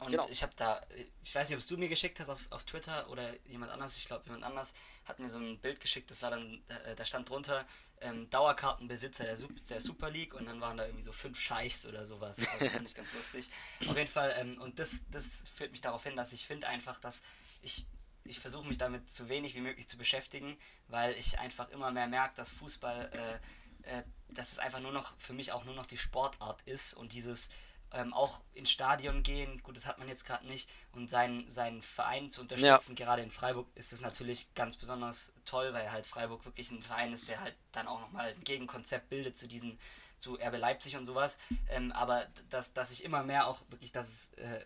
Und 0.00 0.10
Genau. 0.10 0.26
ich 0.28 0.42
habe 0.42 0.52
da, 0.56 0.80
ich 1.22 1.34
weiß 1.34 1.48
nicht, 1.48 1.54
ob 1.56 1.60
es 1.60 1.66
du 1.68 1.76
mir 1.76 1.88
geschickt 1.88 2.18
hast 2.18 2.28
auf, 2.28 2.46
auf 2.50 2.64
Twitter 2.64 3.08
oder 3.10 3.32
jemand 3.46 3.70
anders, 3.70 3.96
ich 3.96 4.06
glaube 4.06 4.24
jemand 4.26 4.42
anders 4.44 4.74
hat 5.04 5.20
mir 5.20 5.28
so 5.28 5.38
ein 5.38 5.58
Bild 5.60 5.80
geschickt, 5.80 6.10
das 6.10 6.20
war 6.22 6.30
dann, 6.30 6.62
da, 6.66 6.94
da 6.96 7.04
stand 7.04 7.28
drunter 7.30 7.64
ähm, 8.04 8.28
Dauerkartenbesitzer 8.30 9.24
der, 9.24 9.36
Sup 9.36 9.50
der 9.68 9.80
Super 9.80 10.10
League 10.10 10.34
und 10.34 10.46
dann 10.46 10.60
waren 10.60 10.76
da 10.76 10.84
irgendwie 10.84 11.02
so 11.02 11.12
fünf 11.12 11.40
Scheichs 11.40 11.86
oder 11.86 12.06
sowas. 12.06 12.36
Also 12.52 12.68
fand 12.72 12.88
ich 12.88 12.94
ganz 12.94 13.12
lustig. 13.12 13.50
Auf 13.88 13.96
jeden 13.96 14.10
Fall, 14.10 14.34
ähm, 14.38 14.60
und 14.60 14.78
das, 14.78 15.06
das 15.10 15.44
führt 15.52 15.72
mich 15.72 15.80
darauf 15.80 16.04
hin, 16.04 16.16
dass 16.16 16.32
ich 16.32 16.46
finde 16.46 16.68
einfach, 16.68 17.00
dass 17.00 17.22
ich, 17.62 17.86
ich 18.24 18.38
versuche 18.38 18.68
mich 18.68 18.78
damit 18.78 19.10
so 19.10 19.28
wenig 19.28 19.54
wie 19.54 19.60
möglich 19.60 19.88
zu 19.88 19.96
beschäftigen, 19.96 20.56
weil 20.88 21.16
ich 21.16 21.38
einfach 21.38 21.68
immer 21.70 21.90
mehr 21.90 22.06
merke, 22.06 22.34
dass 22.36 22.50
Fußball 22.50 23.10
äh, 23.12 23.38
äh, 23.86 24.02
dass 24.30 24.52
es 24.52 24.58
einfach 24.58 24.80
nur 24.80 24.92
noch 24.92 25.16
für 25.18 25.32
mich 25.32 25.52
auch 25.52 25.64
nur 25.64 25.74
noch 25.74 25.86
die 25.86 25.98
Sportart 25.98 26.62
ist 26.62 26.94
und 26.94 27.12
dieses 27.12 27.50
ähm, 27.94 28.12
auch 28.12 28.40
ins 28.52 28.70
Stadion 28.70 29.22
gehen, 29.22 29.62
gut, 29.62 29.76
das 29.76 29.86
hat 29.86 29.98
man 29.98 30.08
jetzt 30.08 30.24
gerade 30.24 30.46
nicht, 30.46 30.68
und 30.92 31.08
seinen, 31.08 31.48
seinen 31.48 31.80
Verein 31.82 32.30
zu 32.30 32.40
unterstützen, 32.40 32.96
ja. 32.96 33.04
gerade 33.04 33.22
in 33.22 33.30
Freiburg 33.30 33.68
ist 33.74 33.92
es 33.92 34.00
natürlich 34.00 34.52
ganz 34.54 34.76
besonders 34.76 35.32
toll, 35.44 35.72
weil 35.72 35.90
halt 35.90 36.06
Freiburg 36.06 36.44
wirklich 36.44 36.70
ein 36.70 36.82
Verein 36.82 37.12
ist, 37.12 37.28
der 37.28 37.40
halt 37.40 37.54
dann 37.72 37.86
auch 37.86 38.00
nochmal 38.00 38.34
ein 38.34 38.44
Gegenkonzept 38.44 39.08
bildet 39.08 39.36
zu 39.36 39.46
diesen, 39.46 39.78
zu 40.18 40.34
RB 40.34 40.58
Leipzig 40.58 40.96
und 40.96 41.04
sowas. 41.04 41.38
Ähm, 41.68 41.92
aber 41.92 42.26
dass, 42.50 42.72
dass 42.72 42.90
ich 42.90 43.04
immer 43.04 43.22
mehr 43.22 43.46
auch 43.46 43.60
wirklich, 43.70 43.92
dass 43.92 44.08
es 44.08 44.32
äh, 44.34 44.64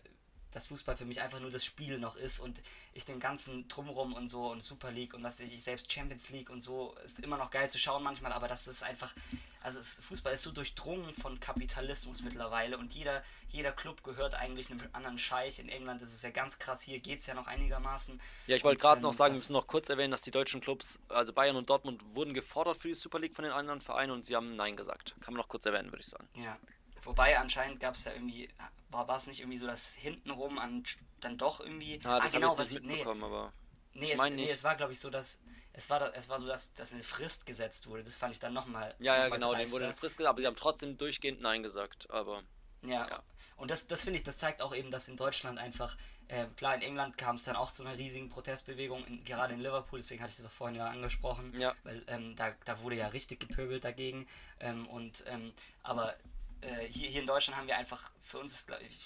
dass 0.51 0.67
Fußball 0.67 0.97
für 0.97 1.05
mich 1.05 1.21
einfach 1.21 1.39
nur 1.39 1.51
das 1.51 1.63
Spiel 1.63 1.99
noch 1.99 2.15
ist 2.15 2.39
und 2.39 2.61
ich 2.93 3.05
den 3.05 3.19
ganzen 3.19 3.67
Drumrum 3.67 4.13
und 4.13 4.27
so 4.27 4.51
und 4.51 4.63
Super 4.63 4.91
League 4.91 5.13
und 5.13 5.23
was 5.23 5.39
ich, 5.39 5.61
selbst 5.61 5.91
Champions 5.91 6.29
League 6.29 6.49
und 6.49 6.59
so 6.59 6.95
ist 7.03 7.19
immer 7.19 7.37
noch 7.37 7.51
geil 7.51 7.69
zu 7.69 7.77
schauen 7.77 8.03
manchmal, 8.03 8.33
aber 8.33 8.47
das 8.47 8.67
ist 8.67 8.83
einfach, 8.83 9.13
also 9.61 9.79
es, 9.79 9.95
Fußball 9.95 10.33
ist 10.33 10.43
so 10.43 10.51
durchdrungen 10.51 11.13
von 11.13 11.39
Kapitalismus 11.39 12.21
mittlerweile 12.23 12.77
und 12.77 12.93
jeder, 12.93 13.23
jeder 13.49 13.71
Club 13.71 14.03
gehört 14.03 14.35
eigentlich 14.35 14.71
einem 14.71 14.81
anderen 14.93 15.19
Scheich. 15.19 15.59
In 15.59 15.69
England 15.69 16.01
ist 16.01 16.13
es 16.13 16.21
ja 16.21 16.29
ganz 16.29 16.59
krass, 16.59 16.81
hier 16.81 16.99
geht 16.99 17.19
es 17.19 17.27
ja 17.27 17.33
noch 17.33 17.47
einigermaßen. 17.47 18.19
Ja, 18.47 18.55
ich 18.55 18.63
wollte 18.63 18.81
gerade 18.81 18.97
ähm, 18.97 19.03
noch 19.03 19.13
sagen, 19.13 19.33
wir 19.33 19.39
müssen 19.39 19.53
noch 19.53 19.67
kurz 19.67 19.89
erwähnen, 19.89 20.11
dass 20.11 20.21
die 20.21 20.31
deutschen 20.31 20.61
Clubs, 20.61 20.99
also 21.09 21.33
Bayern 21.33 21.55
und 21.55 21.69
Dortmund, 21.69 22.03
wurden 22.15 22.33
gefordert 22.33 22.77
für 22.77 22.87
die 22.87 22.95
Super 22.95 23.19
League 23.19 23.35
von 23.35 23.43
den 23.43 23.53
anderen 23.53 23.81
Vereinen 23.81 24.11
und 24.11 24.25
sie 24.25 24.35
haben 24.35 24.55
Nein 24.55 24.75
gesagt. 24.75 25.15
Kann 25.21 25.33
man 25.33 25.41
noch 25.41 25.47
kurz 25.47 25.65
erwähnen, 25.65 25.91
würde 25.91 26.01
ich 26.01 26.07
sagen. 26.07 26.27
Ja, 26.35 26.57
Wobei 27.03 27.39
anscheinend 27.39 27.79
gab 27.79 27.95
es 27.95 28.03
ja 28.05 28.13
irgendwie, 28.13 28.49
war, 28.89 29.07
war 29.07 29.17
es 29.17 29.27
nicht 29.27 29.39
irgendwie 29.39 29.57
so, 29.57 29.67
dass 29.67 29.93
hintenrum 29.93 30.57
an, 30.57 30.83
dann 31.19 31.37
doch 31.37 31.59
irgendwie. 31.59 31.99
Ah, 32.03 32.19
das 32.19 32.33
ah 32.33 32.37
genau, 32.37 32.57
was 32.57 32.71
ich 32.71 32.81
nee, 32.81 33.03
aber. 33.03 33.53
Nee, 33.93 34.11
es, 34.11 34.29
nee, 34.29 34.49
es 34.49 34.63
war 34.63 34.75
glaube 34.75 34.93
ich 34.93 34.99
so, 34.99 35.09
dass 35.09 35.41
es 35.73 35.89
war, 35.89 36.13
es 36.15 36.29
war 36.29 36.39
so, 36.39 36.47
dass, 36.47 36.73
dass 36.73 36.91
eine 36.91 37.03
Frist 37.03 37.45
gesetzt 37.45 37.87
wurde. 37.87 38.03
Das 38.03 38.17
fand 38.17 38.33
ich 38.33 38.39
dann 38.39 38.53
nochmal. 38.53 38.93
Ja, 38.99 39.15
ja, 39.15 39.29
genau, 39.29 39.53
dem 39.53 39.71
wurde 39.71 39.85
eine 39.85 39.93
Frist 39.93 40.17
gesetzt, 40.17 40.29
aber 40.29 40.41
sie 40.41 40.47
haben 40.47 40.55
trotzdem 40.55 40.97
durchgehend 40.97 41.41
Nein 41.41 41.63
gesagt. 41.63 42.09
Aber. 42.09 42.43
Ja. 42.81 43.07
ja. 43.07 43.23
Und 43.55 43.71
das, 43.71 43.87
das 43.87 44.03
finde 44.03 44.17
ich, 44.17 44.23
das 44.23 44.37
zeigt 44.37 44.61
auch 44.61 44.73
eben, 44.73 44.89
dass 44.89 45.09
in 45.09 45.17
Deutschland 45.17 45.59
einfach, 45.59 45.97
äh, 46.29 46.45
klar, 46.55 46.75
in 46.75 46.81
England 46.81 47.17
kam 47.17 47.35
es 47.35 47.43
dann 47.43 47.57
auch 47.57 47.69
zu 47.69 47.83
einer 47.83 47.97
riesigen 47.97 48.29
Protestbewegung, 48.29 49.05
in, 49.05 49.23
gerade 49.25 49.53
in 49.53 49.59
Liverpool, 49.59 49.99
deswegen 49.99 50.21
hatte 50.21 50.31
ich 50.31 50.37
das 50.37 50.45
auch 50.45 50.51
vorhin 50.51 50.77
ja 50.77 50.87
angesprochen, 50.87 51.53
ja. 51.59 51.75
weil 51.83 52.01
ähm, 52.07 52.35
da, 52.37 52.53
da 52.63 52.79
wurde 52.81 52.95
ja 52.95 53.07
richtig 53.07 53.41
gepöbelt 53.41 53.83
dagegen. 53.83 54.27
Ähm, 54.61 54.87
und 54.87 55.25
ähm, 55.27 55.51
aber 55.83 56.15
äh, 56.61 56.85
hier, 56.89 57.09
hier 57.09 57.21
in 57.21 57.27
Deutschland 57.27 57.57
haben 57.57 57.67
wir 57.67 57.77
einfach, 57.77 58.11
für 58.21 58.39
uns, 58.39 58.65
ich, 58.81 58.99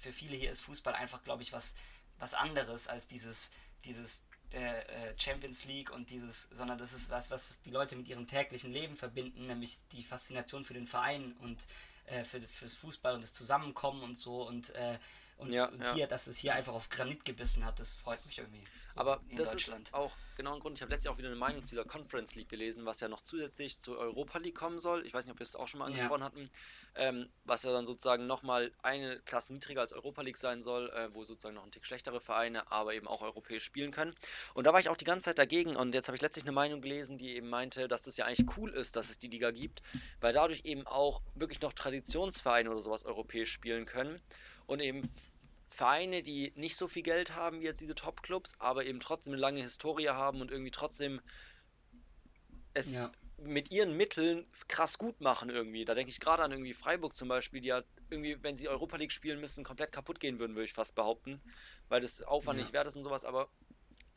für 0.00 0.12
viele 0.12 0.36
hier 0.36 0.50
ist 0.50 0.60
Fußball 0.60 0.94
einfach, 0.94 1.22
glaube 1.22 1.42
ich, 1.42 1.52
was, 1.52 1.74
was 2.18 2.34
anderes 2.34 2.88
als 2.88 3.06
dieses, 3.06 3.52
dieses 3.84 4.26
äh, 4.52 4.80
äh, 4.80 5.14
Champions 5.18 5.64
League 5.64 5.90
und 5.90 6.10
dieses, 6.10 6.42
sondern 6.50 6.78
das 6.78 6.92
ist 6.92 7.10
was, 7.10 7.30
was 7.30 7.60
die 7.62 7.70
Leute 7.70 7.96
mit 7.96 8.08
ihrem 8.08 8.26
täglichen 8.26 8.72
Leben 8.72 8.96
verbinden, 8.96 9.46
nämlich 9.46 9.78
die 9.92 10.02
Faszination 10.02 10.64
für 10.64 10.74
den 10.74 10.86
Verein 10.86 11.32
und 11.40 11.66
äh, 12.06 12.24
für, 12.24 12.40
fürs 12.40 12.74
Fußball 12.74 13.14
und 13.14 13.22
das 13.22 13.32
Zusammenkommen 13.32 14.02
und 14.02 14.14
so 14.14 14.46
und, 14.46 14.74
äh, 14.74 14.98
und, 15.38 15.52
ja, 15.52 15.66
und 15.66 15.94
hier, 15.94 16.06
dass 16.06 16.26
es 16.26 16.38
hier 16.38 16.54
einfach 16.54 16.74
auf 16.74 16.88
Granit 16.88 17.24
gebissen 17.24 17.64
hat, 17.64 17.78
das 17.78 17.92
freut 17.92 18.24
mich 18.26 18.38
irgendwie. 18.38 18.62
Aber 18.96 19.20
das 19.36 19.52
ist 19.52 19.70
auch 19.92 20.12
genau 20.38 20.54
ein 20.54 20.60
Grund. 20.60 20.78
Ich 20.78 20.82
habe 20.82 20.90
letztens 20.90 21.12
auch 21.12 21.18
wieder 21.18 21.28
eine 21.28 21.36
Meinung 21.36 21.62
zu 21.62 21.70
dieser 21.70 21.84
Conference 21.84 22.34
League 22.34 22.48
gelesen, 22.48 22.86
was 22.86 23.00
ja 23.00 23.08
noch 23.08 23.20
zusätzlich 23.20 23.78
zur 23.78 23.98
Europa 23.98 24.38
League 24.38 24.54
kommen 24.54 24.80
soll. 24.80 25.04
Ich 25.06 25.12
weiß 25.12 25.26
nicht, 25.26 25.32
ob 25.32 25.38
wir 25.38 25.44
es 25.44 25.54
auch 25.54 25.68
schon 25.68 25.80
mal 25.80 25.86
angesprochen 25.86 26.20
ja. 26.20 26.26
hatten. 26.26 26.50
Ähm, 26.94 27.28
was 27.44 27.62
ja 27.62 27.72
dann 27.72 27.86
sozusagen 27.86 28.26
nochmal 28.26 28.72
eine 28.82 29.20
Klasse 29.20 29.52
niedriger 29.52 29.82
als 29.82 29.92
Europa 29.92 30.22
League 30.22 30.38
sein 30.38 30.62
soll, 30.62 30.88
äh, 30.90 31.14
wo 31.14 31.24
sozusagen 31.24 31.54
noch 31.54 31.64
ein 31.64 31.70
Tick 31.70 31.84
schlechtere 31.84 32.22
Vereine, 32.22 32.70
aber 32.72 32.94
eben 32.94 33.06
auch 33.06 33.20
europäisch 33.20 33.64
spielen 33.64 33.90
können. 33.90 34.14
Und 34.54 34.64
da 34.64 34.72
war 34.72 34.80
ich 34.80 34.88
auch 34.88 34.96
die 34.96 35.04
ganze 35.04 35.26
Zeit 35.26 35.38
dagegen. 35.38 35.76
Und 35.76 35.94
jetzt 35.94 36.08
habe 36.08 36.16
ich 36.16 36.22
letztlich 36.22 36.44
eine 36.44 36.52
Meinung 36.52 36.80
gelesen, 36.80 37.18
die 37.18 37.36
eben 37.36 37.50
meinte, 37.50 37.86
dass 37.86 38.04
das 38.04 38.16
ja 38.16 38.24
eigentlich 38.24 38.56
cool 38.56 38.72
ist, 38.72 38.96
dass 38.96 39.10
es 39.10 39.18
die 39.18 39.28
Liga 39.28 39.50
gibt, 39.50 39.82
weil 40.20 40.32
dadurch 40.32 40.64
eben 40.64 40.86
auch 40.86 41.20
wirklich 41.34 41.60
noch 41.60 41.74
Traditionsvereine 41.74 42.70
oder 42.70 42.80
sowas 42.80 43.04
europäisch 43.04 43.52
spielen 43.52 43.84
können 43.84 44.22
und 44.66 44.80
eben 44.80 45.08
Vereine, 45.68 46.22
die 46.22 46.52
nicht 46.56 46.76
so 46.76 46.88
viel 46.88 47.02
Geld 47.02 47.34
haben 47.34 47.60
wie 47.60 47.64
jetzt 47.64 47.80
diese 47.80 47.94
Top-Clubs, 47.94 48.54
aber 48.58 48.84
eben 48.86 49.00
trotzdem 49.00 49.32
eine 49.32 49.40
lange 49.40 49.60
Historie 49.60 50.08
haben 50.08 50.40
und 50.40 50.50
irgendwie 50.50 50.70
trotzdem 50.70 51.20
es 52.72 52.94
ja. 52.94 53.10
mit 53.38 53.70
ihren 53.70 53.96
Mitteln 53.96 54.46
krass 54.68 54.98
gut 54.98 55.20
machen 55.20 55.50
irgendwie. 55.50 55.84
Da 55.84 55.94
denke 55.94 56.10
ich 56.10 56.20
gerade 56.20 56.42
an 56.42 56.52
irgendwie 56.52 56.74
Freiburg 56.74 57.16
zum 57.16 57.28
Beispiel, 57.28 57.60
die 57.60 57.68
ja 57.68 57.82
irgendwie, 58.10 58.42
wenn 58.42 58.56
sie 58.56 58.68
Europa 58.68 58.96
League 58.96 59.12
spielen 59.12 59.40
müssen, 59.40 59.64
komplett 59.64 59.92
kaputt 59.92 60.20
gehen 60.20 60.38
würden, 60.38 60.54
würde 60.54 60.66
ich 60.66 60.72
fast 60.72 60.94
behaupten, 60.94 61.40
weil 61.88 62.00
das 62.00 62.22
Aufwand 62.22 62.58
ja. 62.58 62.64
nicht 62.64 62.72
wert 62.72 62.86
ist 62.86 62.96
und 62.96 63.02
sowas, 63.02 63.24
aber 63.24 63.48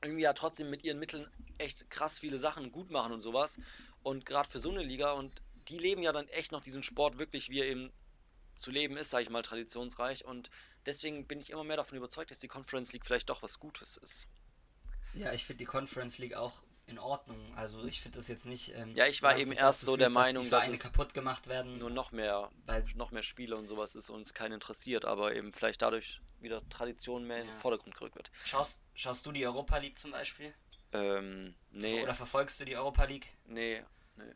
irgendwie 0.01 0.23
ja 0.23 0.33
trotzdem 0.33 0.69
mit 0.69 0.83
ihren 0.83 0.99
Mitteln 0.99 1.27
echt 1.57 1.89
krass 1.89 2.19
viele 2.19 2.37
Sachen 2.37 2.71
gut 2.71 2.89
machen 2.89 3.11
und 3.11 3.21
sowas. 3.21 3.57
Und 4.03 4.25
gerade 4.25 4.49
für 4.49 4.59
so 4.59 4.69
eine 4.69 4.83
Liga 4.83 5.11
und 5.13 5.41
die 5.67 5.77
leben 5.77 6.01
ja 6.01 6.13
dann 6.13 6.27
echt 6.29 6.51
noch 6.51 6.61
diesen 6.61 6.83
Sport 6.83 7.17
wirklich, 7.17 7.49
wie 7.49 7.59
er 7.59 7.65
eben 7.65 7.91
zu 8.59 8.71
leben 8.71 8.97
ist, 8.97 9.09
sage 9.09 9.23
ich 9.23 9.29
mal, 9.29 9.41
traditionsreich. 9.41 10.25
Und 10.25 10.49
deswegen 10.85 11.25
bin 11.25 11.39
ich 11.39 11.49
immer 11.49 11.63
mehr 11.63 11.77
davon 11.77 11.97
überzeugt, 11.97 12.31
dass 12.31 12.39
die 12.39 12.47
Conference 12.47 12.93
League 12.93 13.05
vielleicht 13.05 13.29
doch 13.29 13.41
was 13.41 13.59
Gutes 13.59 13.97
ist. 13.97 14.27
Ja, 15.13 15.33
ich 15.33 15.45
finde 15.45 15.59
die 15.59 15.65
Conference 15.65 16.19
League 16.19 16.35
auch 16.35 16.61
in 16.85 16.99
Ordnung. 16.99 17.39
Also 17.55 17.85
ich 17.85 18.01
finde 18.01 18.17
das 18.17 18.27
jetzt 18.27 18.45
nicht. 18.45 18.73
Ähm, 18.75 18.93
ja, 18.95 19.05
ich 19.07 19.21
war 19.21 19.37
eben 19.37 19.51
erst 19.51 19.81
so 19.81 19.95
der 19.95 20.09
Meinung, 20.09 20.49
dass, 20.49 20.65
die 20.65 20.71
dass 20.71 20.81
kaputt 20.81 21.13
gemacht 21.13 21.47
werden. 21.47 21.77
Nur 21.77 21.89
noch 21.89 22.11
mehr, 22.11 22.49
weil 22.65 22.83
noch 22.95 23.11
mehr 23.11 23.23
Spiele 23.23 23.55
und 23.55 23.67
sowas 23.67 23.95
ist 23.95 24.09
uns 24.09 24.33
keinen 24.33 24.53
interessiert, 24.53 25.05
aber 25.05 25.35
eben 25.35 25.53
vielleicht 25.53 25.81
dadurch 25.81 26.21
wieder 26.39 26.67
Tradition 26.69 27.25
mehr 27.25 27.37
ja. 27.37 27.43
in 27.43 27.49
den 27.49 27.57
Vordergrund 27.57 27.95
gerückt 27.95 28.15
wird. 28.15 28.31
Schaust, 28.43 28.81
schaust 28.93 29.25
du 29.25 29.31
die 29.31 29.45
Europa 29.45 29.77
League 29.77 29.97
zum 29.97 30.11
Beispiel? 30.11 30.53
Ähm, 30.91 31.55
nee. 31.71 32.01
Oder 32.01 32.13
verfolgst 32.13 32.59
du 32.59 32.65
die 32.65 32.75
Europa 32.75 33.03
League? 33.05 33.27
Nee, 33.45 33.83
nee. 34.15 34.33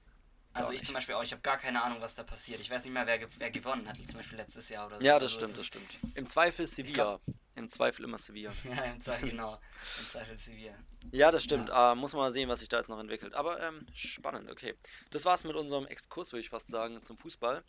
Also 0.53 0.71
ich 0.71 0.85
zum 0.85 0.93
Beispiel 0.93 1.15
auch, 1.15 1.23
ich 1.23 1.31
habe 1.31 1.41
gar 1.41 1.57
keine 1.57 1.83
Ahnung, 1.83 1.99
was 1.99 2.15
da 2.15 2.23
passiert. 2.23 2.59
Ich 2.59 2.69
weiß 2.69 2.83
nicht 2.85 2.93
mehr, 2.93 3.07
wer, 3.07 3.19
wer 3.37 3.51
gewonnen 3.51 3.87
hat, 3.89 3.97
zum 3.97 4.17
Beispiel 4.17 4.37
letztes 4.37 4.69
Jahr 4.69 4.85
oder 4.85 4.99
so. 4.99 5.05
Ja, 5.05 5.17
das 5.17 5.35
also 5.37 5.63
stimmt, 5.63 5.87
das 5.87 5.95
stimmt. 5.95 6.17
Im 6.17 6.27
Zweifel 6.27 6.67
Sevilla. 6.67 6.93
Glaub, 6.93 7.21
Im 7.55 7.69
Zweifel 7.69 8.05
immer 8.05 8.19
Sevilla. 8.19 8.51
ja, 8.63 8.83
im 8.83 9.01
Zweifel, 9.01 9.29
genau. 9.31 9.59
Im 9.99 10.07
Zweifel 10.07 10.37
Sevilla. 10.37 10.73
Ja, 11.11 11.31
das 11.31 11.43
stimmt. 11.43 11.69
Ja. 11.69 11.93
Uh, 11.93 11.95
muss 11.95 12.13
man 12.13 12.21
mal 12.21 12.33
sehen, 12.33 12.49
was 12.49 12.59
sich 12.59 12.69
da 12.69 12.77
jetzt 12.77 12.87
noch 12.89 12.99
entwickelt. 12.99 13.33
Aber 13.33 13.59
ähm, 13.61 13.87
spannend, 13.93 14.49
okay. 14.51 14.75
Das 15.09 15.25
war's 15.25 15.43
mit 15.43 15.55
unserem 15.55 15.87
Exkurs, 15.87 16.31
würde 16.31 16.41
ich 16.41 16.49
fast 16.49 16.69
sagen, 16.69 17.01
zum 17.01 17.17
Fußball. 17.17 17.63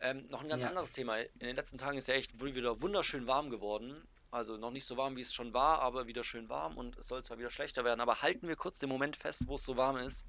Ähm, 0.00 0.26
noch 0.28 0.42
ein 0.42 0.48
ganz 0.48 0.62
ja. 0.62 0.68
anderes 0.68 0.92
Thema. 0.92 1.18
In 1.18 1.40
den 1.40 1.56
letzten 1.56 1.76
Tagen 1.76 1.98
ist 1.98 2.08
ja 2.08 2.14
echt 2.14 2.40
wieder 2.42 2.80
wunderschön 2.80 3.26
warm 3.26 3.50
geworden. 3.50 4.08
Also 4.32 4.56
noch 4.56 4.70
nicht 4.70 4.86
so 4.86 4.96
warm, 4.96 5.14
wie 5.16 5.20
es 5.20 5.34
schon 5.34 5.52
war, 5.52 5.82
aber 5.82 6.06
wieder 6.06 6.24
schön 6.24 6.48
warm 6.48 6.78
und 6.78 6.96
es 6.96 7.06
soll 7.06 7.22
zwar 7.22 7.38
wieder 7.38 7.50
schlechter 7.50 7.84
werden, 7.84 8.00
aber 8.00 8.22
halten 8.22 8.48
wir 8.48 8.56
kurz 8.56 8.78
den 8.78 8.88
Moment 8.88 9.14
fest, 9.14 9.42
wo 9.46 9.56
es 9.56 9.64
so 9.64 9.76
warm 9.76 9.98
ist. 9.98 10.26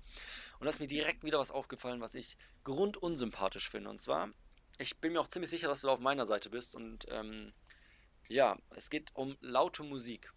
Und 0.60 0.66
da 0.66 0.72
ist 0.72 0.82
mir 0.82 0.88
direkt 0.88 1.24
wieder 1.24 1.39
was 1.39 1.52
aufgefallen, 1.52 2.02
was 2.02 2.13
ich 2.13 2.38
grundunsympathisch 2.66 3.70
finde. 3.70 3.89
Und 3.89 4.02
zwar, 4.02 4.30
ich 4.78 5.00
bin 5.00 5.13
mir 5.13 5.22
auch 5.22 5.30
ziemlich 5.30 5.50
sicher, 5.50 5.70
dass 5.70 5.80
du 5.80 5.89
auf 5.89 6.02
meiner 6.02 6.26
Seite 6.26 6.50
bist. 6.50 6.76
Und 6.76 7.06
ähm, 7.12 7.54
ja, 8.28 8.58
es 8.72 8.89
geht 8.89 9.16
um 9.16 9.38
laute 9.39 9.84
Musik. 9.84 10.34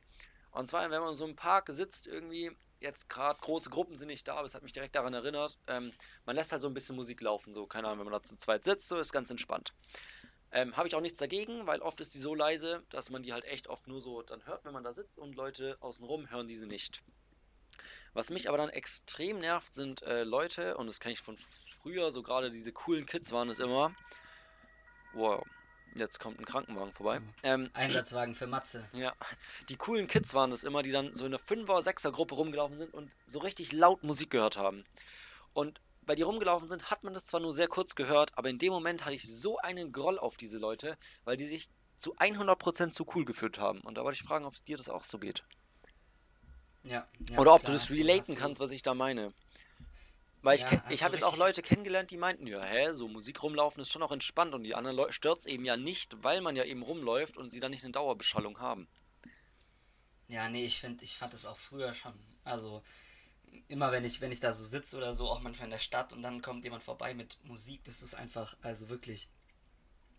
Und 0.52 0.68
zwar, 0.68 0.88
wenn 0.88 1.00
man 1.00 1.10
in 1.10 1.16
so 1.16 1.24
einem 1.24 1.34
Park 1.34 1.68
sitzt, 1.70 2.06
irgendwie, 2.06 2.52
jetzt 2.78 3.08
gerade 3.08 3.40
große 3.40 3.70
Gruppen 3.70 3.96
sind 3.96 4.06
nicht 4.06 4.28
da, 4.28 4.36
aber 4.36 4.46
es 4.46 4.54
hat 4.54 4.62
mich 4.62 4.74
direkt 4.74 4.94
daran 4.94 5.12
erinnert, 5.12 5.58
ähm, 5.66 5.92
man 6.24 6.36
lässt 6.36 6.52
halt 6.52 6.62
so 6.62 6.68
ein 6.68 6.74
bisschen 6.74 6.94
Musik 6.94 7.20
laufen, 7.20 7.52
so, 7.52 7.66
keine 7.66 7.88
Ahnung, 7.88 7.98
wenn 7.98 8.12
man 8.12 8.20
da 8.20 8.22
zu 8.22 8.36
zweit 8.36 8.62
sitzt, 8.62 8.86
so 8.86 8.96
ist 8.96 9.12
ganz 9.12 9.28
entspannt. 9.28 9.72
Ähm, 10.56 10.74
Habe 10.74 10.88
ich 10.88 10.94
auch 10.94 11.02
nichts 11.02 11.18
dagegen, 11.18 11.66
weil 11.66 11.80
oft 11.80 12.00
ist 12.00 12.14
die 12.14 12.18
so 12.18 12.34
leise, 12.34 12.82
dass 12.88 13.10
man 13.10 13.22
die 13.22 13.34
halt 13.34 13.44
echt 13.44 13.68
oft 13.68 13.86
nur 13.88 14.00
so 14.00 14.22
dann 14.22 14.46
hört, 14.46 14.64
wenn 14.64 14.72
man 14.72 14.82
da 14.82 14.94
sitzt 14.94 15.18
und 15.18 15.34
Leute 15.34 15.76
außenrum 15.80 16.30
hören 16.30 16.48
diese 16.48 16.66
nicht. 16.66 17.02
Was 18.14 18.30
mich 18.30 18.48
aber 18.48 18.56
dann 18.56 18.70
extrem 18.70 19.38
nervt, 19.38 19.74
sind 19.74 20.00
äh, 20.00 20.24
Leute, 20.24 20.78
und 20.78 20.86
das 20.86 20.98
kenne 20.98 21.12
ich 21.12 21.20
von 21.20 21.36
früher, 21.78 22.10
so 22.10 22.22
gerade 22.22 22.50
diese 22.50 22.72
coolen 22.72 23.04
Kids 23.04 23.32
waren 23.32 23.50
es 23.50 23.58
immer. 23.58 23.94
Wow, 25.12 25.44
jetzt 25.94 26.20
kommt 26.20 26.40
ein 26.40 26.46
Krankenwagen 26.46 26.92
vorbei. 26.92 27.20
Mhm. 27.20 27.34
Ähm, 27.42 27.70
Einsatzwagen 27.74 28.34
für 28.34 28.46
Matze. 28.46 28.88
Ja, 28.94 29.12
die 29.68 29.76
coolen 29.76 30.06
Kids 30.06 30.32
waren 30.32 30.52
es 30.52 30.64
immer, 30.64 30.82
die 30.82 30.90
dann 30.90 31.14
so 31.14 31.26
in 31.26 31.34
einer 31.34 31.42
5er, 31.42 31.86
6er 31.86 32.12
Gruppe 32.12 32.34
rumgelaufen 32.34 32.78
sind 32.78 32.94
und 32.94 33.14
so 33.26 33.40
richtig 33.40 33.72
laut 33.72 34.02
Musik 34.02 34.30
gehört 34.30 34.56
haben. 34.56 34.86
Und 35.52 35.82
weil 36.06 36.16
die 36.16 36.22
rumgelaufen 36.22 36.68
sind, 36.68 36.90
hat 36.90 37.04
man 37.04 37.14
das 37.14 37.26
zwar 37.26 37.40
nur 37.40 37.52
sehr 37.52 37.68
kurz 37.68 37.94
gehört, 37.94 38.36
aber 38.38 38.48
in 38.48 38.58
dem 38.58 38.72
Moment 38.72 39.04
hatte 39.04 39.14
ich 39.14 39.28
so 39.28 39.58
einen 39.58 39.92
Groll 39.92 40.18
auf 40.18 40.36
diese 40.36 40.58
Leute, 40.58 40.96
weil 41.24 41.36
die 41.36 41.46
sich 41.46 41.68
zu 41.96 42.16
100% 42.16 42.90
zu 42.90 43.06
cool 43.14 43.24
gefühlt 43.24 43.58
haben. 43.58 43.80
Und 43.80 43.96
da 43.96 44.04
wollte 44.04 44.18
ich 44.20 44.26
fragen, 44.26 44.44
ob 44.44 44.54
es 44.54 44.64
dir 44.64 44.76
das 44.76 44.88
auch 44.88 45.04
so 45.04 45.18
geht. 45.18 45.44
Ja. 46.82 47.06
ja 47.30 47.38
Oder 47.38 47.54
ob 47.54 47.60
klar, 47.60 47.72
du 47.72 47.78
das 47.78 47.90
relaten 47.90 48.36
kannst, 48.36 48.60
was 48.60 48.70
ich 48.70 48.82
da 48.82 48.94
meine. 48.94 49.32
Weil 50.42 50.60
ja, 50.60 50.70
ich, 50.70 50.94
ich 50.94 51.02
habe 51.02 51.16
jetzt 51.16 51.24
auch 51.24 51.36
Leute 51.38 51.60
kennengelernt, 51.60 52.12
die 52.12 52.16
meinten, 52.16 52.46
ja, 52.46 52.62
hä, 52.62 52.92
so 52.92 53.08
Musik 53.08 53.42
rumlaufen 53.42 53.80
ist 53.82 53.90
schon 53.90 54.02
auch 54.02 54.12
entspannt 54.12 54.54
und 54.54 54.62
die 54.62 54.76
anderen 54.76 54.96
Leute 54.96 55.12
stört 55.12 55.40
es 55.40 55.46
eben 55.46 55.64
ja 55.64 55.76
nicht, 55.76 56.22
weil 56.22 56.40
man 56.40 56.54
ja 56.54 56.62
eben 56.62 56.82
rumläuft 56.82 57.36
und 57.36 57.50
sie 57.50 57.58
dann 57.58 57.72
nicht 57.72 57.82
eine 57.82 57.92
Dauerbeschallung 57.92 58.60
haben. 58.60 58.86
Ja, 60.28 60.48
nee, 60.48 60.64
ich 60.64 60.78
finde, 60.78 61.02
ich 61.02 61.16
fand 61.16 61.34
es 61.34 61.46
auch 61.46 61.56
früher 61.56 61.94
schon. 61.94 62.14
Also, 62.44 62.82
immer 63.68 63.92
wenn 63.92 64.04
ich, 64.04 64.20
wenn 64.20 64.32
ich 64.32 64.40
da 64.40 64.52
so 64.52 64.62
sitze 64.62 64.96
oder 64.96 65.14
so, 65.14 65.28
auch 65.28 65.40
manchmal 65.40 65.66
in 65.66 65.72
der 65.72 65.78
Stadt 65.78 66.12
und 66.12 66.22
dann 66.22 66.42
kommt 66.42 66.64
jemand 66.64 66.84
vorbei 66.84 67.14
mit 67.14 67.38
Musik, 67.44 67.82
das 67.84 68.02
ist 68.02 68.14
einfach, 68.14 68.56
also 68.62 68.88
wirklich. 68.88 69.28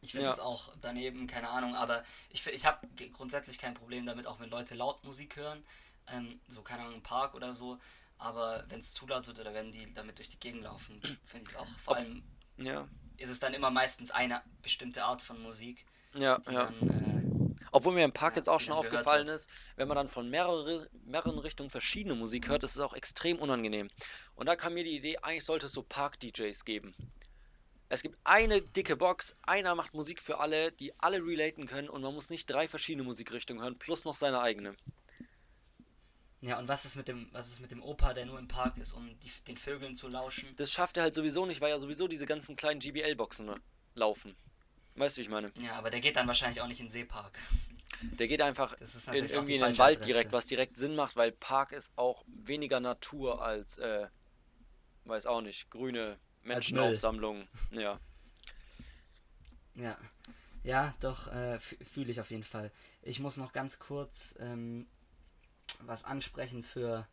Ich 0.02 0.12
finde 0.12 0.30
es 0.30 0.38
ja. 0.38 0.44
auch 0.44 0.74
daneben, 0.82 1.26
keine 1.28 1.50
Ahnung, 1.50 1.76
aber 1.76 2.04
ich, 2.30 2.46
ich 2.48 2.66
habe 2.66 2.88
grundsätzlich 3.12 3.58
kein 3.58 3.74
Problem 3.74 4.06
damit, 4.06 4.28
auch 4.28 4.40
wenn 4.40 4.50
Leute 4.50 4.76
laut 4.76 5.04
Musik 5.04 5.36
hören, 5.38 5.64
ähm, 6.08 6.40
so 6.48 6.62
keine 6.62 6.84
Ahnung, 6.84 6.96
im 6.96 7.04
Park 7.04 7.34
oder 7.36 7.54
so. 7.54 7.80
aber 8.20 8.64
wenn 8.70 8.80
es 8.80 8.94
zu 8.94 9.06
laut 9.08 9.28
wird 9.28 9.40
oder 9.40 9.54
wenn 9.54 9.72
die 9.72 9.92
damit 9.94 10.18
durch 10.20 10.30
die 10.30 10.40
Gegend 10.40 10.64
laufen, 10.64 11.02
finde 11.26 11.46
ich 11.50 11.52
es 11.54 11.58
auch. 11.58 11.68
Vor 11.80 11.94
Ob- 11.94 11.98
allem 12.00 12.24
Ja. 12.58 12.88
ist 13.18 13.30
es 13.32 13.40
dann 13.40 13.54
immer 13.54 13.72
meistens 13.72 14.12
eine 14.12 14.42
bestimmte 14.62 15.04
Art 15.04 15.22
von 15.22 15.42
Musik, 15.42 15.86
Ja, 16.16 16.38
die 16.40 16.52
ja. 16.54 16.66
dann, 16.66 17.27
Obwohl 17.72 17.94
mir 17.94 18.04
im 18.04 18.14
Park 18.14 18.34
Ja, 18.34 18.38
jetzt 18.38 18.50
auch 18.50 18.60
schon 18.60 18.74
aufgefallen 18.74 19.28
ist, 19.28 19.50
wenn 19.76 19.88
man 19.88 19.96
dann 19.96 20.08
von 20.08 20.30
mehrere, 20.30 20.90
mehreren 21.06 21.40
Richtungen 21.40 21.70
verschiedene 21.70 22.16
Musik 22.16 22.48
hört, 22.48 22.64
ist 22.64 22.76
es 22.76 22.80
auch 22.80 22.94
extrem 22.94 23.40
unangenehm. 23.40 23.90
Und 24.36 24.48
da 24.48 24.56
kam 24.56 24.74
mir 24.74 24.84
die 24.84 24.96
Idee, 24.96 25.18
eigentlich 25.20 25.46
sollte 25.46 25.66
es 25.68 25.74
so 25.74 25.84
Park-DJs 25.84 26.66
geben. 26.66 26.96
Es 27.90 28.02
gibt 28.02 28.18
eine 28.26 28.62
dicke 28.62 28.98
Box, 28.98 29.38
einer 29.44 29.74
macht 29.74 29.94
Musik 29.94 30.22
für 30.22 30.40
alle, 30.40 30.74
die 30.74 30.94
alle 31.00 31.20
relaten 31.26 31.66
können 31.66 31.88
und 31.88 32.02
man 32.02 32.14
muss 32.14 32.30
nicht 32.30 32.50
drei 32.50 32.68
verschiedene 32.68 33.04
Musikrichtungen 33.04 33.64
hören, 33.64 33.80
plus 33.80 34.04
noch 34.04 34.18
seine 34.18 34.42
eigene. 34.42 34.76
ja, 36.42 36.60
und 36.60 36.68
was 36.68 36.84
ist 36.84 36.98
mit 36.98 37.08
dem, 37.08 37.30
was 37.32 37.48
ist 37.48 37.62
mit 37.62 37.72
dem 37.72 37.82
Opa, 37.82 38.14
der 38.14 38.26
nur 38.26 38.40
im 38.40 38.50
Park 38.50 38.78
ist, 38.78 38.92
um 38.92 39.18
die, 39.22 39.32
den 39.48 39.56
Vögeln 39.56 39.96
zu 39.96 40.10
lauschen? 40.10 40.54
Das 40.58 40.72
schafft 40.72 40.98
er 40.98 41.04
halt 41.04 41.14
sowieso 41.14 41.46
nicht, 41.46 41.62
weil 41.62 41.70
ja 41.70 41.80
sowieso 41.80 42.10
diese 42.10 42.26
ganzen 42.26 42.58
kleinen 42.58 42.82
GBL-Boxen 42.82 43.56
laufen. 43.96 44.36
Weißt 44.98 45.16
du, 45.16 45.20
wie 45.20 45.26
ich 45.26 45.30
meine? 45.30 45.52
Ja, 45.60 45.74
aber 45.74 45.90
der 45.90 46.02
geht 46.02 46.16
dann 46.16 46.28
wahrscheinlich 46.28 46.60
auch 46.62 46.68
nicht 46.68 46.80
in 46.80 46.88
den 46.88 46.92
Seepark. 46.92 47.38
Der 48.02 48.28
geht 48.28 48.42
einfach 48.42 48.74
in, 48.74 49.26
irgendwie 49.26 49.56
in 49.56 49.62
den 49.62 49.78
Wald 49.78 49.98
Adresse. 49.98 50.12
direkt, 50.12 50.32
was 50.32 50.46
direkt 50.48 50.76
Sinn 50.76 50.96
macht, 50.96 51.16
weil 51.16 51.32
Park 51.32 51.72
ist 51.72 51.92
auch 51.96 52.24
weniger 52.28 52.80
Natur 52.80 53.42
als, 53.42 53.78
äh, 53.78 54.08
weiß 55.06 55.28
auch 55.28 55.42
nicht, 55.42 55.70
grüne 55.70 56.20
Menschenaufsammlungen. 56.44 57.48
Ja. 57.72 58.00
Ja, 59.76 59.98
ja, 60.64 60.94
doch, 61.00 61.28
äh, 61.28 61.60
fühle 61.60 62.12
ich 62.12 62.20
auf 62.20 62.32
jeden 62.32 62.44
Fall. 62.44 62.72
Ich 63.04 63.20
muss 63.20 63.38
noch 63.38 63.54
ganz 63.54 63.78
kurz 63.78 64.36
ähm, 64.40 64.88
was 65.82 66.04
ansprechen 66.04 66.64
für. 66.64 67.08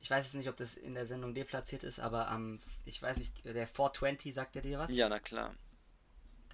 Ich 0.00 0.10
weiß 0.10 0.24
jetzt 0.24 0.34
nicht, 0.34 0.48
ob 0.48 0.56
das 0.56 0.76
in 0.76 0.94
der 0.94 1.06
Sendung 1.06 1.34
deplatziert 1.34 1.82
ist, 1.82 1.98
aber 1.98 2.28
am, 2.28 2.58
ich 2.84 3.00
weiß 3.00 3.18
nicht, 3.18 3.44
der 3.44 3.66
420, 3.66 4.34
sagt 4.34 4.56
er 4.56 4.62
dir 4.62 4.78
was? 4.78 4.94
ja, 4.94 5.08
na 5.08 5.18
klar. 5.18 5.54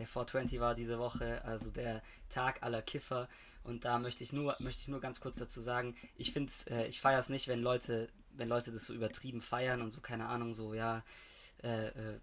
Der 0.01 0.07
420 0.07 0.61
war 0.61 0.75
diese 0.75 0.99
Woche, 0.99 1.45
also 1.45 1.71
der 1.71 2.03
Tag 2.31 2.63
aller 2.63 2.81
Kiffer. 2.81 3.29
Und 3.65 3.85
da 3.85 3.99
möchte 3.99 4.25
ich 4.25 4.33
nur, 4.33 4.57
möchte 4.59 4.81
ich 4.81 4.89
nur 4.89 4.99
ganz 5.01 5.21
kurz 5.21 5.37
dazu 5.37 5.61
sagen, 5.61 5.95
ich 6.17 6.33
finde 6.33 6.51
äh, 6.71 6.87
ich 6.87 7.03
feiere 7.03 7.21
es 7.21 7.29
nicht, 7.29 7.49
wenn 7.49 7.61
Leute, 7.61 8.09
wenn 8.33 8.49
Leute 8.49 8.73
das 8.73 8.87
so 8.87 8.95
übertrieben 8.95 9.43
feiern 9.43 9.83
und 9.83 9.91
so, 9.91 10.01
keine 10.01 10.27
Ahnung, 10.29 10.55
so, 10.55 10.73
ja, 10.73 11.05
äh, 11.63 11.89
äh, 11.89 12.19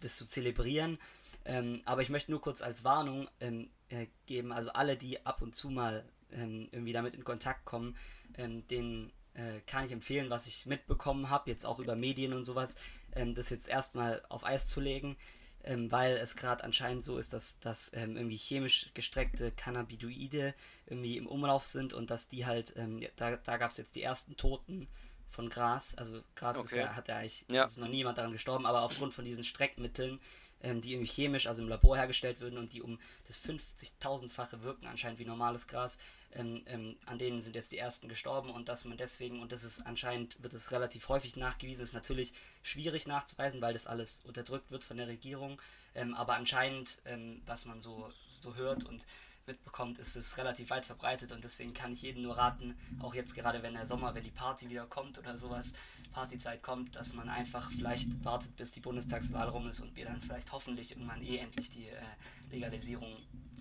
das 0.00 0.16
zu 0.16 0.26
zelebrieren. 0.26 0.98
Ähm, 1.44 1.82
aber 1.84 2.02
ich 2.02 2.08
möchte 2.08 2.32
nur 2.32 2.40
kurz 2.40 2.62
als 2.62 2.82
Warnung 2.82 3.28
ähm, 3.38 3.70
äh, 3.90 4.08
geben, 4.26 4.50
also 4.50 4.70
alle, 4.72 4.96
die 4.96 5.24
ab 5.24 5.40
und 5.40 5.54
zu 5.54 5.70
mal 5.70 6.04
ähm, 6.32 6.68
irgendwie 6.72 6.92
damit 6.92 7.14
in 7.14 7.22
Kontakt 7.22 7.64
kommen, 7.64 7.96
ähm, 8.36 8.66
denen 8.66 9.12
äh, 9.34 9.60
kann 9.68 9.84
ich 9.84 9.92
empfehlen, 9.92 10.30
was 10.30 10.48
ich 10.48 10.66
mitbekommen 10.66 11.30
habe, 11.30 11.48
jetzt 11.48 11.64
auch 11.64 11.78
über 11.78 11.94
Medien 11.94 12.32
und 12.32 12.42
sowas, 12.42 12.74
ähm, 13.12 13.36
das 13.36 13.50
jetzt 13.50 13.68
erstmal 13.68 14.20
auf 14.30 14.44
Eis 14.44 14.66
zu 14.66 14.80
legen, 14.80 15.16
ähm, 15.64 15.90
weil 15.90 16.16
es 16.16 16.36
gerade 16.36 16.62
anscheinend 16.64 17.04
so 17.04 17.18
ist, 17.18 17.32
dass, 17.32 17.58
dass 17.60 17.92
ähm, 17.94 18.16
irgendwie 18.16 18.36
chemisch 18.36 18.90
gestreckte 18.94 19.50
Cannabinoide 19.52 20.54
irgendwie 20.86 21.16
im 21.16 21.26
Umlauf 21.26 21.66
sind 21.66 21.92
und 21.92 22.10
dass 22.10 22.28
die 22.28 22.46
halt, 22.46 22.74
ähm, 22.76 23.04
da, 23.16 23.36
da 23.36 23.56
gab 23.56 23.70
es 23.70 23.76
jetzt 23.76 23.96
die 23.96 24.02
ersten 24.02 24.36
Toten 24.36 24.86
von 25.28 25.48
Gras, 25.50 25.94
also 25.96 26.22
Gras 26.36 26.58
ist 26.62 26.72
Okay. 26.72 26.80
ja, 26.82 26.94
hat 26.94 27.08
ja 27.08 27.16
eigentlich, 27.16 27.44
Ja. 27.50 27.64
ist 27.64 27.78
noch 27.78 27.88
niemand 27.88 28.18
daran 28.18 28.32
gestorben, 28.32 28.66
aber 28.66 28.82
aufgrund 28.82 29.14
von 29.14 29.24
diesen 29.24 29.42
Streckmitteln, 29.42 30.20
ähm, 30.62 30.80
die 30.80 30.92
irgendwie 30.92 31.10
chemisch, 31.10 31.46
also 31.46 31.62
im 31.62 31.68
Labor 31.68 31.96
hergestellt 31.96 32.40
würden 32.40 32.58
und 32.58 32.72
die 32.72 32.82
um 32.82 32.98
das 33.26 33.38
50.000-fache 33.38 34.62
wirken, 34.62 34.86
anscheinend 34.86 35.18
wie 35.18 35.24
normales 35.24 35.66
Gras, 35.66 35.98
ähm, 36.34 36.62
ähm, 36.66 36.96
an 37.06 37.18
denen 37.18 37.40
sind 37.40 37.54
jetzt 37.54 37.72
die 37.72 37.78
ersten 37.78 38.08
gestorben 38.08 38.50
und 38.50 38.68
dass 38.68 38.84
man 38.84 38.96
deswegen, 38.96 39.40
und 39.40 39.52
das 39.52 39.64
ist 39.64 39.86
anscheinend, 39.86 40.42
wird 40.42 40.54
es 40.54 40.72
relativ 40.72 41.08
häufig 41.08 41.36
nachgewiesen, 41.36 41.82
ist 41.82 41.94
natürlich 41.94 42.32
schwierig 42.62 43.06
nachzuweisen, 43.06 43.62
weil 43.62 43.72
das 43.72 43.86
alles 43.86 44.20
unterdrückt 44.24 44.70
wird 44.70 44.84
von 44.84 44.96
der 44.96 45.08
Regierung, 45.08 45.60
ähm, 45.94 46.14
aber 46.14 46.34
anscheinend, 46.34 46.98
ähm, 47.04 47.42
was 47.46 47.64
man 47.64 47.80
so, 47.80 48.12
so 48.32 48.54
hört 48.56 48.84
und 48.84 49.06
mitbekommt, 49.46 49.98
ist 49.98 50.16
es 50.16 50.38
relativ 50.38 50.70
weit 50.70 50.86
verbreitet 50.86 51.32
und 51.32 51.44
deswegen 51.44 51.74
kann 51.74 51.92
ich 51.92 52.02
jedem 52.02 52.22
nur 52.22 52.36
raten, 52.36 52.74
auch 53.00 53.14
jetzt 53.14 53.34
gerade 53.34 53.62
wenn 53.62 53.74
der 53.74 53.86
Sommer, 53.86 54.14
wenn 54.14 54.24
die 54.24 54.30
Party 54.30 54.70
wieder 54.70 54.86
kommt 54.86 55.18
oder 55.18 55.36
sowas, 55.36 55.72
Partyzeit 56.12 56.62
kommt, 56.62 56.96
dass 56.96 57.14
man 57.14 57.28
einfach 57.28 57.70
vielleicht 57.70 58.24
wartet, 58.24 58.56
bis 58.56 58.72
die 58.72 58.80
Bundestagswahl 58.80 59.48
rum 59.48 59.68
ist 59.68 59.80
und 59.80 59.94
wir 59.96 60.06
dann 60.06 60.20
vielleicht 60.20 60.52
hoffentlich 60.52 60.92
irgendwann 60.92 61.22
eh 61.22 61.38
endlich 61.38 61.70
die 61.70 61.88
äh, 61.88 62.02
Legalisierung 62.50 63.14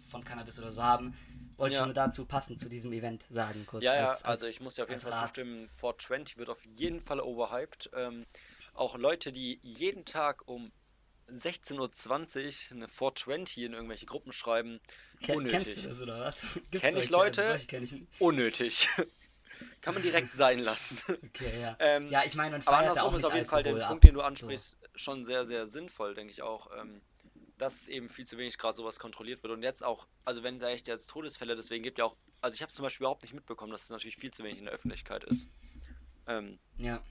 von 0.10 0.24
Cannabis 0.24 0.60
oder 0.60 0.72
so 0.72 0.82
haben. 0.82 1.14
Wollte 1.64 1.76
Ja. 1.76 1.82
ich 1.82 1.86
nur 1.86 1.94
dazu 1.94 2.26
passend 2.26 2.60
zu 2.60 2.70
diesem 2.70 2.94
Event 2.94 3.24
sagen, 3.30 3.66
kurz. 3.66 3.84
Ja, 3.84 3.96
ja, 3.96 4.10
als- 4.10 4.24
also 4.24 4.46
als- 4.46 4.54
ich 4.56 4.62
muss 4.62 4.76
dir 4.76 4.84
auf 4.84 4.90
jeden 4.90 5.02
als 5.02 5.10
Fall 5.10 5.20
Rat. 5.20 5.28
zustimmen, 5.36 5.70
420 5.70 6.38
wird 6.38 6.50
auf 6.50 6.64
jeden 6.66 7.02
Fall 7.02 7.20
overhyped. 7.20 7.90
Ähm, 7.94 8.26
auch 8.74 8.98
Leute, 8.98 9.32
die 9.32 9.60
jeden 9.64 10.06
Tag 10.06 10.48
um 10.48 10.72
16.20 11.32 12.72
Uhr 12.72 12.76
eine 12.78 12.88
420 12.88 13.64
in 13.64 13.74
irgendwelche 13.74 14.06
Gruppen 14.06 14.34
schreiben, 14.34 14.80
Ken, 15.22 15.38
unnötig. 15.38 15.60
kennst 15.64 15.78
du 15.78 15.82
das 15.88 16.02
oder 16.02 16.20
was? 16.22 16.60
Kenn 16.72 16.98
ich? 16.98 17.10
Leute? 17.10 17.60
Kenn 17.68 17.84
ich. 17.84 17.96
Unnötig. 18.20 18.90
Kann 19.82 19.94
man 19.94 20.04
direkt 20.04 20.34
sein 20.34 20.60
lassen. 20.60 20.98
Okay, 21.08 21.62
ja. 21.62 21.76
Ähm, 21.80 22.08
ja, 22.08 22.24
ich 22.26 22.36
meine, 22.36 22.58
man 22.58 22.68
Aber 22.68 22.78
andersrum 22.78 23.14
auch 23.14 23.18
ist 23.18 23.26
auf 23.26 23.34
jeden 23.36 23.46
Fall 23.48 23.64
der 23.64 23.76
Punkt, 23.88 24.04
den 24.04 24.14
du 24.16 24.22
ansprichst, 24.22 24.78
schon 24.96 25.24
sehr, 25.26 25.46
sehr 25.46 25.68
sinnvoll, 25.68 26.16
denke 26.16 26.32
ich 26.32 26.42
auch. 26.42 26.70
Ähm, 26.78 27.02
dass 27.64 27.88
eben 27.88 28.10
viel 28.10 28.28
zu 28.28 28.38
wenig 28.38 28.58
gerade 28.58 28.76
sowas 28.76 29.00
kontrolliert 29.00 29.42
wird. 29.42 29.54
Und 29.54 29.64
jetzt 29.64 29.84
auch, 29.84 30.06
also 30.26 30.44
wenn 30.44 30.60
da 30.60 30.70
echt 30.70 30.88
jetzt 30.88 31.08
Todesfälle 31.10 31.56
deswegen 31.56 31.84
gibt, 31.84 31.98
ja 31.98 32.06
auch, 32.06 32.16
also 32.42 32.56
ich 32.56 32.62
habe 32.62 32.72
zum 32.72 32.84
Beispiel 32.84 33.04
überhaupt 33.06 33.24
nicht 33.24 33.34
mitbekommen, 33.34 33.72
dass 33.72 33.84
es 33.84 33.90
natürlich 33.90 34.18
viel 34.18 34.32
zu 34.32 34.44
wenig 34.44 34.60
in 34.60 34.66
der 34.66 34.74
Öffentlichkeit 34.74 35.24
ist. 35.24 35.48
Ähm. 36.28 36.60
Ja. 36.78 37.02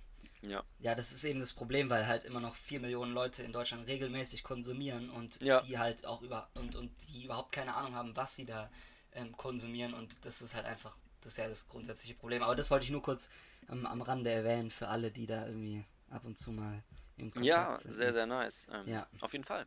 ja. 0.46 0.62
Ja, 0.78 0.94
das 0.94 1.12
ist 1.12 1.24
eben 1.24 1.40
das 1.40 1.52
Problem, 1.54 1.88
weil 1.90 2.06
halt 2.06 2.24
immer 2.24 2.40
noch 2.40 2.54
4 2.54 2.80
Millionen 2.80 3.12
Leute 3.12 3.42
in 3.42 3.52
Deutschland 3.52 3.88
regelmäßig 3.88 4.42
konsumieren 4.42 5.10
und 5.10 5.40
Ja. 5.42 5.60
die 5.62 5.78
halt 5.78 6.04
auch 6.06 6.22
über 6.22 6.50
und, 6.54 6.76
und 6.76 6.90
die 7.08 7.24
überhaupt 7.24 7.52
keine 7.52 7.74
Ahnung 7.74 7.94
haben, 7.94 8.14
was 8.16 8.34
sie 8.34 8.44
da 8.44 8.70
ähm, 9.12 9.36
konsumieren 9.36 9.94
und 9.94 10.24
das 10.24 10.42
ist 10.42 10.54
halt 10.54 10.66
einfach, 10.66 10.96
das 11.20 11.32
ist 11.32 11.38
ja 11.38 11.48
das 11.48 11.68
grundsätzliche 11.68 12.14
Problem. 12.14 12.42
Aber 12.42 12.54
das 12.56 12.70
wollte 12.70 12.84
ich 12.84 12.90
nur 12.90 13.02
kurz 13.02 13.30
am, 13.68 13.86
am 13.86 14.02
Rande 14.02 14.30
erwähnen 14.30 14.70
für 14.70 14.88
alle, 14.88 15.10
die 15.10 15.26
da 15.26 15.46
irgendwie 15.46 15.84
ab 16.10 16.24
und 16.24 16.38
zu 16.38 16.52
mal 16.52 16.82
im 17.22 17.30
Kontakt 17.30 17.46
Ja, 17.46 17.76
sind. 17.76 17.92
sehr, 17.92 18.12
sehr 18.12 18.26
nice. 18.26 18.66
Ähm, 18.72 18.88
Ja. 18.88 19.06
Auf 19.20 19.32
jeden 19.32 19.44
Fall. 19.44 19.66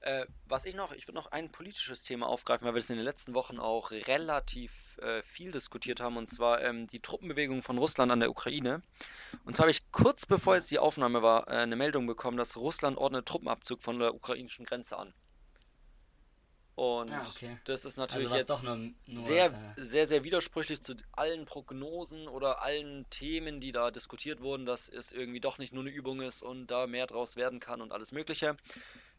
Äh, 0.00 0.26
was 0.46 0.64
ich 0.64 0.74
noch, 0.74 0.92
ich 0.92 1.06
würde 1.06 1.16
noch 1.16 1.30
ein 1.32 1.50
politisches 1.50 2.02
Thema 2.02 2.26
aufgreifen, 2.26 2.66
weil 2.66 2.74
wir 2.74 2.80
das 2.80 2.90
in 2.90 2.96
den 2.96 3.04
letzten 3.04 3.34
Wochen 3.34 3.58
auch 3.58 3.90
relativ 3.92 4.98
äh, 4.98 5.22
viel 5.22 5.52
diskutiert 5.52 6.00
haben, 6.00 6.16
und 6.16 6.28
zwar 6.28 6.60
ähm, 6.62 6.86
die 6.88 7.00
Truppenbewegung 7.00 7.62
von 7.62 7.78
Russland 7.78 8.10
an 8.10 8.20
der 8.20 8.30
Ukraine. 8.30 8.82
Und 9.44 9.54
zwar 9.54 9.64
habe 9.64 9.70
ich 9.70 9.90
kurz 9.92 10.26
bevor 10.26 10.56
jetzt 10.56 10.70
die 10.70 10.78
Aufnahme 10.80 11.22
war, 11.22 11.48
äh, 11.48 11.56
eine 11.56 11.76
Meldung 11.76 12.06
bekommen, 12.06 12.36
dass 12.36 12.56
Russland 12.56 12.98
ordnet 12.98 13.26
Truppenabzug 13.26 13.80
von 13.82 13.98
der 13.98 14.14
ukrainischen 14.14 14.64
Grenze 14.64 14.98
an. 14.98 15.14
Und 16.74 17.12
Ah, 17.12 17.26
okay. 17.28 17.58
das 17.64 17.84
ist 17.84 17.98
natürlich 17.98 18.26
Also 18.26 18.36
jetzt 18.36 18.48
doch 18.50 18.62
nur, 18.62 18.76
nur 18.76 18.94
sehr, 19.22 19.46
äh, 19.46 19.52
sehr, 19.76 20.06
sehr 20.06 20.24
widersprüchlich 20.24 20.80
zu 20.82 20.94
allen 21.12 21.44
Prognosen 21.44 22.28
oder 22.28 22.62
allen 22.62 23.04
Themen, 23.10 23.60
die 23.60 23.72
da 23.72 23.90
diskutiert 23.90 24.40
wurden, 24.40 24.64
dass 24.64 24.88
es 24.88 25.12
irgendwie 25.12 25.40
doch 25.40 25.58
nicht 25.58 25.74
nur 25.74 25.82
eine 25.82 25.90
Übung 25.92 26.22
ist 26.22 26.42
und 26.42 26.68
da 26.68 26.86
mehr 26.86 27.06
draus 27.06 27.36
werden 27.36 27.60
kann 27.60 27.82
und 27.82 27.92
alles 27.92 28.12
Mögliche. 28.12 28.56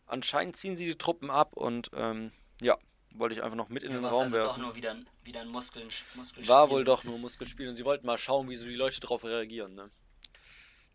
Anscheinend 0.07 0.55
ziehen 0.57 0.75
sie 0.75 0.85
die 0.87 0.97
Truppen 0.97 1.29
ab 1.29 1.53
und 1.55 1.91
ähm, 1.95 2.31
ja, 2.59 2.75
wollte 3.11 3.35
ich 3.35 3.43
einfach 3.43 3.55
noch 3.57 3.69
mit 3.69 3.83
in 3.83 3.91
ja, 3.91 3.97
den 3.97 4.05
Raum 4.05 4.23
also 4.23 4.37
doch 4.37 4.45
werfen. 4.47 4.61
nur 4.63 4.75
wieder, 4.75 4.95
wieder 5.23 5.41
ein 5.41 5.49
Muskeln, 5.49 5.87
Muskelspiel. 6.15 6.47
War 6.51 6.71
wohl 6.71 6.83
doch 6.83 7.03
nur 7.03 7.19
Muskelspiel 7.19 7.69
und 7.69 7.75
sie 7.75 7.85
wollten 7.85 8.07
mal 8.07 8.17
schauen, 8.17 8.49
wie 8.49 8.55
so 8.55 8.65
die 8.65 8.75
Leute 8.75 8.99
darauf 8.99 9.23
reagieren. 9.25 9.75
Ne? 9.75 9.91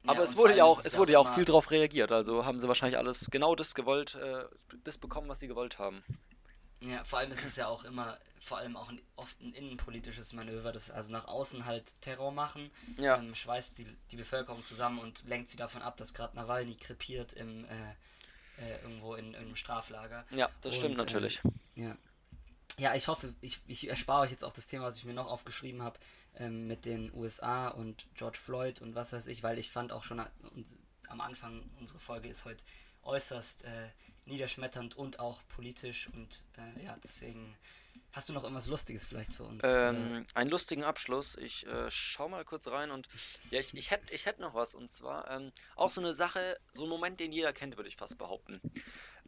Ja, 0.03 0.11
Aber 0.13 0.25
es 0.25 0.37
wurde 0.37 0.57
ja 0.57 0.65
auch, 0.65 0.81
es 0.85 0.99
wurde 0.99 1.13
ja 1.13 1.21
auch 1.21 1.27
immer- 1.27 1.35
viel 1.37 1.45
drauf 1.45 1.71
reagiert. 1.71 2.11
Also 2.11 2.45
haben 2.45 2.59
sie 2.59 2.67
wahrscheinlich 2.67 2.99
alles 2.99 3.29
genau 3.31 3.55
das 3.55 3.77
gewollt, 3.77 4.17
äh, 4.17 4.45
das 4.83 4.99
bekommen, 4.99 5.29
was 5.29 5.39
sie 5.39 5.47
gewollt 5.49 5.79
haben. 5.79 6.03
Ja, 6.81 7.03
vor 7.05 7.19
allem 7.19 7.33
ist 7.33 7.45
es 7.45 7.57
ja 7.57 7.67
auch 7.67 7.85
immer, 7.85 8.17
vor 8.41 8.59
allem 8.59 8.77
auch 8.77 8.89
ein, 8.89 9.01
oft 9.17 9.41
ein 9.41 9.53
innenpolitisches 9.53 10.33
Manöver, 10.33 10.71
das 10.73 10.91
also 10.91 11.11
nach 11.13 11.27
außen 11.27 11.65
halt 11.65 12.01
Terror 12.03 12.31
machen, 12.33 12.71
Ja. 12.97 13.17
ähm, 13.17 13.35
schweißt 13.35 13.79
die, 13.79 13.85
die 14.13 14.17
Bevölkerung 14.17 14.65
zusammen 14.65 15.01
und 15.01 15.25
lenkt 15.27 15.49
sie 15.51 15.57
davon 15.57 15.83
ab, 15.83 15.97
dass 15.97 16.15
gerade 16.15 16.37
Nawalny 16.37 16.77
krepiert 16.77 17.33
im, 17.33 17.65
äh, 17.65 17.69
äh, 18.59 18.81
irgendwo 18.83 19.17
in, 19.17 19.29
in 19.35 19.37
einem 19.37 19.57
Straflager. 19.57 20.25
Ja, 20.31 20.49
das 20.61 20.75
Und, 20.75 20.79
stimmt 20.79 20.93
ähm, 20.95 20.99
natürlich. 20.99 21.41
Ja. 21.75 21.97
Ja, 22.79 22.95
ich 22.95 23.09
hoffe, 23.09 23.35
ich, 23.41 23.59
ich 23.67 23.89
erspare 23.89 24.21
euch 24.23 24.31
jetzt 24.31 24.45
auch 24.45 24.53
das 24.53 24.69
Thema, 24.69 24.85
was 24.85 24.99
ich 24.99 25.05
mir 25.05 25.15
noch 25.15 25.27
aufgeschrieben 25.27 25.83
habe, 25.83 25.99
ähm, 26.37 26.69
mit 26.69 26.85
den 26.85 27.13
USA 27.13 27.69
und 27.69 28.07
George 28.15 28.39
Floyd 28.39 28.81
und 28.83 28.95
was 28.95 29.13
weiß 29.13 29.27
ich, 29.27 29.43
weil 29.43 29.59
ich 29.59 29.73
fand 29.73 29.91
auch 29.91 30.05
schon 30.05 30.21
uns- 30.55 30.75
am 31.09 31.21
Anfang, 31.21 31.69
unsere 31.81 31.99
Folge 31.99 32.29
ist 32.29 32.45
heute 32.45 32.63
äußerst 33.03 33.65
äh, 33.65 33.89
niederschmetternd 34.29 34.97
und 34.97 35.19
auch 35.21 35.41
politisch 35.49 36.09
und 36.13 36.45
äh, 36.57 36.85
ja, 36.85 36.97
deswegen 37.03 37.57
hast 38.13 38.29
du 38.29 38.33
noch 38.33 38.43
irgendwas 38.45 38.69
Lustiges 38.69 39.05
vielleicht 39.05 39.33
für 39.33 39.45
uns? 39.45 39.63
Ähm, 39.65 40.25
einen 40.35 40.51
lustigen 40.51 40.83
Abschluss. 40.85 41.37
Ich 41.37 41.67
äh, 41.67 41.91
schau 41.91 42.29
mal 42.29 42.45
kurz 42.45 42.69
rein 42.69 42.91
und 42.91 43.09
ja, 43.51 43.61
ich, 43.61 43.75
ich 43.75 43.91
hätte 43.91 44.13
ich 44.15 44.27
hätt 44.27 44.39
noch 44.39 44.55
was 44.55 44.75
und 44.75 44.89
zwar 44.91 45.31
ähm, 45.31 45.53
auch 45.77 45.91
so 45.91 46.01
eine 46.01 46.15
Sache, 46.15 46.59
so 46.73 46.85
ein 46.85 46.89
Moment, 46.89 47.21
den 47.21 47.33
jeder 47.33 47.53
kennt, 47.53 47.77
würde 47.77 47.89
ich 47.89 47.97
fast 47.97 48.17
behaupten. 48.19 48.61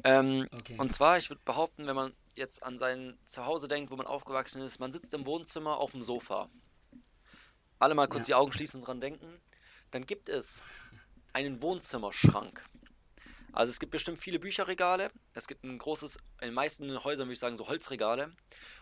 Ähm, 0.05 0.48
Okay. 0.53 0.76
Und 0.78 0.92
zwar, 0.92 1.18
ich 1.18 1.28
würde 1.28 1.42
behaupten, 1.44 1.86
wenn 1.86 1.96
man 1.96 2.14
jetzt 2.36 2.62
an 2.62 2.78
sein 2.78 3.18
Zuhause 3.26 3.68
denkt, 3.68 3.90
wo 3.90 3.96
man 3.96 4.07
aufgewachsen 4.07 4.62
ist, 4.62 4.78
man 4.80 4.92
sitzt 4.92 5.12
im 5.14 5.26
Wohnzimmer 5.26 5.76
auf 5.78 5.92
dem 5.92 6.03
Sofa. 6.03 6.48
Alle 7.78 7.94
mal 7.94 8.07
kurz 8.09 8.22
Ja. 8.28 8.36
die 8.36 8.42
Augen 8.42 8.53
schließen 8.53 8.80
und 8.80 8.86
dran 8.86 9.01
denken. 9.01 9.40
dann 9.90 10.07
gibt 10.07 10.28
es 10.28 10.62
einen 11.32 11.61
Wohnzimmerschrank. 11.62 12.64
Also 13.53 13.70
es 13.70 13.78
gibt 13.78 13.92
bestimmt 13.92 14.18
viele 14.18 14.38
Bücherregale. 14.38 15.11
Es 15.34 15.46
gibt 15.46 15.64
ein 15.64 15.78
großes, 15.78 16.16
in 16.40 16.48
den 16.48 16.55
meisten 16.55 17.05
Häusern 17.05 17.26
würde 17.26 17.34
ich 17.34 17.38
sagen, 17.38 17.57
so 17.57 17.68
Holzregale. 17.68 18.32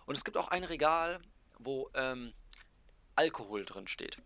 Und 0.07 0.15
es 0.15 0.25
gibt 0.25 0.37
auch 0.37 0.49
ein 0.49 0.65
Regal, 0.65 1.21
wo 1.59 1.91
ähm, 1.95 2.33
Alkohol 3.17 3.65
drin 3.65 3.89
steht. 3.89 4.19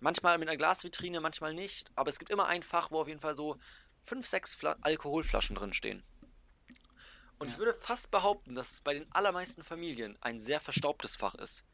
Manchmal 0.00 0.38
mit 0.38 0.48
einer 0.48 0.56
Glasvitrine, 0.56 1.20
manchmal 1.20 1.54
nicht. 1.54 1.90
Aber 1.94 2.08
es 2.08 2.18
gibt 2.18 2.30
immer 2.30 2.46
ein 2.46 2.62
Fach, 2.62 2.90
wo 2.90 3.00
auf 3.00 3.08
jeden 3.08 3.20
Fall 3.20 3.34
so 3.34 3.58
fünf, 4.02 4.26
sechs 4.26 4.54
Fla 4.54 4.76
Alkoholflaschen 4.80 5.56
drin 5.56 5.72
stehen. 5.72 6.02
Und 7.38 7.48
ich 7.48 7.58
würde 7.58 7.74
fast 7.74 8.10
behaupten, 8.10 8.54
dass 8.54 8.72
es 8.72 8.80
bei 8.80 8.94
den 8.94 9.06
allermeisten 9.12 9.62
Familien 9.62 10.18
ein 10.20 10.40
sehr 10.40 10.60
verstaubtes 10.60 11.14
Fach 11.14 11.34
ist. 11.34 11.64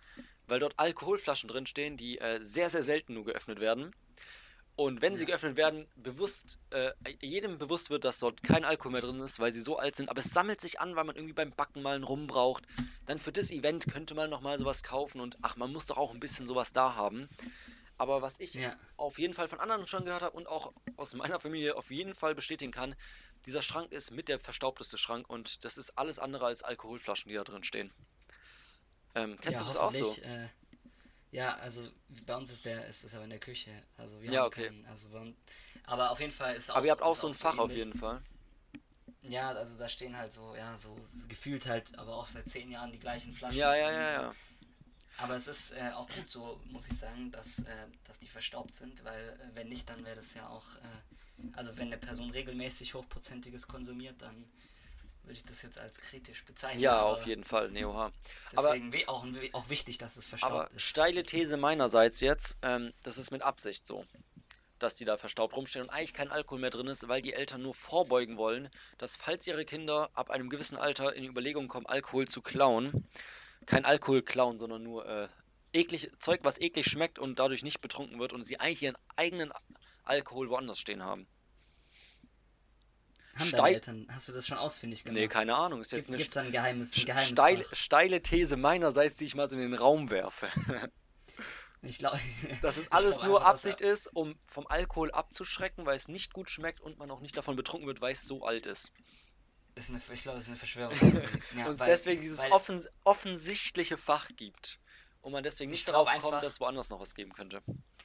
Weil 0.46 0.60
dort 0.60 0.78
Alkoholflaschen 0.78 1.48
drin 1.48 1.66
stehen, 1.66 1.96
die 1.96 2.18
äh, 2.18 2.42
sehr, 2.42 2.68
sehr 2.68 2.82
selten 2.82 3.14
nur 3.14 3.24
geöffnet 3.24 3.60
werden. 3.60 3.94
Und 4.76 5.02
wenn 5.02 5.14
sie 5.16 5.22
Ja. 5.22 5.28
geöffnet 5.28 5.56
werden, 5.56 5.86
bewusst, 5.94 6.58
äh, 6.70 6.90
jedem 7.22 7.58
bewusst 7.58 7.90
wird, 7.90 8.04
dass 8.04 8.18
dort 8.18 8.42
kein 8.42 8.64
Alkohol 8.64 8.92
mehr 8.92 9.00
drin 9.02 9.20
ist, 9.20 9.38
weil 9.38 9.52
sie 9.52 9.62
so 9.62 9.76
alt 9.78 9.94
sind. 9.94 10.08
Aber 10.08 10.18
es 10.18 10.30
sammelt 10.30 10.60
sich 10.60 10.80
an, 10.80 10.96
weil 10.96 11.04
man 11.04 11.14
irgendwie 11.14 11.32
beim 11.34 11.52
Backen 11.52 11.80
mal 11.80 11.94
einen 11.94 12.02
Rum 12.04 12.26
braucht. 12.26 12.64
Dann 13.06 13.18
für 13.18 13.30
das 13.30 13.52
Event 13.52 13.86
könnte 13.86 14.14
man 14.14 14.30
nochmal 14.30 14.58
sowas 14.58 14.82
kaufen 14.82 15.20
und 15.20 15.36
ach, 15.42 15.54
man 15.56 15.72
muss 15.72 15.86
doch 15.86 15.96
auch 15.96 16.12
ein 16.12 16.18
bisschen 16.20 16.46
sowas 16.46 16.72
da 16.72 16.96
haben. 16.96 17.28
Aber 17.98 18.20
was 18.22 18.40
ich 18.40 18.54
Ja. 18.54 18.74
auf 18.96 19.20
jeden 19.20 19.34
Fall 19.34 19.46
von 19.46 19.60
anderen 19.60 19.86
schon 19.86 20.04
gehört 20.04 20.22
habe 20.22 20.36
und 20.36 20.48
auch 20.48 20.72
aus 20.96 21.14
meiner 21.14 21.38
Familie 21.38 21.76
auf 21.76 21.92
jeden 21.92 22.12
Fall 22.12 22.34
bestätigen 22.34 22.72
kann, 22.72 22.96
dieser 23.46 23.62
Schrank 23.62 23.92
ist 23.92 24.10
mit 24.10 24.28
der 24.28 24.40
verstaubteste 24.40 24.98
Schrank 24.98 25.30
und 25.30 25.64
das 25.64 25.78
ist 25.78 25.90
alles 25.96 26.18
andere 26.18 26.46
als 26.46 26.64
Alkoholflaschen, 26.64 27.28
die 27.28 27.36
da 27.36 27.44
drin 27.44 27.62
stehen. 27.62 27.92
Ähm, 29.14 29.38
kennst 29.40 29.60
du 29.60 29.64
das 29.66 29.76
auch 29.76 29.92
so? 29.92 30.12
Äh, 30.22 30.48
ja, 31.34 31.56
also 31.58 31.82
bei 32.26 32.36
uns 32.36 32.50
ist 32.50 32.64
der 32.64 32.86
ist 32.86 33.04
das 33.04 33.14
aber 33.14 33.24
in 33.24 33.30
der 33.30 33.38
Küche. 33.40 33.70
Also 33.96 34.20
wir 34.22 34.30
Ja, 34.30 34.40
haben 34.40 34.46
okay. 34.46 34.66
keinen, 34.68 34.84
also 34.86 35.08
bei 35.10 35.20
uns, 35.20 35.36
aber 35.84 36.10
auf 36.10 36.20
jeden 36.20 36.32
Fall 36.32 36.54
ist 36.54 36.70
auch 36.70 36.76
Aber 36.76 36.86
ihr 36.86 36.92
habt 36.92 37.02
auch 37.02 37.14
so 37.14 37.26
ein 37.26 37.34
Fach 37.34 37.58
auf 37.58 37.72
jeden 37.72 37.94
Fall. 37.94 38.22
Ja, 39.22 39.50
also 39.50 39.78
da 39.78 39.88
stehen 39.88 40.16
halt 40.16 40.32
so, 40.32 40.54
ja, 40.54 40.76
so, 40.78 40.96
so 41.10 41.26
gefühlt 41.28 41.66
halt, 41.66 41.96
aber 41.98 42.14
auch 42.16 42.26
seit 42.26 42.48
zehn 42.48 42.70
Jahren 42.70 42.92
die 42.92 42.98
gleichen 42.98 43.32
Flaschen. 43.32 43.58
Ja, 43.58 43.74
ja, 43.74 43.90
ja, 43.90 44.04
so. 44.04 44.10
ja. 44.22 44.36
Aber 45.16 45.34
es 45.36 45.48
ist 45.48 45.72
äh, 45.72 45.92
auch 45.94 46.08
gut 46.10 46.28
so, 46.28 46.60
muss 46.66 46.88
ich 46.88 46.98
sagen, 46.98 47.30
dass, 47.30 47.60
äh, 47.60 47.86
dass 48.04 48.18
die 48.18 48.28
verstaubt 48.28 48.74
sind, 48.74 49.04
weil 49.04 49.28
äh, 49.40 49.54
wenn 49.54 49.68
nicht, 49.68 49.88
dann 49.88 50.04
wäre 50.04 50.16
das 50.16 50.34
ja 50.34 50.48
auch, 50.48 50.76
äh, 50.76 51.52
also 51.52 51.76
wenn 51.76 51.88
eine 51.88 51.98
Person 51.98 52.30
regelmäßig 52.30 52.94
hochprozentiges 52.94 53.66
konsumiert, 53.68 54.22
dann 54.22 54.50
würde 55.24 55.34
ich 55.38 55.44
das 55.44 55.62
jetzt 55.62 55.78
als 55.78 55.98
kritisch 55.98 56.44
bezeichnen. 56.44 56.80
Ja, 56.80 56.96
aber 56.98 57.12
auf 57.12 57.26
jeden 57.26 57.44
Fall, 57.44 57.70
Neoha. 57.70 58.12
Aber, 58.56 58.68
Deswegen 58.68 58.92
we- 58.92 59.08
auch, 59.08 59.26
auch 59.52 59.68
wichtig, 59.68 59.98
dass 59.98 60.16
es 60.16 60.26
verstaubt 60.26 60.52
aber 60.52 60.70
ist. 60.70 60.82
steile 60.82 61.22
These 61.22 61.56
meinerseits 61.56 62.20
jetzt, 62.20 62.56
ähm, 62.62 62.92
das 63.02 63.18
ist 63.18 63.30
mit 63.30 63.42
Absicht 63.42 63.86
so, 63.86 64.04
dass 64.78 64.94
die 64.96 65.04
da 65.04 65.16
verstaubt 65.16 65.56
rumstehen 65.56 65.84
und 65.84 65.90
eigentlich 65.90 66.12
kein 66.14 66.30
Alkohol 66.30 66.60
mehr 66.60 66.70
drin 66.70 66.86
ist, 66.88 67.08
weil 67.08 67.22
die 67.22 67.32
Eltern 67.32 67.62
nur 67.62 67.74
vorbeugen 67.74 68.36
wollen, 68.36 68.68
dass 68.98 69.16
falls 69.16 69.46
ihre 69.46 69.64
Kinder 69.64 70.10
ab 70.14 70.30
einem 70.30 70.50
gewissen 70.50 70.76
Alter 70.76 71.14
in 71.14 71.22
die 71.22 71.28
Überlegung 71.28 71.68
kommen, 71.68 71.86
Alkohol 71.86 72.26
zu 72.28 72.42
klauen, 72.42 73.08
kein 73.66 73.84
Alkohol 73.86 74.22
klauen, 74.22 74.58
sondern 74.58 74.82
nur 74.82 75.06
äh, 75.06 75.28
eklig, 75.72 76.10
Zeug, 76.18 76.40
was 76.42 76.60
eklig 76.60 76.86
schmeckt 76.86 77.18
und 77.18 77.38
dadurch 77.38 77.62
nicht 77.62 77.80
betrunken 77.80 78.18
wird 78.20 78.32
und 78.34 78.44
sie 78.44 78.60
eigentlich 78.60 78.82
ihren 78.82 78.98
eigenen 79.16 79.52
Alkohol 80.04 80.50
woanders 80.50 80.78
stehen 80.78 81.02
haben. 81.02 81.26
Haben 83.36 83.46
steil- 83.46 83.58
deine 83.60 83.74
Eltern, 83.74 84.06
hast 84.10 84.28
du 84.28 84.32
das 84.32 84.46
schon 84.46 84.58
ausfindig 84.58 85.04
gemacht? 85.04 85.16
Nee, 85.18 85.28
keine 85.28 85.54
Ahnung, 85.56 85.80
ist 85.80 85.92
jetzt 85.92 86.06
Gibt 86.08 86.18
eine 86.18 86.26
es 86.28 86.36
ein 86.36 86.52
geheimes, 86.52 86.96
ein 86.96 87.04
geheimes 87.06 87.28
steile, 87.28 87.64
steile 87.72 88.22
These 88.22 88.56
meinerseits, 88.56 89.16
die 89.16 89.24
ich 89.26 89.34
mal 89.34 89.48
so 89.48 89.56
in 89.56 89.62
den 89.62 89.74
Raum 89.74 90.10
werfe. 90.10 90.48
Ich 91.86 91.98
glaube, 91.98 92.18
Dass 92.62 92.78
es 92.78 92.90
alles 92.90 93.20
nur 93.20 93.44
Absicht 93.44 93.82
ist, 93.82 94.06
um 94.14 94.38
vom 94.46 94.66
Alkohol 94.66 95.10
abzuschrecken, 95.10 95.84
weil 95.84 95.96
es 95.96 96.08
nicht 96.08 96.32
gut 96.32 96.48
schmeckt 96.48 96.80
und 96.80 96.96
man 96.98 97.10
auch 97.10 97.20
nicht 97.20 97.36
davon 97.36 97.56
betrunken 97.56 97.86
wird, 97.86 98.00
weil 98.00 98.14
es 98.14 98.22
so 98.22 98.42
alt 98.46 98.64
ist. 98.64 98.90
Das 99.74 99.90
ist 99.90 99.90
eine, 99.90 100.14
ich 100.14 100.22
glaube, 100.22 100.36
das 100.36 100.44
ist 100.44 100.48
eine 100.48 100.56
Verschwörungstheorie. 100.56 101.18
Ja, 101.58 101.66
und 101.66 101.74
es 101.74 101.80
weil- 101.80 101.88
deswegen 101.88 102.22
dieses 102.22 102.38
weil- 102.38 102.52
offens 102.52 102.88
offensichtliche 103.04 103.98
Fach 103.98 104.30
gibt. 104.34 104.78
Und 105.20 105.32
man 105.32 105.42
deswegen 105.44 105.70
nicht 105.72 105.80
Ich 105.80 105.84
darauf 105.84 106.06
glaub 106.08 106.22
kommt, 106.22 106.34
einfach- 106.34 106.44
dass 106.46 106.54
es 106.54 106.60
woanders 106.60 106.88
noch 106.88 107.00
was 107.00 107.14
geben 107.14 107.32
könnte. 107.34 107.60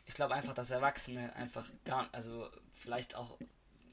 Ich 0.05 0.13
glaube 0.13 0.33
einfach, 0.33 0.53
dass 0.53 0.71
Erwachsene 0.71 1.33
einfach 1.37 1.65
gar, 1.85 2.09
also 2.11 2.49
vielleicht 2.73 3.15
auch 3.15 3.37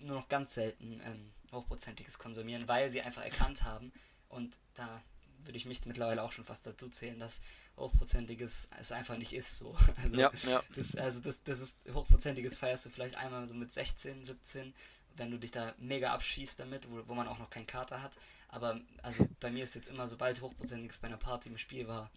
nur 0.00 0.16
noch 0.16 0.28
ganz 0.28 0.54
selten 0.54 1.00
ähm, 1.04 1.30
hochprozentiges 1.52 2.18
konsumieren, 2.18 2.66
weil 2.68 2.90
sie 2.90 3.02
einfach 3.02 3.22
erkannt 3.22 3.64
haben 3.64 3.92
und 4.28 4.58
da 4.74 5.02
würde 5.44 5.56
ich 5.56 5.66
mich 5.66 5.84
mittlerweile 5.86 6.22
auch 6.22 6.32
schon 6.32 6.44
fast 6.44 6.66
dazu 6.66 6.88
zählen, 6.88 7.18
dass 7.18 7.40
hochprozentiges 7.76 8.68
es 8.78 8.92
einfach 8.92 9.16
nicht 9.16 9.32
ist 9.32 9.56
so. 9.56 9.76
Also, 10.02 10.20
Ja, 10.20 10.32
ja. 10.48 10.62
Das, 10.74 10.96
also 10.96 11.20
das, 11.20 11.42
das 11.44 11.60
ist 11.60 11.86
hochprozentiges 11.92 12.56
feierst 12.56 12.86
du 12.86 12.90
vielleicht 12.90 13.16
einmal 13.16 13.46
so 13.46 13.54
mit 13.54 13.72
16, 13.72 14.24
17, 14.24 14.74
wenn 15.16 15.30
du 15.30 15.38
dich 15.38 15.50
da 15.50 15.74
mega 15.78 16.12
abschießt 16.12 16.60
damit, 16.60 16.90
wo, 16.90 17.02
wo 17.06 17.14
man 17.14 17.28
auch 17.28 17.38
noch 17.38 17.50
keinen 17.50 17.66
Kater 17.66 18.02
hat. 18.02 18.16
Aber 18.48 18.80
also 19.02 19.28
bei 19.40 19.50
mir 19.50 19.64
ist 19.64 19.74
jetzt 19.74 19.88
immer, 19.88 20.08
sobald 20.08 20.40
hochprozentiges 20.40 20.98
bei 20.98 21.08
einer 21.08 21.16
Party 21.16 21.48
im 21.48 21.58
Spiel 21.58 21.86
war, 21.88 22.10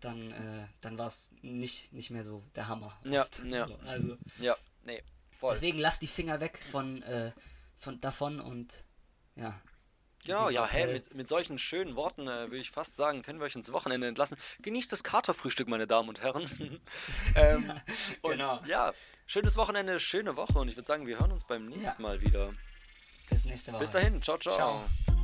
dann, 0.00 0.32
äh, 0.32 0.66
dann 0.80 0.98
war 0.98 1.06
es 1.06 1.28
nicht, 1.42 1.92
nicht 1.92 2.10
mehr 2.10 2.24
so 2.24 2.42
der 2.54 2.68
Hammer. 2.68 2.96
Ja, 3.04 3.22
oft. 3.22 3.44
ja. 3.44 3.66
So, 3.66 3.76
also 3.86 4.16
Ja, 4.38 4.56
nee, 4.84 5.02
voll. 5.38 5.52
deswegen 5.52 5.78
lass 5.78 5.98
die 5.98 6.06
Finger 6.06 6.40
weg 6.40 6.58
von, 6.70 7.02
äh, 7.02 7.32
von 7.76 8.00
davon 8.00 8.40
und 8.40 8.84
ja. 9.36 9.60
Genau, 10.24 10.50
ja, 10.50 10.64
Appell- 10.64 10.92
mit, 10.92 11.14
mit 11.14 11.28
solchen 11.28 11.56
schönen 11.56 11.94
Worten 11.94 12.22
äh, 12.22 12.50
würde 12.50 12.56
ich 12.58 12.72
fast 12.72 12.96
sagen, 12.96 13.22
können 13.22 13.38
wir 13.38 13.44
euch 13.46 13.54
ins 13.54 13.70
Wochenende 13.70 14.08
entlassen. 14.08 14.36
Genießt 14.60 14.90
das 14.90 15.04
Katerfrühstück, 15.04 15.68
meine 15.68 15.86
Damen 15.86 16.08
und 16.08 16.20
Herren. 16.20 16.50
ähm, 17.36 17.72
und 18.22 18.32
Genau. 18.32 18.60
Ja, 18.66 18.92
schönes 19.26 19.56
Wochenende, 19.56 20.00
schöne 20.00 20.36
Woche 20.36 20.58
und 20.58 20.66
ich 20.68 20.74
würde 20.76 20.86
sagen, 20.86 21.06
wir 21.06 21.20
hören 21.20 21.30
uns 21.30 21.44
beim 21.44 21.66
nächsten 21.66 22.02
Ja. 22.02 22.08
Mal 22.08 22.20
wieder. 22.22 22.52
Bis 23.30 23.44
nächste 23.44 23.72
Woche. 23.72 23.80
Bis 23.80 23.90
dahin, 23.92 24.20
ciao, 24.20 24.36
ciao. 24.38 24.54
Ciao. 24.56 25.15